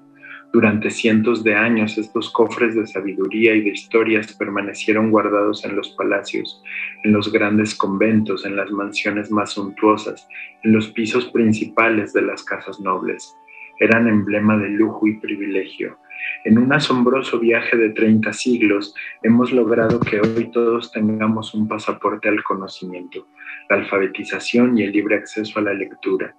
Durante 0.53 0.91
cientos 0.91 1.45
de 1.45 1.55
años 1.55 1.97
estos 1.97 2.29
cofres 2.31 2.75
de 2.75 2.85
sabiduría 2.85 3.55
y 3.55 3.61
de 3.61 3.71
historias 3.71 4.33
permanecieron 4.33 5.13
guardados 5.13 5.65
en 5.65 5.77
los 5.77 5.91
palacios, 5.91 6.61
en 7.05 7.13
los 7.13 7.31
grandes 7.31 7.77
conventos, 7.77 8.45
en 8.45 8.57
las 8.57 8.69
mansiones 8.73 9.31
más 9.31 9.53
suntuosas, 9.53 10.27
en 10.65 10.73
los 10.73 10.89
pisos 10.89 11.27
principales 11.27 12.13
de 12.13 12.23
las 12.23 12.43
casas 12.43 12.81
nobles. 12.81 13.37
Eran 13.79 14.09
emblema 14.09 14.59
de 14.59 14.71
lujo 14.71 15.07
y 15.07 15.21
privilegio. 15.21 15.99
En 16.45 16.59
un 16.59 16.73
asombroso 16.73 17.39
viaje 17.39 17.77
de 17.77 17.91
30 17.91 18.33
siglos 18.33 18.93
hemos 19.23 19.53
logrado 19.53 20.01
que 20.01 20.21
hoy 20.21 20.51
todos 20.51 20.91
tengamos 20.91 21.55
un 21.55 21.69
pasaporte 21.69 22.29
al 22.29 22.43
conocimiento, 22.43 23.29
la 23.69 23.77
alfabetización 23.77 24.77
y 24.77 24.83
el 24.83 24.91
libre 24.91 25.15
acceso 25.15 25.61
a 25.61 25.63
la 25.63 25.75
lectura. 25.75 26.35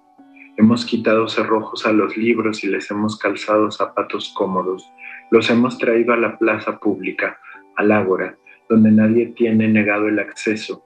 Hemos 0.58 0.84
quitado 0.84 1.28
cerrojos 1.28 1.86
a 1.86 1.92
los 1.92 2.16
libros 2.16 2.62
y 2.62 2.68
les 2.68 2.90
hemos 2.90 3.18
calzado 3.18 3.70
zapatos 3.70 4.32
cómodos. 4.34 4.90
Los 5.30 5.48
hemos 5.48 5.78
traído 5.78 6.12
a 6.12 6.18
la 6.18 6.38
plaza 6.38 6.78
pública, 6.78 7.38
al 7.76 7.90
ágora, 7.90 8.36
donde 8.68 8.90
nadie 8.90 9.26
tiene 9.28 9.66
negado 9.68 10.08
el 10.08 10.18
acceso. 10.18 10.84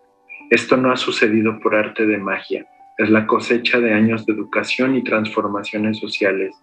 Esto 0.51 0.77
no 0.77 0.93
ha 0.93 0.97
sucedido 0.97 1.59
por 1.59 1.75
arte 1.75 2.07
de 2.07 2.19
magia, 2.19 2.67
es 2.99 3.11
la 3.11 3.27
cosecha 3.27 3.81
de 3.81 3.93
años 3.93 4.25
de 4.25 4.33
educación 4.33 4.97
y 4.97 5.05
transformaciones 5.05 5.99
sociales, 5.99 6.55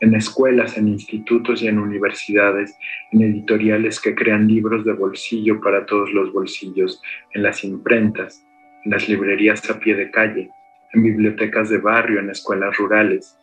en 0.00 0.14
escuelas, 0.14 0.78
en 0.78 0.88
institutos 0.88 1.62
y 1.62 1.68
en 1.68 1.78
universidades, 1.78 2.74
en 3.10 3.22
editoriales 3.22 4.00
que 4.00 4.14
crean 4.14 4.48
libros 4.48 4.84
de 4.84 4.92
bolsillo 4.92 5.60
para 5.60 5.84
todos 5.84 6.10
los 6.12 6.32
bolsillos, 6.32 7.02
en 7.34 7.42
las 7.42 7.64
imprentas, 7.64 8.46
en 8.84 8.92
las 8.92 9.08
librerías 9.08 9.68
a 9.68 9.78
pie 9.80 9.94
de 9.94 10.10
calle, 10.10 10.50
en 10.92 11.02
bibliotecas 11.02 11.68
de 11.68 11.78
barrio, 11.78 12.20
en 12.20 12.30
escuelas 12.30 12.76
rurales, 12.76 13.36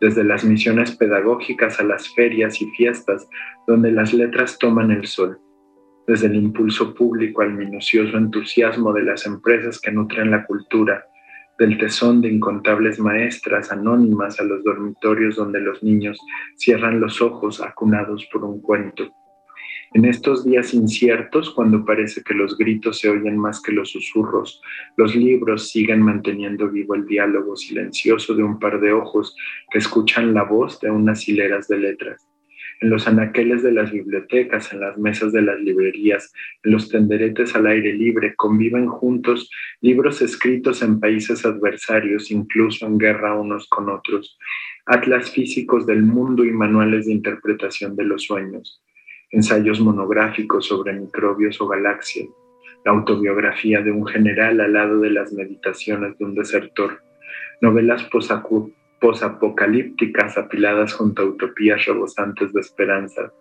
desde 0.00 0.24
las 0.24 0.44
misiones 0.44 0.96
pedagógicas 0.96 1.78
a 1.80 1.84
las 1.84 2.12
ferias 2.14 2.60
y 2.60 2.66
fiestas 2.70 3.28
donde 3.66 3.92
las 3.92 4.12
letras 4.12 4.58
toman 4.58 4.90
el 4.90 5.06
sol, 5.06 5.38
desde 6.06 6.26
el 6.26 6.36
impulso 6.36 6.94
público 6.94 7.42
al 7.42 7.54
minucioso 7.54 8.16
entusiasmo 8.16 8.92
de 8.92 9.02
las 9.02 9.26
empresas 9.26 9.80
que 9.80 9.92
nutren 9.92 10.30
la 10.30 10.44
cultura, 10.44 11.06
del 11.58 11.78
tesón 11.78 12.20
de 12.20 12.28
incontables 12.28 12.98
maestras 12.98 13.70
anónimas 13.70 14.40
a 14.40 14.44
los 14.44 14.64
dormitorios 14.64 15.36
donde 15.36 15.60
los 15.60 15.82
niños 15.82 16.18
cierran 16.56 16.98
los 16.98 17.20
ojos 17.22 17.60
acunados 17.60 18.26
por 18.32 18.44
un 18.44 18.60
cuento 18.60 19.12
en 19.94 20.06
estos 20.06 20.44
días 20.44 20.72
inciertos, 20.72 21.50
cuando 21.50 21.84
parece 21.84 22.22
que 22.22 22.32
los 22.32 22.56
gritos 22.56 22.98
se 22.98 23.10
oyen 23.10 23.36
más 23.36 23.60
que 23.60 23.72
los 23.72 23.90
susurros, 23.90 24.62
los 24.96 25.14
libros 25.14 25.68
siguen 25.68 26.00
manteniendo 26.00 26.70
vivo 26.70 26.94
el 26.94 27.06
diálogo 27.06 27.56
silencioso 27.56 28.34
de 28.34 28.42
un 28.42 28.58
par 28.58 28.80
de 28.80 28.92
ojos 28.92 29.36
que 29.70 29.78
escuchan 29.78 30.32
la 30.32 30.44
voz 30.44 30.80
de 30.80 30.90
unas 30.90 31.28
hileras 31.28 31.68
de 31.68 31.78
letras. 31.78 32.26
En 32.80 32.88
los 32.88 33.06
anaqueles 33.06 33.62
de 33.62 33.70
las 33.70 33.92
bibliotecas, 33.92 34.72
en 34.72 34.80
las 34.80 34.96
mesas 34.96 35.30
de 35.30 35.42
las 35.42 35.60
librerías, 35.60 36.32
en 36.64 36.72
los 36.72 36.88
tenderetes 36.88 37.54
al 37.54 37.66
aire 37.66 37.92
libre, 37.92 38.34
conviven 38.34 38.88
juntos 38.88 39.50
libros 39.82 40.22
escritos 40.22 40.82
en 40.82 41.00
países 41.00 41.44
adversarios, 41.44 42.30
incluso 42.30 42.86
en 42.86 42.98
guerra 42.98 43.38
unos 43.38 43.68
con 43.68 43.90
otros, 43.90 44.38
atlas 44.86 45.30
físicos 45.30 45.86
del 45.86 46.02
mundo 46.02 46.44
y 46.44 46.50
manuales 46.50 47.06
de 47.06 47.12
interpretación 47.12 47.94
de 47.94 48.04
los 48.04 48.24
sueños 48.24 48.82
ensayos 49.32 49.80
monográficos 49.80 50.66
sobre 50.66 50.92
microbios 50.92 51.60
o 51.60 51.66
galaxias, 51.66 52.28
la 52.84 52.92
autobiografía 52.92 53.80
de 53.80 53.90
un 53.90 54.06
general 54.06 54.60
al 54.60 54.74
lado 54.74 55.00
de 55.00 55.10
las 55.10 55.32
meditaciones 55.32 56.16
de 56.18 56.24
un 56.24 56.34
desertor, 56.34 57.02
novelas 57.60 58.08
posapocalípticas 59.00 60.36
apiladas 60.36 60.92
junto 60.92 61.22
a 61.22 61.26
utopías 61.26 61.84
rebosantes 61.86 62.52
de 62.52 62.60
esperanza, 62.60 63.32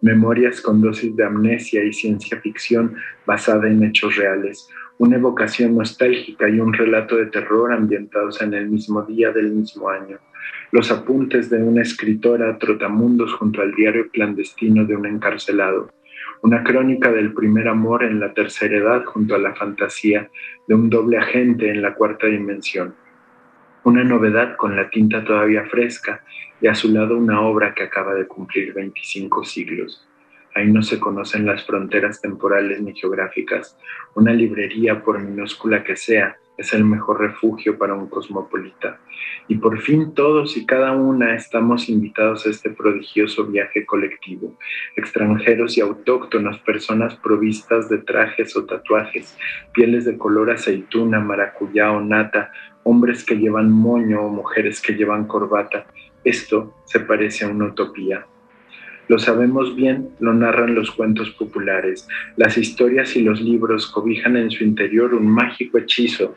memorias 0.00 0.60
con 0.60 0.80
dosis 0.80 1.14
de 1.16 1.24
amnesia 1.24 1.84
y 1.84 1.92
ciencia 1.92 2.40
ficción 2.40 2.96
basada 3.26 3.68
en 3.68 3.82
hechos 3.84 4.16
reales, 4.16 4.68
una 4.98 5.16
evocación 5.16 5.76
nostálgica 5.76 6.48
y 6.48 6.58
un 6.58 6.72
relato 6.72 7.16
de 7.16 7.26
terror 7.26 7.72
ambientados 7.72 8.40
en 8.40 8.54
el 8.54 8.68
mismo 8.68 9.02
día 9.02 9.30
del 9.32 9.50
mismo 9.52 9.90
año, 9.90 10.18
los 10.72 10.90
apuntes 10.90 11.50
de 11.50 11.62
una 11.62 11.82
escritora 11.82 12.58
trotamundos 12.58 13.32
junto 13.34 13.62
al 13.62 13.74
diario 13.74 14.10
clandestino 14.10 14.84
de 14.84 14.96
un 14.96 15.06
encarcelado, 15.06 15.90
una 16.42 16.62
crónica 16.62 17.10
del 17.10 17.32
primer 17.32 17.68
amor 17.68 18.04
en 18.04 18.20
la 18.20 18.32
tercera 18.32 18.76
edad 18.76 19.04
junto 19.04 19.34
a 19.34 19.38
la 19.38 19.54
fantasía 19.54 20.30
de 20.66 20.74
un 20.74 20.90
doble 20.90 21.18
agente 21.18 21.70
en 21.70 21.82
la 21.82 21.94
cuarta 21.94 22.26
dimensión, 22.26 22.94
una 23.84 24.02
novedad 24.02 24.56
con 24.56 24.76
la 24.76 24.90
tinta 24.90 25.24
todavía 25.24 25.64
fresca 25.66 26.22
y 26.60 26.66
a 26.66 26.74
su 26.74 26.92
lado 26.92 27.16
una 27.16 27.40
obra 27.42 27.74
que 27.74 27.84
acaba 27.84 28.14
de 28.14 28.26
cumplir 28.26 28.72
25 28.74 29.44
siglos. 29.44 30.06
Ahí 30.56 30.72
no 30.72 30.82
se 30.82 30.98
conocen 30.98 31.46
las 31.46 31.66
fronteras 31.66 32.20
temporales 32.20 32.80
ni 32.80 32.94
geográficas. 32.94 33.76
Una 34.14 34.32
librería, 34.32 35.02
por 35.02 35.20
minúscula 35.20 35.84
que 35.84 35.96
sea, 35.96 36.36
es 36.58 36.72
el 36.72 36.84
mejor 36.84 37.20
refugio 37.20 37.78
para 37.78 37.94
un 37.94 38.08
cosmopolita. 38.08 38.98
Y 39.48 39.56
por 39.56 39.80
fin 39.80 40.14
todos 40.14 40.56
y 40.56 40.66
cada 40.66 40.92
una 40.92 41.34
estamos 41.34 41.88
invitados 41.88 42.46
a 42.46 42.50
este 42.50 42.70
prodigioso 42.70 43.46
viaje 43.46 43.86
colectivo. 43.86 44.56
Extranjeros 44.96 45.76
y 45.76 45.80
autóctonos, 45.80 46.58
personas 46.60 47.14
provistas 47.16 47.88
de 47.88 47.98
trajes 47.98 48.56
o 48.56 48.64
tatuajes, 48.64 49.36
pieles 49.72 50.04
de 50.04 50.18
color 50.18 50.50
aceituna, 50.50 51.20
maracuyá 51.20 51.92
o 51.92 52.00
nata, 52.00 52.50
hombres 52.82 53.24
que 53.24 53.36
llevan 53.36 53.70
moño 53.70 54.22
o 54.22 54.30
mujeres 54.30 54.80
que 54.80 54.94
llevan 54.94 55.26
corbata. 55.26 55.86
Esto 56.24 56.74
se 56.84 57.00
parece 57.00 57.44
a 57.44 57.48
una 57.48 57.66
utopía. 57.66 58.26
Lo 59.08 59.18
sabemos 59.18 59.76
bien, 59.76 60.08
lo 60.20 60.34
narran 60.34 60.74
los 60.74 60.90
cuentos 60.90 61.30
populares. 61.30 62.08
Las 62.36 62.58
historias 62.58 63.14
y 63.16 63.22
los 63.22 63.40
libros 63.40 63.86
cobijan 63.86 64.36
en 64.36 64.50
su 64.50 64.64
interior 64.64 65.14
un 65.14 65.28
mágico 65.28 65.78
hechizo 65.78 66.36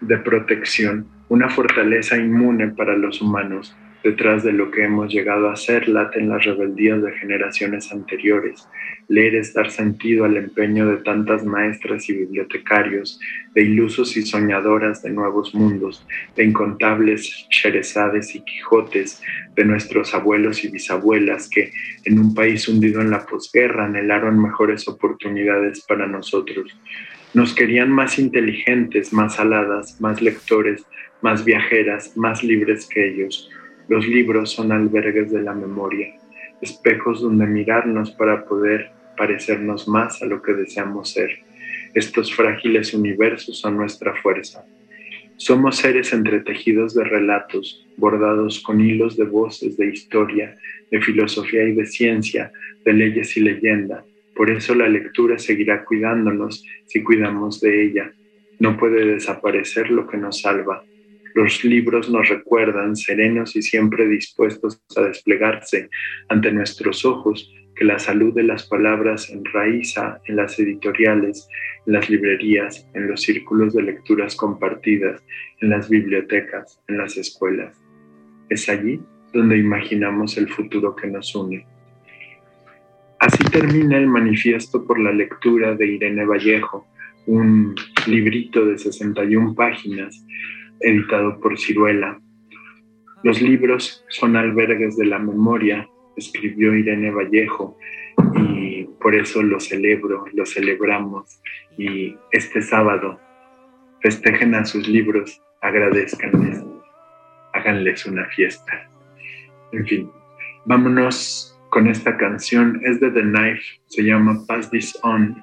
de 0.00 0.18
protección, 0.18 1.06
una 1.28 1.48
fortaleza 1.48 2.16
inmune 2.16 2.68
para 2.68 2.96
los 2.96 3.22
humanos. 3.22 3.74
Detrás 4.02 4.42
de 4.42 4.52
lo 4.52 4.72
que 4.72 4.82
hemos 4.82 5.12
llegado 5.12 5.48
a 5.48 5.54
ser 5.54 5.88
laten 5.88 6.28
las 6.28 6.44
rebeldías 6.44 7.00
de 7.02 7.12
generaciones 7.12 7.92
anteriores. 7.92 8.68
Leer 9.06 9.36
es 9.36 9.54
dar 9.54 9.70
sentido 9.70 10.24
al 10.24 10.36
empeño 10.36 10.88
de 10.88 10.96
tantas 10.96 11.44
maestras 11.44 12.08
y 12.08 12.14
bibliotecarios, 12.14 13.20
de 13.54 13.62
ilusos 13.62 14.16
y 14.16 14.22
soñadoras 14.22 15.02
de 15.02 15.10
nuevos 15.10 15.54
mundos, 15.54 16.04
de 16.34 16.44
incontables 16.44 17.46
Sherezades 17.50 18.34
y 18.34 18.44
Quijotes, 18.44 19.22
de 19.54 19.64
nuestros 19.64 20.14
abuelos 20.14 20.64
y 20.64 20.68
bisabuelas 20.68 21.48
que, 21.48 21.72
en 22.04 22.18
un 22.18 22.34
país 22.34 22.66
hundido 22.66 23.00
en 23.02 23.10
la 23.10 23.24
posguerra, 23.24 23.84
anhelaron 23.84 24.42
mejores 24.42 24.88
oportunidades 24.88 25.84
para 25.86 26.08
nosotros. 26.08 26.76
Nos 27.34 27.54
querían 27.54 27.90
más 27.90 28.18
inteligentes, 28.18 29.12
más 29.12 29.38
aladas, 29.38 30.00
más 30.00 30.20
lectores, 30.20 30.84
más 31.20 31.44
viajeras, 31.44 32.16
más 32.16 32.42
libres 32.42 32.86
que 32.86 33.08
ellos 33.08 33.48
los 33.88 34.06
libros 34.06 34.52
son 34.52 34.72
albergues 34.72 35.30
de 35.30 35.42
la 35.42 35.54
memoria, 35.54 36.14
espejos 36.60 37.22
donde 37.22 37.46
mirarnos 37.46 38.12
para 38.12 38.44
poder 38.44 38.90
parecernos 39.16 39.88
más 39.88 40.22
a 40.22 40.26
lo 40.26 40.40
que 40.42 40.54
deseamos 40.54 41.10
ser. 41.10 41.30
Estos 41.94 42.34
frágiles 42.34 42.94
universos 42.94 43.58
son 43.58 43.76
nuestra 43.76 44.14
fuerza. 44.14 44.64
Somos 45.36 45.76
seres 45.76 46.12
entretejidos 46.12 46.94
de 46.94 47.04
relatos, 47.04 47.86
bordados 47.96 48.60
con 48.60 48.80
hilos 48.80 49.16
de 49.16 49.24
voces, 49.24 49.76
de 49.76 49.88
historia, 49.88 50.56
de 50.90 51.00
filosofía 51.00 51.64
y 51.64 51.72
de 51.72 51.86
ciencia, 51.86 52.52
de 52.84 52.92
leyes 52.92 53.36
y 53.36 53.40
leyenda. 53.40 54.04
Por 54.34 54.50
eso 54.50 54.74
la 54.74 54.88
lectura 54.88 55.38
seguirá 55.38 55.84
cuidándonos 55.84 56.64
si 56.86 57.02
cuidamos 57.02 57.60
de 57.60 57.84
ella. 57.84 58.12
No 58.60 58.76
puede 58.76 59.04
desaparecer 59.04 59.90
lo 59.90 60.06
que 60.06 60.16
nos 60.16 60.40
salva, 60.40 60.84
los 61.34 61.64
libros 61.64 62.10
nos 62.10 62.28
recuerdan, 62.28 62.96
serenos 62.96 63.56
y 63.56 63.62
siempre 63.62 64.06
dispuestos 64.08 64.82
a 64.96 65.02
desplegarse 65.02 65.88
ante 66.28 66.52
nuestros 66.52 67.04
ojos, 67.04 67.52
que 67.74 67.84
la 67.84 67.98
salud 67.98 68.34
de 68.34 68.42
las 68.42 68.66
palabras 68.66 69.30
enraiza 69.30 70.20
en 70.26 70.36
las 70.36 70.58
editoriales, 70.58 71.48
en 71.86 71.94
las 71.94 72.10
librerías, 72.10 72.86
en 72.94 73.08
los 73.08 73.22
círculos 73.22 73.72
de 73.74 73.82
lecturas 73.82 74.36
compartidas, 74.36 75.22
en 75.60 75.70
las 75.70 75.88
bibliotecas, 75.88 76.80
en 76.88 76.98
las 76.98 77.16
escuelas. 77.16 77.80
Es 78.50 78.68
allí 78.68 79.00
donde 79.32 79.56
imaginamos 79.56 80.36
el 80.36 80.48
futuro 80.48 80.94
que 80.94 81.08
nos 81.08 81.34
une. 81.34 81.66
Así 83.18 83.42
termina 83.50 83.96
el 83.96 84.08
manifiesto 84.08 84.84
por 84.84 84.98
la 84.98 85.12
lectura 85.12 85.74
de 85.74 85.86
Irene 85.86 86.26
Vallejo, 86.26 86.86
un 87.26 87.74
librito 88.06 88.66
de 88.66 88.76
61 88.76 89.54
páginas 89.54 90.24
editado 90.82 91.40
por 91.40 91.58
Ciruela. 91.58 92.20
Los 93.22 93.40
libros 93.40 94.04
son 94.08 94.36
albergues 94.36 94.96
de 94.96 95.06
la 95.06 95.18
memoria, 95.18 95.88
escribió 96.16 96.74
Irene 96.74 97.10
Vallejo, 97.10 97.78
y 98.34 98.84
por 99.00 99.14
eso 99.14 99.42
lo 99.42 99.60
celebro, 99.60 100.24
lo 100.32 100.44
celebramos. 100.44 101.40
Y 101.78 102.16
este 102.32 102.62
sábado 102.62 103.20
festejen 104.00 104.54
a 104.54 104.64
sus 104.64 104.88
libros, 104.88 105.40
agradezcanles, 105.60 106.64
háganles 107.52 108.06
una 108.06 108.26
fiesta. 108.26 108.88
En 109.72 109.86
fin, 109.86 110.10
vámonos 110.66 111.58
con 111.70 111.86
esta 111.86 112.16
canción. 112.16 112.80
Es 112.84 113.00
de 113.00 113.10
The 113.10 113.22
Knife, 113.22 113.62
se 113.86 114.02
llama 114.02 114.44
Pass 114.46 114.70
This 114.70 114.98
On. 115.02 115.42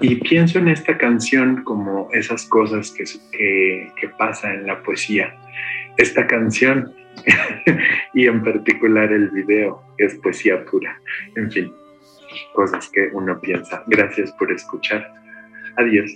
Y 0.00 0.16
pienso 0.16 0.58
en 0.58 0.68
esta 0.68 0.96
canción 0.98 1.62
como 1.64 2.08
esas 2.12 2.46
cosas 2.46 2.90
que, 2.90 3.04
que, 3.32 3.92
que 4.00 4.08
pasa 4.10 4.52
en 4.52 4.66
la 4.66 4.82
poesía. 4.82 5.34
Esta 5.96 6.26
canción 6.26 6.94
y 8.14 8.26
en 8.26 8.42
particular 8.42 9.12
el 9.12 9.30
video 9.30 9.82
es 9.98 10.14
poesía 10.16 10.64
pura. 10.64 11.00
En 11.36 11.50
fin, 11.50 11.72
cosas 12.54 12.88
que 12.88 13.10
uno 13.12 13.40
piensa. 13.40 13.84
Gracias 13.86 14.32
por 14.32 14.50
escuchar. 14.52 15.12
Adiós. 15.76 16.10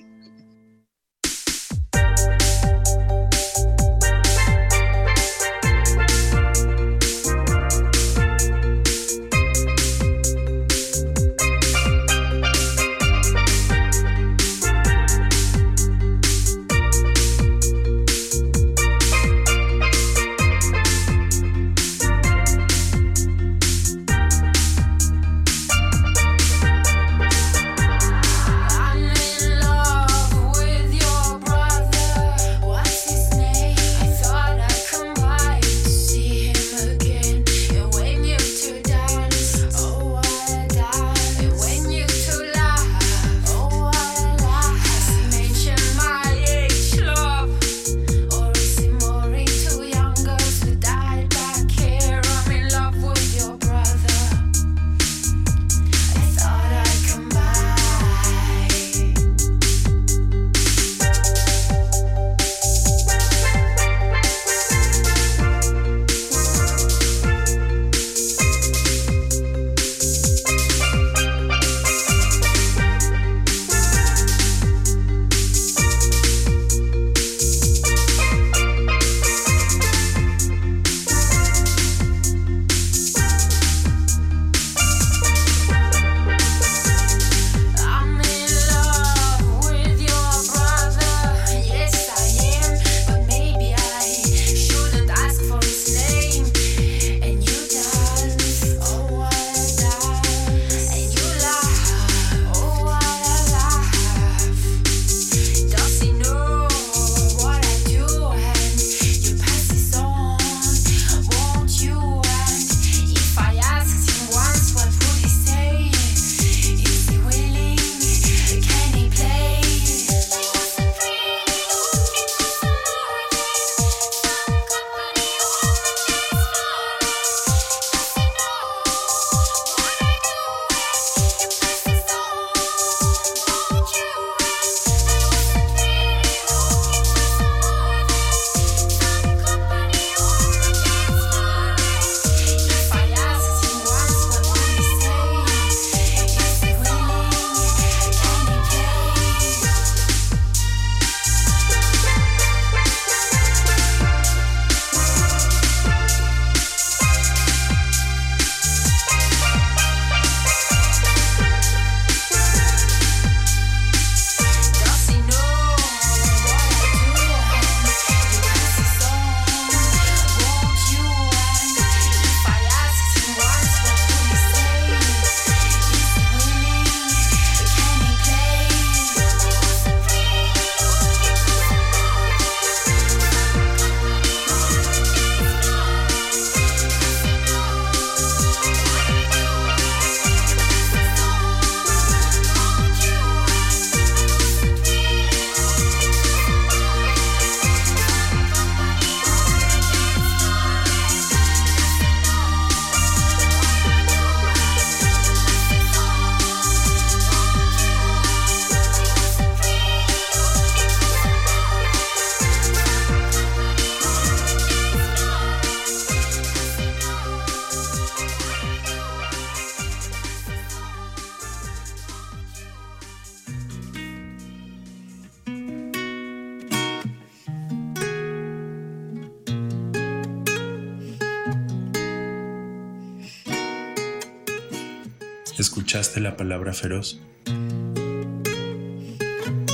la 236.24 236.36
palabra 236.38 236.72
feroz. 236.72 237.20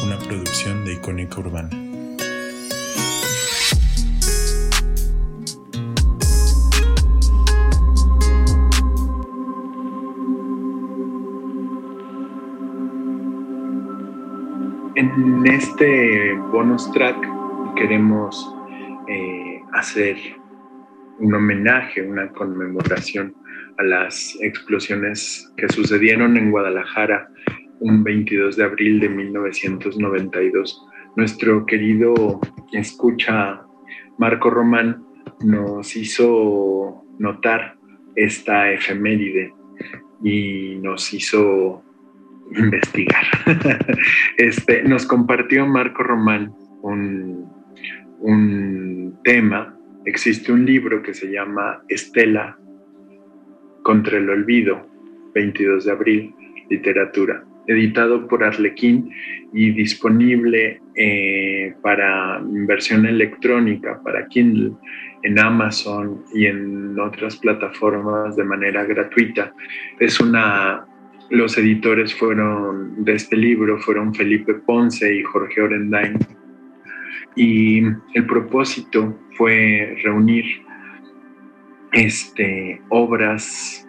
Una 0.04 0.18
producción 0.18 0.84
de 0.84 0.94
Icónica 0.94 1.38
Urbana. 1.38 1.70
En 14.96 15.46
este 15.46 16.34
bonus 16.50 16.90
track 16.90 17.16
queremos 17.76 18.52
eh, 19.06 19.62
hacer 19.72 20.16
un 21.20 21.32
homenaje, 21.32 22.02
una 22.02 22.28
conmemoración 22.32 23.36
a 23.80 23.82
las 23.82 24.36
explosiones 24.42 25.50
que 25.56 25.68
sucedieron 25.70 26.36
en 26.36 26.50
Guadalajara 26.50 27.30
un 27.80 28.04
22 28.04 28.56
de 28.56 28.64
abril 28.64 29.00
de 29.00 29.08
1992. 29.08 30.86
Nuestro 31.16 31.64
querido 31.64 32.40
escucha 32.72 33.62
Marco 34.18 34.50
Román 34.50 35.02
nos 35.42 35.96
hizo 35.96 37.06
notar 37.18 37.78
esta 38.16 38.70
efeméride 38.70 39.54
y 40.22 40.76
nos 40.82 41.14
hizo 41.14 41.82
investigar. 42.54 43.24
este, 44.36 44.82
nos 44.82 45.06
compartió 45.06 45.66
Marco 45.66 46.02
Román 46.02 46.52
un, 46.82 47.50
un 48.18 49.18
tema. 49.24 49.74
Existe 50.04 50.52
un 50.52 50.66
libro 50.66 51.02
que 51.02 51.14
se 51.14 51.32
llama 51.32 51.82
Estela 51.88 52.59
contra 53.82 54.18
el 54.18 54.28
olvido, 54.28 54.86
22 55.34 55.84
de 55.84 55.92
abril, 55.92 56.34
literatura, 56.68 57.44
editado 57.66 58.26
por 58.26 58.44
Arlequín 58.44 59.10
y 59.52 59.70
disponible 59.72 60.80
eh, 60.94 61.74
para 61.82 62.40
versión 62.42 63.06
electrónica, 63.06 64.00
para 64.02 64.26
Kindle, 64.28 64.72
en 65.22 65.38
Amazon 65.38 66.24
y 66.34 66.46
en 66.46 66.98
otras 66.98 67.36
plataformas 67.36 68.36
de 68.36 68.44
manera 68.44 68.84
gratuita. 68.84 69.52
Es 69.98 70.18
una 70.20 70.86
los 71.30 71.56
editores 71.56 72.12
fueron 72.12 73.04
de 73.04 73.14
este 73.14 73.36
libro 73.36 73.78
fueron 73.78 74.12
Felipe 74.14 74.54
Ponce 74.54 75.14
y 75.14 75.22
Jorge 75.22 75.62
Orendain. 75.62 76.18
Y 77.36 77.84
el 78.14 78.26
propósito 78.26 79.16
fue 79.36 79.96
reunir 80.02 80.44
este, 81.92 82.80
obras, 82.88 83.86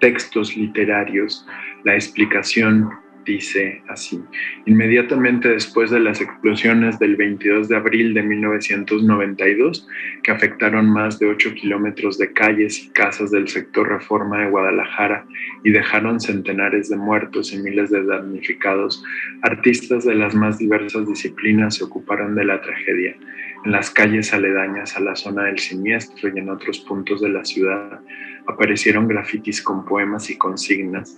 textos 0.00 0.56
literarios, 0.56 1.46
la 1.84 1.94
explicación 1.94 2.90
dice 3.24 3.82
así. 3.88 4.22
Inmediatamente 4.66 5.48
después 5.48 5.90
de 5.90 6.00
las 6.00 6.20
explosiones 6.20 6.98
del 6.98 7.16
22 7.16 7.68
de 7.68 7.76
abril 7.76 8.14
de 8.14 8.22
1992, 8.22 9.88
que 10.22 10.30
afectaron 10.30 10.88
más 10.90 11.18
de 11.18 11.26
8 11.26 11.54
kilómetros 11.54 12.18
de 12.18 12.32
calles 12.32 12.84
y 12.84 12.90
casas 12.90 13.30
del 13.30 13.48
sector 13.48 13.88
Reforma 13.88 14.40
de 14.40 14.50
Guadalajara 14.50 15.26
y 15.62 15.70
dejaron 15.70 16.20
centenares 16.20 16.88
de 16.88 16.96
muertos 16.96 17.52
y 17.52 17.58
miles 17.58 17.90
de 17.90 18.04
damnificados, 18.04 19.02
artistas 19.42 20.04
de 20.04 20.14
las 20.14 20.34
más 20.34 20.58
diversas 20.58 21.08
disciplinas 21.08 21.76
se 21.76 21.84
ocuparon 21.84 22.34
de 22.34 22.44
la 22.44 22.60
tragedia. 22.60 23.16
En 23.64 23.72
las 23.72 23.90
calles 23.90 24.34
aledañas 24.34 24.96
a 24.96 25.00
la 25.00 25.16
zona 25.16 25.44
del 25.44 25.58
siniestro 25.58 26.28
y 26.28 26.38
en 26.38 26.50
otros 26.50 26.80
puntos 26.80 27.22
de 27.22 27.30
la 27.30 27.44
ciudad 27.44 28.00
aparecieron 28.46 29.08
grafitis 29.08 29.62
con 29.62 29.86
poemas 29.86 30.28
y 30.28 30.36
consignas, 30.36 31.16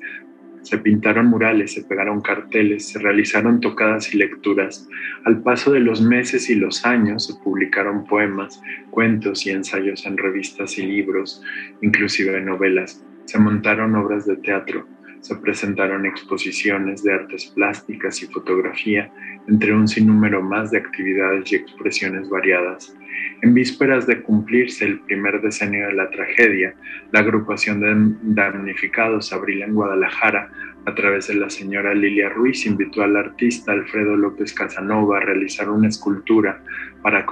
se 0.66 0.78
pintaron 0.78 1.26
murales, 1.26 1.74
se 1.74 1.84
pegaron 1.84 2.20
carteles, 2.20 2.88
se 2.88 2.98
realizaron 2.98 3.60
tocadas 3.60 4.12
y 4.12 4.18
lecturas. 4.18 4.88
Al 5.24 5.40
paso 5.40 5.70
de 5.72 5.78
los 5.78 6.00
meses 6.00 6.50
y 6.50 6.56
los 6.56 6.84
años 6.84 7.26
se 7.26 7.34
publicaron 7.34 8.04
poemas, 8.04 8.60
cuentos 8.90 9.46
y 9.46 9.50
ensayos 9.50 10.04
en 10.06 10.16
revistas 10.16 10.76
y 10.78 10.82
libros, 10.82 11.40
inclusive 11.82 12.40
novelas. 12.40 13.04
Se 13.26 13.38
montaron 13.38 13.94
obras 13.94 14.26
de 14.26 14.38
teatro, 14.38 14.88
se 15.26 15.34
presentaron 15.34 16.06
exposiciones 16.06 17.02
de 17.02 17.12
artes 17.12 17.46
plásticas 17.46 18.22
y 18.22 18.26
fotografía, 18.26 19.12
entre 19.48 19.74
un 19.74 19.88
sinnúmero 19.88 20.40
más 20.40 20.70
de 20.70 20.78
actividades 20.78 21.50
y 21.50 21.56
expresiones 21.56 22.28
variadas. 22.28 22.96
En 23.42 23.52
vísperas 23.52 24.06
de 24.06 24.22
cumplirse 24.22 24.84
el 24.84 25.00
primer 25.00 25.40
decenio 25.40 25.88
de 25.88 25.94
la 25.94 26.10
tragedia, 26.10 26.74
la 27.10 27.20
agrupación 27.20 27.80
de 27.80 28.14
damnificados 28.34 29.32
Abril 29.32 29.62
en 29.62 29.74
Guadalajara, 29.74 30.48
a 30.84 30.94
través 30.94 31.26
de 31.26 31.34
la 31.34 31.50
señora 31.50 31.92
Lilia 31.92 32.28
Ruiz, 32.28 32.64
invitó 32.64 33.02
al 33.02 33.16
artista 33.16 33.72
Alfredo 33.72 34.16
López 34.16 34.52
Casanova 34.52 35.16
a 35.16 35.20
realizar 35.20 35.68
una 35.68 35.88
escultura 35.88 36.62
para, 37.02 37.26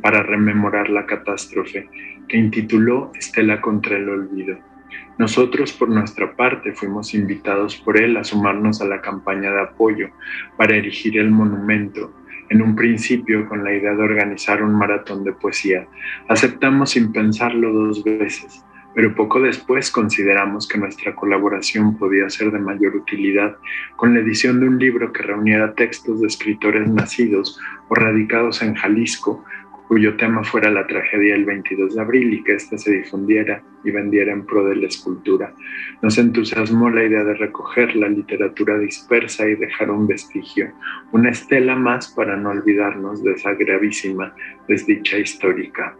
para 0.00 0.22
rememorar 0.22 0.88
la 0.88 1.04
catástrofe 1.04 1.90
que 2.26 2.38
intituló 2.38 3.12
Estela 3.14 3.60
contra 3.60 3.98
el 3.98 4.08
olvido. 4.08 4.73
Nosotros, 5.18 5.72
por 5.72 5.88
nuestra 5.88 6.34
parte, 6.34 6.72
fuimos 6.72 7.14
invitados 7.14 7.76
por 7.76 7.96
él 7.96 8.16
a 8.16 8.24
sumarnos 8.24 8.80
a 8.80 8.86
la 8.86 9.00
campaña 9.00 9.50
de 9.52 9.60
apoyo 9.60 10.10
para 10.56 10.74
erigir 10.74 11.18
el 11.18 11.30
monumento 11.30 12.12
en 12.50 12.62
un 12.62 12.74
principio 12.74 13.48
con 13.48 13.64
la 13.64 13.72
idea 13.72 13.94
de 13.94 14.02
organizar 14.02 14.62
un 14.62 14.74
maratón 14.74 15.24
de 15.24 15.32
poesía. 15.32 15.86
Aceptamos 16.28 16.90
sin 16.90 17.12
pensarlo 17.12 17.72
dos 17.72 18.04
veces, 18.04 18.64
pero 18.94 19.14
poco 19.14 19.40
después 19.40 19.90
consideramos 19.90 20.68
que 20.68 20.78
nuestra 20.78 21.14
colaboración 21.14 21.96
podía 21.96 22.28
ser 22.30 22.50
de 22.52 22.58
mayor 22.58 22.94
utilidad 22.94 23.56
con 23.96 24.14
la 24.14 24.20
edición 24.20 24.60
de 24.60 24.68
un 24.68 24.78
libro 24.78 25.12
que 25.12 25.22
reuniera 25.22 25.74
textos 25.74 26.20
de 26.20 26.26
escritores 26.26 26.88
nacidos 26.88 27.58
o 27.88 27.94
radicados 27.94 28.62
en 28.62 28.74
Jalisco 28.74 29.44
cuyo 29.88 30.16
tema 30.16 30.42
fuera 30.42 30.70
la 30.70 30.86
tragedia 30.86 31.34
del 31.34 31.44
22 31.44 31.94
de 31.94 32.00
abril 32.00 32.34
y 32.34 32.42
que 32.42 32.54
ésta 32.54 32.78
se 32.78 32.92
difundiera 32.92 33.62
y 33.84 33.90
vendiera 33.90 34.32
en 34.32 34.44
pro 34.46 34.64
de 34.64 34.76
la 34.76 34.86
escultura. 34.86 35.54
Nos 36.02 36.18
entusiasmó 36.18 36.90
la 36.90 37.04
idea 37.04 37.24
de 37.24 37.34
recoger 37.34 37.94
la 37.94 38.08
literatura 38.08 38.78
dispersa 38.78 39.46
y 39.48 39.56
dejar 39.56 39.90
un 39.90 40.06
vestigio, 40.06 40.72
una 41.12 41.30
estela 41.30 41.76
más 41.76 42.08
para 42.08 42.36
no 42.36 42.50
olvidarnos 42.50 43.22
de 43.22 43.32
esa 43.32 43.54
gravísima 43.54 44.34
desdicha 44.68 45.18
histórica. 45.18 45.96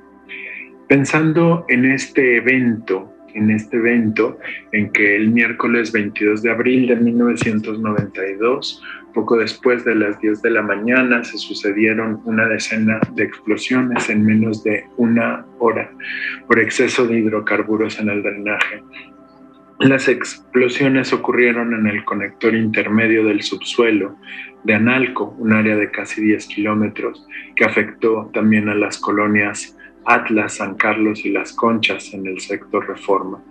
Pensando 0.89 1.65
en 1.69 1.87
este 1.87 2.37
evento, 2.37 3.14
en 3.35 3.51
este 3.51 3.77
evento 3.77 4.39
en 4.73 4.91
que 4.91 5.17
el 5.17 5.31
miércoles 5.31 5.93
22 5.93 6.43
de 6.43 6.51
abril 6.51 6.87
de 6.89 6.97
1992 6.97 8.83
poco 9.15 9.37
después 9.37 9.85
de 9.85 9.95
las 9.95 10.21
10 10.21 10.43
de 10.43 10.51
la 10.51 10.63
mañana 10.63 11.23
se 11.25 11.39
sucedieron 11.39 12.21
una 12.25 12.47
decena 12.49 13.01
de 13.15 13.25
explosiones 13.25 14.11
en 14.11 14.25
menos 14.25 14.65
de 14.65 14.85
una 14.97 15.47
hora 15.59 15.91
por 16.47 16.59
exceso 16.59 17.07
de 17.07 17.19
hidrocarburos 17.19 17.99
en 18.01 18.11
el 18.11 18.23
drenaje. 18.23 18.83
Las 19.79 20.09
explosiones 20.09 21.13
ocurrieron 21.13 21.75
en 21.75 21.87
el 21.87 22.05
conector 22.05 22.55
intermedio 22.55 23.25
del 23.25 23.43
subsuelo 23.43 24.17
de 24.65 24.75
Analco, 24.75 25.35
un 25.39 25.53
área 25.53 25.77
de 25.77 25.91
casi 25.91 26.23
10 26.23 26.47
kilómetros, 26.47 27.27
que 27.55 27.65
afectó 27.65 28.31
también 28.33 28.69
a 28.69 28.75
las 28.75 28.99
colonias 28.99 29.77
Atlas, 30.07 30.55
San 30.55 30.75
Carlos 30.75 31.25
y 31.25 31.31
Las 31.31 31.53
Conchas 31.53 32.13
en 32.15 32.27
el 32.27 32.41
sector 32.41 32.87
Reforma. 32.89 33.43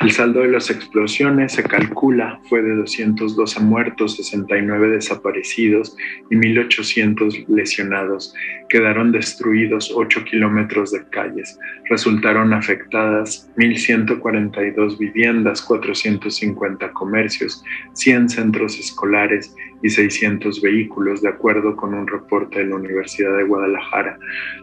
El 0.00 0.12
saldo 0.12 0.40
de 0.40 0.48
las 0.48 0.70
explosiones 0.70 1.52
se 1.52 1.62
calcula 1.62 2.40
fue 2.48 2.62
de 2.62 2.74
212 2.74 3.60
muertos, 3.60 4.16
69 4.16 4.88
desaparecidos 4.92 5.94
y 6.30 6.36
1.800 6.36 7.46
lesionados. 7.48 8.34
Quedaron 8.70 9.12
destruidos 9.12 9.92
8 9.94 10.24
kilómetros 10.24 10.90
de 10.92 11.06
calles. 11.10 11.58
Resultaron 11.90 12.54
afectadas 12.54 13.50
1.142 13.58 14.96
viviendas, 14.96 15.60
450 15.60 16.92
comercios, 16.92 17.62
100 17.92 18.30
centros 18.30 18.78
escolares 18.78 19.54
y 19.82 19.90
600 19.90 20.60
vehículos, 20.60 21.22
de 21.22 21.28
acuerdo 21.28 21.76
con 21.76 21.94
un 21.94 22.06
reporte 22.06 22.60
de 22.60 22.66
la 22.66 22.76
Universidad 22.76 23.36
de 23.36 23.44
Guadalajara. 23.44 24.18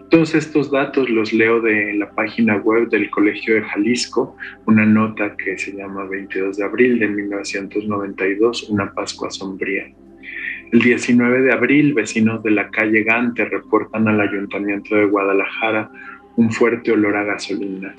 Todos 0.10 0.36
estos 0.36 0.72
datos 0.72 1.10
los 1.10 1.34
leo 1.34 1.62
de 1.62 1.94
la 1.96 2.10
página 2.12 2.58
web 2.58 2.90
del 2.90 3.10
Colegio 3.10 3.56
de 3.56 3.64
Jalisco, 3.64 4.36
una 4.66 4.86
nota 4.86 5.36
que 5.36 5.58
se 5.58 5.74
llama 5.74 6.06
22 6.06 6.58
de 6.58 6.64
abril 6.64 7.00
de 7.00 7.08
1992, 7.08 8.70
una 8.70 8.94
Pascua 8.94 9.32
sombría. 9.32 9.92
El 10.72 10.82
19 10.82 11.44
de 11.44 11.54
abril, 11.54 11.94
vecinos 11.94 12.44
de 12.44 12.52
la 12.52 12.70
calle 12.70 13.04
Gante 13.04 13.46
reportan 13.46 14.08
al 14.08 14.20
Ayuntamiento 14.20 14.96
de 14.96 15.06
Guadalajara 15.06 15.90
un 16.36 16.52
fuerte 16.52 16.92
olor 16.92 17.16
a 17.16 17.24
gasolina. 17.24 17.94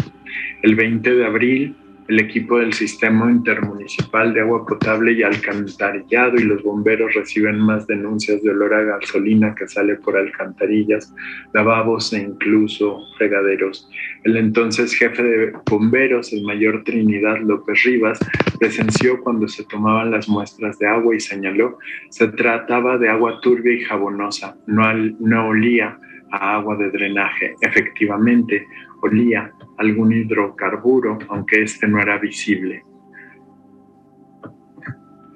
El 0.62 0.74
20 0.74 1.14
de 1.14 1.24
abril, 1.24 1.76
el 2.09 2.20
equipo 2.20 2.59
del 2.59 2.72
Sistema 2.72 3.30
Intermunicipal 3.30 4.32
de 4.32 4.40
Agua 4.40 4.64
Potable 4.64 5.12
y 5.12 5.22
Alcantarillado 5.22 6.36
y 6.36 6.44
los 6.44 6.62
bomberos 6.62 7.12
reciben 7.14 7.59
más 7.59 7.86
denuncias 7.86 8.43
de 8.43 8.51
olor 8.51 8.72
a 8.72 8.82
gasolina 8.82 9.55
que 9.55 9.68
sale 9.68 9.97
por 9.97 10.16
alcantarillas, 10.16 11.14
lavabos 11.52 12.14
e 12.14 12.22
incluso 12.22 12.98
fregaderos. 13.18 13.90
El 14.24 14.39
entonces 14.39 14.94
jefe 14.94 15.22
de 15.22 15.52
bomberos, 15.70 16.32
el 16.32 16.43
mayor 16.44 16.82
Trinidad 16.82 17.40
López 17.43 17.82
Rivas, 17.85 18.18
presenció 18.59 19.20
cuando 19.20 19.47
se 19.47 19.64
tomaban 19.64 20.10
las 20.10 20.30
muestras 20.30 20.78
de 20.78 20.86
agua 20.86 21.14
y 21.14 21.20
señaló, 21.20 21.78
se 22.09 22.28
trataba 22.28 22.97
de 22.97 23.10
agua 23.10 23.39
turbia 23.43 23.74
y 23.74 23.85
jabonosa, 23.85 24.56
no, 24.66 24.82
no 24.94 25.48
olía 25.48 25.98
a 26.30 26.55
agua 26.56 26.76
de 26.76 26.90
drenaje. 26.90 27.55
Efectivamente, 27.60 28.66
olía 29.02 29.52
algún 29.78 30.12
hidrocarburo, 30.12 31.18
aunque 31.28 31.62
este 31.62 31.88
no 31.88 32.00
era 32.00 32.18
visible. 32.18 32.84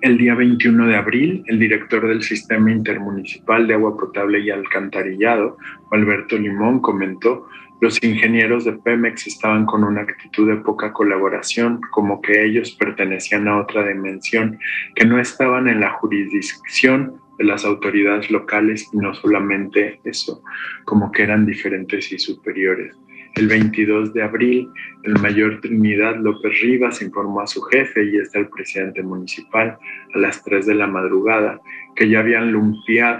El 0.02 0.18
día 0.18 0.34
21 0.34 0.88
de 0.88 0.96
abril, 0.96 1.44
el 1.46 1.60
director 1.60 2.08
del 2.08 2.22
Sistema 2.22 2.72
Intermunicipal 2.72 3.68
de 3.68 3.74
Agua 3.74 3.96
Potable 3.96 4.40
y 4.40 4.50
Alcantarillado, 4.50 5.56
Alberto 5.92 6.36
Limón, 6.36 6.80
comentó, 6.80 7.46
los 7.80 8.02
ingenieros 8.02 8.64
de 8.64 8.72
Pemex 8.72 9.26
estaban 9.26 9.66
con 9.66 9.82
una 9.84 10.02
actitud 10.02 10.48
de 10.48 10.56
poca 10.56 10.92
colaboración, 10.92 11.80
como 11.90 12.20
que 12.20 12.44
ellos 12.44 12.72
pertenecían 12.78 13.48
a 13.48 13.60
otra 13.60 13.86
dimensión, 13.86 14.58
que 14.94 15.04
no 15.04 15.20
estaban 15.20 15.68
en 15.68 15.80
la 15.80 15.90
jurisdicción 15.90 17.20
de 17.38 17.44
las 17.44 17.64
autoridades 17.64 18.30
locales 18.30 18.88
y 18.92 18.98
no 18.98 19.14
solamente 19.14 20.00
eso, 20.04 20.42
como 20.84 21.10
que 21.10 21.22
eran 21.22 21.44
diferentes 21.44 22.12
y 22.12 22.18
superiores. 22.18 22.96
El 23.34 23.48
22 23.48 24.12
de 24.12 24.22
abril, 24.22 24.68
el 25.04 25.14
mayor 25.14 25.60
Trinidad 25.62 26.16
López 26.16 26.60
Rivas 26.60 27.00
informó 27.00 27.40
a 27.40 27.46
su 27.46 27.62
jefe 27.62 28.04
y 28.04 28.18
está 28.18 28.40
el 28.40 28.48
presidente 28.48 29.02
municipal 29.02 29.78
a 30.14 30.18
las 30.18 30.44
3 30.44 30.66
de 30.66 30.74
la 30.74 30.86
madrugada 30.86 31.58
que 31.96 32.08
ya 32.08 32.20
habían 32.20 32.52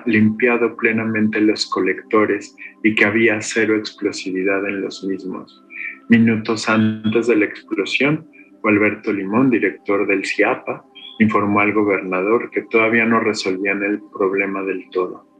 limpiado 0.07 0.77
plenamente 0.77 1.41
los 1.41 1.67
colectores 1.67 2.55
y 2.83 2.95
que 2.95 3.05
había 3.07 3.41
cero 3.41 3.77
explosividad 3.77 4.67
en 4.69 4.83
los 4.83 5.03
mismos. 5.05 5.65
Minutos 6.09 6.69
antes 6.69 7.27
de 7.29 7.37
la 7.37 7.47
explosión, 7.47 8.27
Alberto 8.65 9.13
Limón, 9.13 9.51
director 9.51 10.07
del 10.07 10.25
CIAPA, 10.25 10.85
informó 11.19 11.61
al 11.61 11.73
gobernador 11.73 12.51
que 12.51 12.63
todavía 12.63 13.07
no 13.07 13.21
resolvían 13.21 13.83
el 13.83 14.01
problema 14.13 14.63
del 14.63 14.89
todo. 14.91 15.32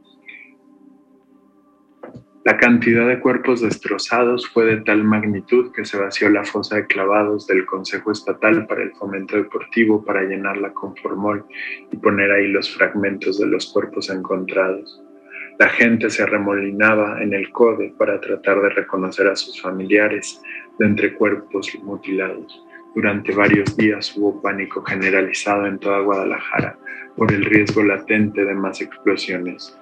La 2.45 2.57
cantidad 2.57 3.07
de 3.07 3.21
cuerpos 3.21 3.61
destrozados 3.61 4.49
fue 4.49 4.65
de 4.65 4.81
tal 4.81 5.05
magnitud 5.05 5.71
que 5.71 5.85
se 5.85 5.97
vació 5.97 6.29
la 6.29 6.43
fosa 6.43 6.75
de 6.75 6.87
clavados 6.87 7.47
del 7.47 7.65
Consejo 7.65 8.11
Estatal 8.11 8.67
para 8.67 8.83
el 8.83 8.91
Fomento 8.95 9.37
Deportivo 9.37 10.03
para 10.03 10.23
llenarla 10.23 10.73
con 10.73 10.93
formol 10.97 11.45
y 11.89 11.95
poner 11.95 12.31
ahí 12.31 12.49
los 12.49 12.69
fragmentos 12.75 13.39
de 13.39 13.47
los 13.47 13.71
cuerpos 13.71 14.09
encontrados. 14.09 15.01
La 15.57 15.69
gente 15.69 16.09
se 16.09 16.25
remolinaba 16.25 17.23
en 17.23 17.33
el 17.33 17.49
CODE 17.49 17.93
para 17.97 18.19
tratar 18.19 18.61
de 18.61 18.71
reconocer 18.71 19.27
a 19.27 19.37
sus 19.37 19.61
familiares 19.61 20.41
de 20.79 20.87
entre 20.87 21.13
cuerpos 21.13 21.73
mutilados. 21.81 22.61
Durante 22.93 23.33
varios 23.33 23.77
días 23.77 24.13
hubo 24.17 24.41
pánico 24.41 24.83
generalizado 24.83 25.65
en 25.65 25.79
toda 25.79 26.01
Guadalajara 26.01 26.77
por 27.15 27.31
el 27.31 27.45
riesgo 27.45 27.83
latente 27.83 28.43
de 28.43 28.53
más 28.53 28.81
explosiones. 28.81 29.79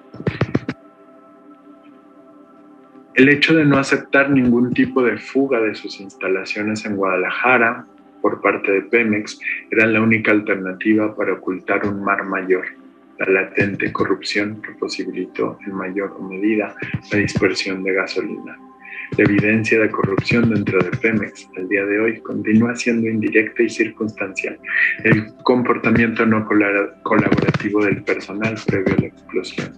El 3.14 3.28
hecho 3.28 3.54
de 3.54 3.66
no 3.66 3.76
aceptar 3.76 4.30
ningún 4.30 4.72
tipo 4.72 5.02
de 5.02 5.18
fuga 5.18 5.60
de 5.60 5.74
sus 5.74 6.00
instalaciones 6.00 6.86
en 6.86 6.96
Guadalajara 6.96 7.84
por 8.22 8.40
parte 8.40 8.72
de 8.72 8.82
Pemex 8.82 9.38
era 9.70 9.84
la 9.84 10.00
única 10.00 10.32
alternativa 10.32 11.14
para 11.14 11.34
ocultar 11.34 11.84
un 11.86 12.02
mar 12.02 12.24
mayor. 12.24 12.64
La 13.18 13.42
latente 13.42 13.92
corrupción 13.92 14.62
que 14.62 14.72
posibilitó 14.72 15.58
en 15.66 15.74
mayor 15.74 16.18
medida 16.22 16.74
la 17.12 17.18
dispersión 17.18 17.84
de 17.84 17.92
gasolina. 17.92 18.58
La 19.18 19.24
evidencia 19.24 19.78
de 19.78 19.90
corrupción 19.90 20.48
dentro 20.48 20.78
de 20.78 20.96
Pemex 20.96 21.50
al 21.58 21.68
día 21.68 21.84
de 21.84 22.00
hoy 22.00 22.20
continúa 22.20 22.74
siendo 22.74 23.10
indirecta 23.10 23.62
y 23.62 23.68
circunstancial. 23.68 24.58
El 25.04 25.34
comportamiento 25.42 26.24
no 26.24 26.46
colaborativo 26.46 27.84
del 27.84 28.02
personal 28.04 28.54
previo 28.66 28.94
a 28.96 29.00
la 29.02 29.06
explosión 29.08 29.70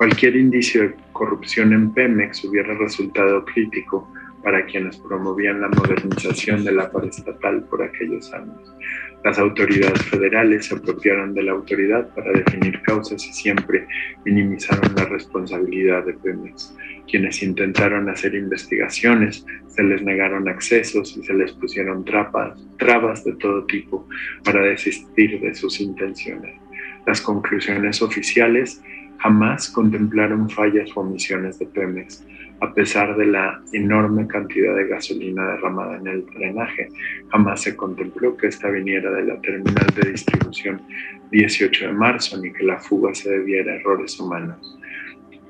Cualquier 0.00 0.34
indicio 0.34 0.80
de 0.80 0.94
corrupción 1.12 1.74
en 1.74 1.92
Pemex 1.92 2.42
hubiera 2.44 2.72
resultado 2.72 3.44
crítico 3.44 4.10
para 4.42 4.64
quienes 4.64 4.96
promovían 4.96 5.60
la 5.60 5.68
modernización 5.68 6.64
de 6.64 6.72
la 6.72 6.90
estatal 7.06 7.64
por 7.64 7.82
aquellos 7.82 8.32
años. 8.32 8.74
Las 9.22 9.38
autoridades 9.38 10.02
federales 10.04 10.64
se 10.64 10.74
apropiaron 10.76 11.34
de 11.34 11.42
la 11.42 11.52
autoridad 11.52 12.08
para 12.14 12.32
definir 12.32 12.80
causas 12.80 13.22
y 13.26 13.32
siempre 13.34 13.86
minimizaron 14.24 14.90
la 14.96 15.04
responsabilidad 15.04 16.06
de 16.06 16.14
Pemex. 16.14 16.74
Quienes 17.06 17.42
intentaron 17.42 18.08
hacer 18.08 18.34
investigaciones 18.34 19.44
se 19.68 19.82
les 19.82 20.02
negaron 20.02 20.48
accesos 20.48 21.14
y 21.14 21.22
se 21.22 21.34
les 21.34 21.52
pusieron 21.52 22.06
trabas 22.06 23.24
de 23.24 23.34
todo 23.34 23.66
tipo 23.66 24.08
para 24.44 24.62
desistir 24.62 25.38
de 25.42 25.54
sus 25.54 25.78
intenciones. 25.78 26.58
Las 27.06 27.20
conclusiones 27.20 28.00
oficiales 28.00 28.82
jamás 29.20 29.68
contemplaron 29.70 30.48
fallas 30.48 30.90
o 30.96 31.00
omisiones 31.00 31.58
de 31.58 31.66
Pemex, 31.66 32.26
a 32.60 32.72
pesar 32.74 33.16
de 33.16 33.26
la 33.26 33.60
enorme 33.72 34.26
cantidad 34.26 34.74
de 34.74 34.88
gasolina 34.88 35.52
derramada 35.52 35.96
en 35.96 36.06
el 36.06 36.26
drenaje. 36.26 36.88
Jamás 37.30 37.62
se 37.62 37.76
contempló 37.76 38.36
que 38.36 38.48
esta 38.48 38.70
viniera 38.70 39.10
de 39.10 39.24
la 39.24 39.40
terminal 39.40 39.86
de 39.94 40.10
distribución 40.10 40.82
18 41.30 41.86
de 41.86 41.92
marzo, 41.92 42.38
ni 42.40 42.52
que 42.52 42.64
la 42.64 42.78
fuga 42.78 43.14
se 43.14 43.30
debiera 43.30 43.72
a 43.72 43.76
errores 43.76 44.18
humanos. 44.18 44.78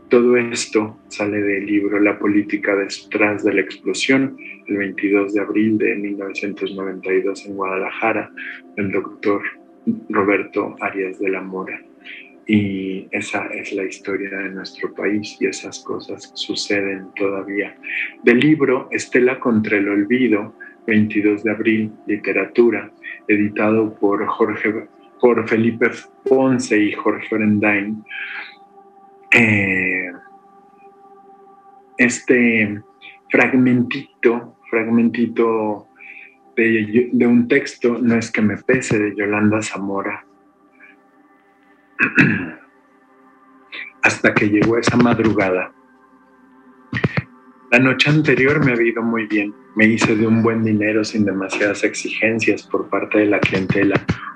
Todo 0.09 0.36
esto 0.36 0.97
sale 1.06 1.40
del 1.40 1.66
libro 1.66 2.01
La 2.01 2.18
política 2.18 2.74
detrás 2.74 3.44
de 3.44 3.55
la 3.55 3.60
explosión, 3.60 4.36
el 4.66 4.76
22 4.76 5.34
de 5.34 5.40
abril 5.40 5.78
de 5.78 5.94
1992 5.94 7.47
en 7.47 7.55
Guadalajara, 7.55 8.32
del 8.76 8.90
doctor 8.90 9.42
Roberto 10.09 10.74
Arias 10.80 11.20
de 11.20 11.30
la 11.30 11.40
Mora. 11.40 11.80
Y 12.52 13.06
esa 13.12 13.47
es 13.47 13.72
la 13.74 13.85
historia 13.85 14.28
de 14.28 14.51
nuestro 14.51 14.93
país 14.93 15.36
y 15.39 15.47
esas 15.47 15.78
cosas 15.78 16.32
suceden 16.35 17.12
todavía. 17.14 17.77
Del 18.24 18.40
libro 18.40 18.89
Estela 18.90 19.39
contra 19.39 19.77
el 19.77 19.89
Olvido, 19.89 20.56
22 20.85 21.44
de 21.44 21.51
abril, 21.52 21.93
literatura, 22.09 22.90
editado 23.28 23.94
por 23.94 24.27
Jorge 24.27 24.89
por 25.20 25.48
Felipe 25.48 25.93
Ponce 26.24 26.77
y 26.77 26.90
Jorge 26.90 27.32
Orendain. 27.36 28.02
Eh, 29.31 30.10
este 31.98 32.82
fragmentito, 33.31 34.56
fragmentito 34.68 35.86
de, 36.56 37.10
de, 37.12 37.27
un 37.28 37.47
texto, 37.47 37.97
no 38.02 38.16
es 38.16 38.32
que 38.32 38.43
me 38.43 38.56
pese, 38.56 38.98
de 38.98 39.14
Yolanda 39.14 39.62
Zamora, 39.62 40.24
hasta 44.02 44.35
que 44.35 44.48
llegó 44.48 44.78
esa 44.78 44.97
madrugada. 44.97 45.72
La 47.70 47.78
noche 47.78 48.10
anterior 48.10 48.64
me 48.64 48.72
había 48.72 48.89
ido 48.89 49.02
muy 49.02 49.27
bien. 49.27 49.55
Me 49.77 49.86
hice 49.86 50.16
de 50.16 50.27
un 50.27 50.43
buen 50.43 50.64
dinero 50.64 51.05
sin 51.05 51.24
demasiadas 51.24 51.85
exigencias 51.85 52.64
por 52.64 52.89
parte 52.89 53.18
de 53.18 53.27
la 53.27 53.39
clientela. 53.39 53.94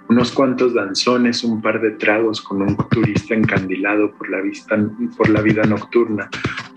Unos 0.09 0.31
cuantos 0.31 0.74
danzones, 0.74 1.43
un 1.43 1.61
par 1.61 1.81
de 1.81 1.93
tragos 1.93 2.41
con 2.43 2.62
un 2.62 2.77
turista 2.91 3.35
encandilado 3.35 4.12
por 4.12 4.31
la, 4.31 4.41
vista, 4.41 4.78
por 5.16 5.31
la 5.31 5.41
vida 5.41 5.65
nocturna, 5.65 6.28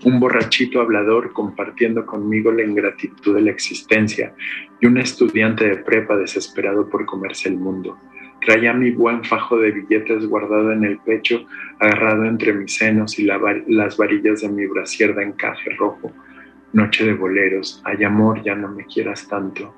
un 0.04 0.18
borrachito 0.18 0.80
hablador 0.80 1.32
compartiendo 1.32 2.04
conmigo 2.06 2.50
la 2.50 2.64
ingratitud 2.64 3.36
de 3.36 3.42
la 3.42 3.50
existencia 3.50 4.34
y 4.80 4.86
un 4.86 4.98
estudiante 4.98 5.68
de 5.68 5.76
prepa 5.76 6.16
desesperado 6.16 6.88
por 6.88 7.06
comerse 7.06 7.50
el 7.50 7.58
mundo. 7.58 7.98
Traía 8.48 8.72
mi 8.72 8.92
buen 8.92 9.24
fajo 9.24 9.58
de 9.58 9.72
billetes 9.72 10.24
guardado 10.24 10.72
en 10.72 10.82
el 10.82 10.96
pecho, 11.00 11.44
agarrado 11.80 12.24
entre 12.24 12.54
mis 12.54 12.76
senos 12.76 13.18
y 13.18 13.24
las 13.24 13.98
varillas 13.98 14.40
de 14.40 14.48
mi 14.48 14.64
brasier 14.64 15.14
de 15.14 15.24
encaje 15.24 15.68
rojo. 15.76 16.10
Noche 16.72 17.04
de 17.04 17.12
boleros, 17.12 17.82
ay 17.84 18.04
amor, 18.04 18.42
ya 18.42 18.54
no 18.54 18.68
me 18.68 18.86
quieras 18.86 19.28
tanto. 19.28 19.74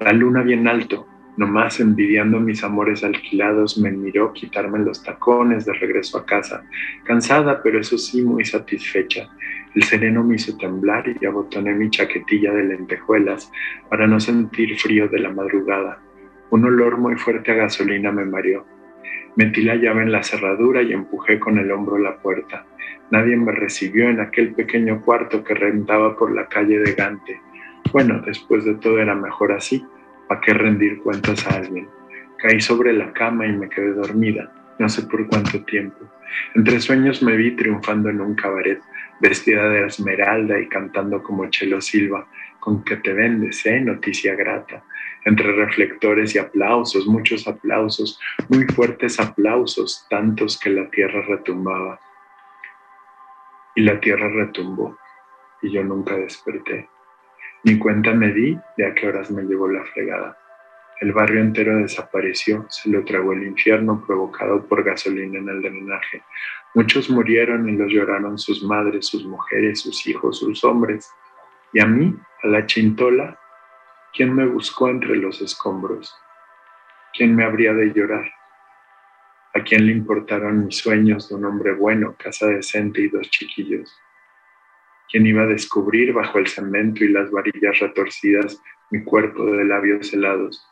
La 0.00 0.12
luna 0.12 0.42
bien 0.42 0.68
alto, 0.68 1.06
nomás 1.38 1.80
envidiando 1.80 2.38
mis 2.40 2.62
amores 2.62 3.02
alquilados, 3.04 3.78
me 3.78 3.90
miró 3.90 4.34
quitarme 4.34 4.80
los 4.80 5.02
tacones 5.02 5.64
de 5.64 5.72
regreso 5.72 6.18
a 6.18 6.26
casa, 6.26 6.62
cansada, 7.04 7.62
pero 7.62 7.80
eso 7.80 7.96
sí 7.96 8.20
muy 8.20 8.44
satisfecha. 8.44 9.30
El 9.74 9.82
sereno 9.84 10.22
me 10.22 10.34
hizo 10.34 10.58
temblar 10.58 11.06
y 11.18 11.24
abotoné 11.24 11.72
mi 11.72 11.88
chaquetilla 11.88 12.52
de 12.52 12.64
lentejuelas 12.64 13.50
para 13.88 14.06
no 14.06 14.20
sentir 14.20 14.78
frío 14.78 15.08
de 15.08 15.20
la 15.20 15.32
madrugada. 15.32 16.02
Un 16.50 16.64
olor 16.64 16.98
muy 16.98 17.14
fuerte 17.14 17.52
a 17.52 17.54
gasolina 17.54 18.10
me 18.10 18.24
mareó. 18.24 18.66
Metí 19.36 19.62
la 19.62 19.76
llave 19.76 20.02
en 20.02 20.10
la 20.10 20.24
cerradura 20.24 20.82
y 20.82 20.92
empujé 20.92 21.38
con 21.38 21.58
el 21.58 21.70
hombro 21.70 21.96
la 21.96 22.16
puerta. 22.16 22.66
Nadie 23.12 23.36
me 23.36 23.52
recibió 23.52 24.08
en 24.08 24.18
aquel 24.18 24.52
pequeño 24.54 25.00
cuarto 25.02 25.44
que 25.44 25.54
rentaba 25.54 26.16
por 26.16 26.34
la 26.34 26.48
calle 26.48 26.80
de 26.80 26.94
Gante. 26.94 27.40
Bueno, 27.92 28.20
después 28.26 28.64
de 28.64 28.74
todo 28.74 28.98
era 28.98 29.14
mejor 29.14 29.52
así. 29.52 29.84
¿Para 30.26 30.40
qué 30.40 30.52
rendir 30.52 30.98
cuentas 30.98 31.46
a 31.46 31.56
alguien? 31.56 31.86
Caí 32.38 32.60
sobre 32.60 32.92
la 32.94 33.12
cama 33.12 33.46
y 33.46 33.52
me 33.52 33.68
quedé 33.68 33.92
dormida, 33.92 34.52
no 34.78 34.88
sé 34.88 35.02
por 35.02 35.28
cuánto 35.28 35.64
tiempo. 35.64 35.98
Entre 36.56 36.80
sueños 36.80 37.22
me 37.22 37.36
vi 37.36 37.52
triunfando 37.52 38.08
en 38.08 38.20
un 38.20 38.34
cabaret, 38.34 38.80
vestida 39.20 39.68
de 39.68 39.86
esmeralda 39.86 40.58
y 40.58 40.66
cantando 40.68 41.22
como 41.22 41.48
Chelo 41.48 41.80
Silva, 41.80 42.26
con 42.58 42.82
que 42.82 42.96
te 42.96 43.12
vendes, 43.12 43.64
¿eh? 43.66 43.80
Noticia 43.80 44.34
grata 44.34 44.82
entre 45.24 45.52
reflectores 45.52 46.34
y 46.34 46.38
aplausos, 46.38 47.06
muchos 47.06 47.46
aplausos, 47.46 48.18
muy 48.48 48.64
fuertes 48.66 49.20
aplausos, 49.20 50.06
tantos 50.08 50.58
que 50.58 50.70
la 50.70 50.88
tierra 50.90 51.22
retumbaba. 51.22 52.00
Y 53.74 53.82
la 53.82 54.00
tierra 54.00 54.28
retumbó 54.28 54.98
y 55.62 55.70
yo 55.70 55.84
nunca 55.84 56.16
desperté. 56.16 56.88
Ni 57.64 57.78
cuenta 57.78 58.14
me 58.14 58.32
di 58.32 58.58
de 58.76 58.86
a 58.86 58.94
qué 58.94 59.08
horas 59.08 59.30
me 59.30 59.42
llevó 59.42 59.68
la 59.68 59.84
fregada. 59.84 60.36
El 61.00 61.12
barrio 61.12 61.40
entero 61.40 61.78
desapareció, 61.78 62.66
se 62.68 62.90
lo 62.90 63.04
tragó 63.04 63.32
el 63.32 63.42
infierno 63.42 64.04
provocado 64.06 64.66
por 64.66 64.84
gasolina 64.84 65.38
en 65.38 65.48
el 65.48 65.62
drenaje. 65.62 66.22
Muchos 66.74 67.08
murieron 67.08 67.68
y 67.68 67.72
los 67.72 67.90
lloraron 67.90 68.36
sus 68.38 68.62
madres, 68.62 69.06
sus 69.06 69.24
mujeres, 69.24 69.80
sus 69.80 70.06
hijos, 70.06 70.38
sus 70.38 70.62
hombres. 70.62 71.10
Y 71.72 71.80
a 71.80 71.86
mí, 71.86 72.14
a 72.42 72.48
la 72.48 72.66
chintola, 72.66 73.39
¿quién 74.12 74.34
me 74.34 74.46
buscó 74.46 74.88
entre 74.88 75.16
los 75.16 75.40
escombros? 75.40 76.14
¿Quién 77.12 77.34
me 77.34 77.44
habría 77.44 77.72
de 77.72 77.92
llorar? 77.92 78.30
¿A 79.54 79.62
quién 79.62 79.86
le 79.86 79.92
importaron 79.92 80.66
mis 80.66 80.78
sueños 80.78 81.28
de 81.28 81.34
un 81.34 81.44
hombre 81.44 81.72
bueno, 81.72 82.14
casa 82.18 82.46
decente 82.46 83.00
y 83.00 83.08
dos 83.08 83.28
chiquillos? 83.30 83.92
¿Quién 85.10 85.26
iba 85.26 85.42
a 85.42 85.46
descubrir 85.46 86.12
bajo 86.12 86.38
el 86.38 86.46
cemento 86.46 87.04
y 87.04 87.08
las 87.08 87.30
varillas 87.30 87.80
retorcidas 87.80 88.62
mi 88.90 89.02
cuerpo 89.02 89.44
de 89.44 89.64
labios 89.64 90.12
helados? 90.12 90.64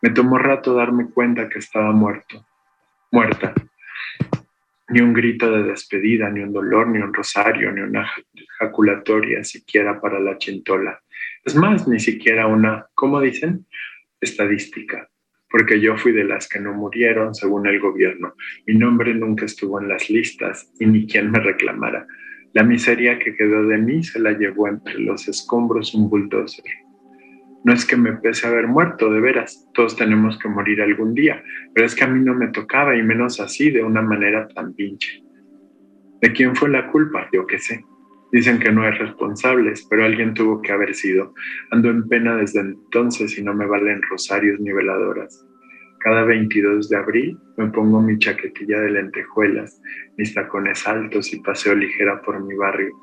Me 0.00 0.10
tomó 0.10 0.38
rato 0.38 0.74
darme 0.74 1.10
cuenta 1.10 1.48
que 1.48 1.58
estaba 1.58 1.92
muerto, 1.92 2.46
muerta. 3.10 3.52
Ni 4.88 5.00
un 5.00 5.12
grito 5.12 5.50
de 5.50 5.64
despedida, 5.64 6.30
ni 6.30 6.40
un 6.40 6.52
dolor, 6.52 6.86
ni 6.86 6.98
un 6.98 7.12
rosario, 7.12 7.72
ni 7.72 7.80
una 7.80 8.08
jaculatoria 8.58 9.42
siquiera 9.42 10.00
para 10.00 10.20
la 10.20 10.38
chintola. 10.38 11.02
Es 11.46 11.54
más, 11.54 11.86
ni 11.86 12.00
siquiera 12.00 12.48
una, 12.48 12.88
¿cómo 12.94 13.20
dicen? 13.20 13.66
Estadística, 14.20 15.08
porque 15.48 15.80
yo 15.80 15.96
fui 15.96 16.10
de 16.10 16.24
las 16.24 16.48
que 16.48 16.58
no 16.58 16.74
murieron 16.74 17.36
según 17.36 17.68
el 17.68 17.78
gobierno. 17.78 18.34
Mi 18.66 18.74
nombre 18.74 19.14
nunca 19.14 19.44
estuvo 19.44 19.80
en 19.80 19.88
las 19.88 20.10
listas 20.10 20.72
y 20.80 20.86
ni 20.86 21.06
quien 21.06 21.30
me 21.30 21.38
reclamara. 21.38 22.04
La 22.52 22.64
miseria 22.64 23.20
que 23.20 23.36
quedó 23.36 23.64
de 23.64 23.78
mí 23.78 24.02
se 24.02 24.18
la 24.18 24.32
llevó 24.32 24.66
entre 24.66 24.98
los 24.98 25.28
escombros 25.28 25.94
un 25.94 26.10
bulldozer. 26.10 26.64
No 27.62 27.72
es 27.72 27.84
que 27.84 27.96
me 27.96 28.14
pese 28.14 28.48
haber 28.48 28.66
muerto, 28.66 29.08
de 29.12 29.20
veras, 29.20 29.68
todos 29.72 29.94
tenemos 29.94 30.36
que 30.40 30.48
morir 30.48 30.82
algún 30.82 31.14
día, 31.14 31.44
pero 31.72 31.86
es 31.86 31.94
que 31.94 32.02
a 32.02 32.08
mí 32.08 32.24
no 32.24 32.34
me 32.34 32.48
tocaba 32.48 32.96
y 32.96 33.04
menos 33.04 33.38
así, 33.38 33.70
de 33.70 33.84
una 33.84 34.02
manera 34.02 34.48
tan 34.48 34.74
pinche. 34.74 35.22
¿De 36.20 36.32
quién 36.32 36.56
fue 36.56 36.70
la 36.70 36.90
culpa? 36.90 37.28
Yo 37.32 37.46
qué 37.46 37.60
sé. 37.60 37.84
Dicen 38.32 38.58
que 38.58 38.72
no 38.72 38.82
hay 38.82 38.92
responsables, 38.92 39.86
pero 39.88 40.04
alguien 40.04 40.34
tuvo 40.34 40.60
que 40.60 40.72
haber 40.72 40.94
sido. 40.94 41.32
Ando 41.70 41.90
en 41.90 42.08
pena 42.08 42.36
desde 42.36 42.60
entonces 42.60 43.38
y 43.38 43.42
no 43.42 43.54
me 43.54 43.66
valen 43.66 44.02
rosarios 44.02 44.60
ni 44.60 44.72
veladoras. 44.72 45.46
Cada 46.00 46.24
22 46.24 46.88
de 46.88 46.96
abril 46.96 47.38
me 47.56 47.66
pongo 47.68 48.00
mi 48.00 48.18
chaquetilla 48.18 48.80
de 48.80 48.90
lentejuelas, 48.90 49.80
mis 50.16 50.34
tacones 50.34 50.86
altos 50.86 51.32
y 51.32 51.40
paseo 51.40 51.74
ligera 51.74 52.20
por 52.22 52.42
mi 52.44 52.54
barrio 52.54 52.94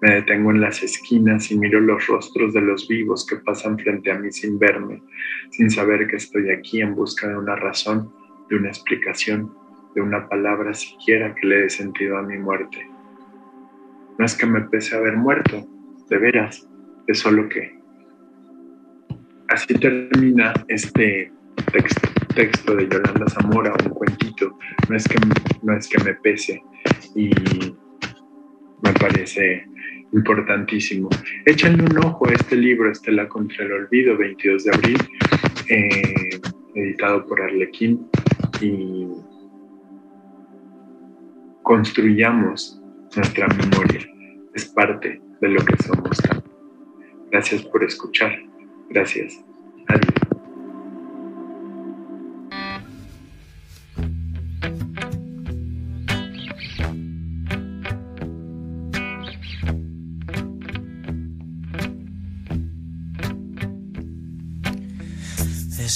me 0.00 0.14
detengo 0.14 0.50
en 0.50 0.62
las 0.62 0.82
esquinas 0.82 1.50
y 1.50 1.58
miro 1.58 1.78
los 1.78 2.06
rostros 2.06 2.54
de 2.54 2.62
los 2.62 2.88
vivos 2.88 3.26
que 3.26 3.36
pasan 3.36 3.78
frente 3.78 4.10
a 4.10 4.18
mí 4.18 4.32
sin 4.32 4.58
verme, 4.58 5.02
sin 5.50 5.70
saber 5.70 6.06
que 6.06 6.16
estoy 6.16 6.50
aquí 6.50 6.80
en 6.80 6.94
busca 6.94 7.28
de 7.28 7.36
una 7.36 7.54
razón, 7.54 8.10
de 8.48 8.56
una 8.56 8.68
explicación, 8.68 9.52
de 9.94 10.00
una 10.00 10.26
palabra 10.26 10.72
siquiera 10.72 11.34
que 11.34 11.46
le 11.46 11.60
dé 11.62 11.70
sentido 11.70 12.16
a 12.16 12.22
mi 12.22 12.38
muerte. 12.38 12.89
No 14.20 14.26
es 14.26 14.36
que 14.36 14.44
me 14.44 14.60
pese 14.60 14.94
haber 14.96 15.16
muerto, 15.16 15.66
de 16.10 16.18
veras, 16.18 16.68
es 17.06 17.20
solo 17.20 17.48
que. 17.48 17.74
Así 19.48 19.72
termina 19.72 20.52
este 20.68 21.32
texto, 21.72 22.06
texto 22.34 22.76
de 22.76 22.86
Yolanda 22.86 23.26
Zamora, 23.30 23.72
un 23.82 23.88
cuentito. 23.88 24.58
No 24.90 24.96
es 24.96 25.08
que, 25.08 25.16
no 25.62 25.74
es 25.74 25.88
que 25.88 26.04
me 26.04 26.12
pese 26.16 26.62
y 27.14 27.30
me 28.82 28.92
parece 29.00 29.64
importantísimo. 30.12 31.08
Échenle 31.46 31.84
un 31.84 32.04
ojo 32.04 32.28
a 32.28 32.34
este 32.34 32.56
libro, 32.56 32.92
Estela 32.92 33.26
contra 33.26 33.64
el 33.64 33.72
Olvido, 33.72 34.18
22 34.18 34.64
de 34.64 34.70
abril, 34.70 34.98
eh, 35.70 36.40
editado 36.74 37.26
por 37.26 37.40
Arlequín, 37.40 38.06
y 38.60 39.08
construyamos 41.62 42.79
nuestra 43.16 43.48
memoria. 43.48 44.00
Es 44.54 44.66
parte 44.66 45.20
de 45.40 45.48
lo 45.48 45.64
que 45.64 45.76
somos. 45.82 46.18
Gracias 47.30 47.62
por 47.62 47.84
escuchar. 47.84 48.32
Gracias. 48.90 49.42
Adiós. 49.88 50.30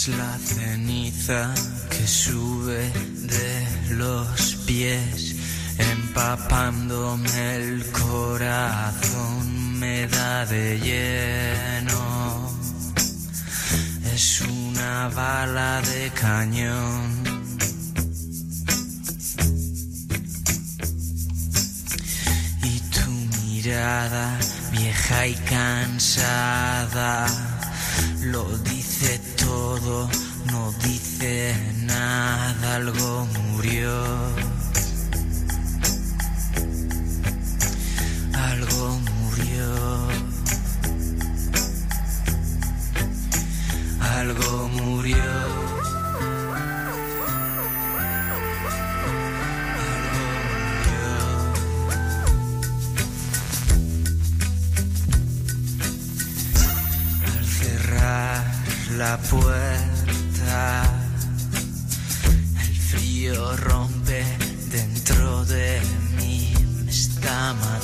la 0.09 0.39
ceniza 0.39 1.55
que 1.89 2.07
sube 2.07 2.91
de 3.23 3.95
los 3.95 4.57
pies, 4.67 5.34
empapándome 5.79 7.57
el 7.57 7.91
corazón, 7.91 9.79
me 9.79 10.07
da 10.07 10.47
de 10.47 10.79
lleno. 10.81 12.51
Es 14.15 14.41
una 14.43 15.09
bala 15.09 15.83
de 15.83 16.11
cañón. 16.11 17.25
Y 22.63 22.81
tu 22.95 23.11
mirada 23.43 24.39
vieja 24.73 25.27
y 25.27 25.35
cansada 25.35 27.27
lo 28.25 28.45
dice 28.59 29.21
todo, 29.37 30.09
no 30.47 30.73
dice 30.85 31.55
nada, 31.83 32.77
algo 32.77 33.27
murió. 33.27 34.54
Algo 44.25 44.69
murió. 44.69 45.17
la 58.97 59.19
puerta. 59.19 60.85
El 62.63 62.77
frío 62.77 63.57
rompe 63.57 64.25
dentro 64.71 65.45
de 65.45 65.83
mí, 66.17 66.55
me 66.85 66.91
está 66.91 67.53
matando. 67.55 67.84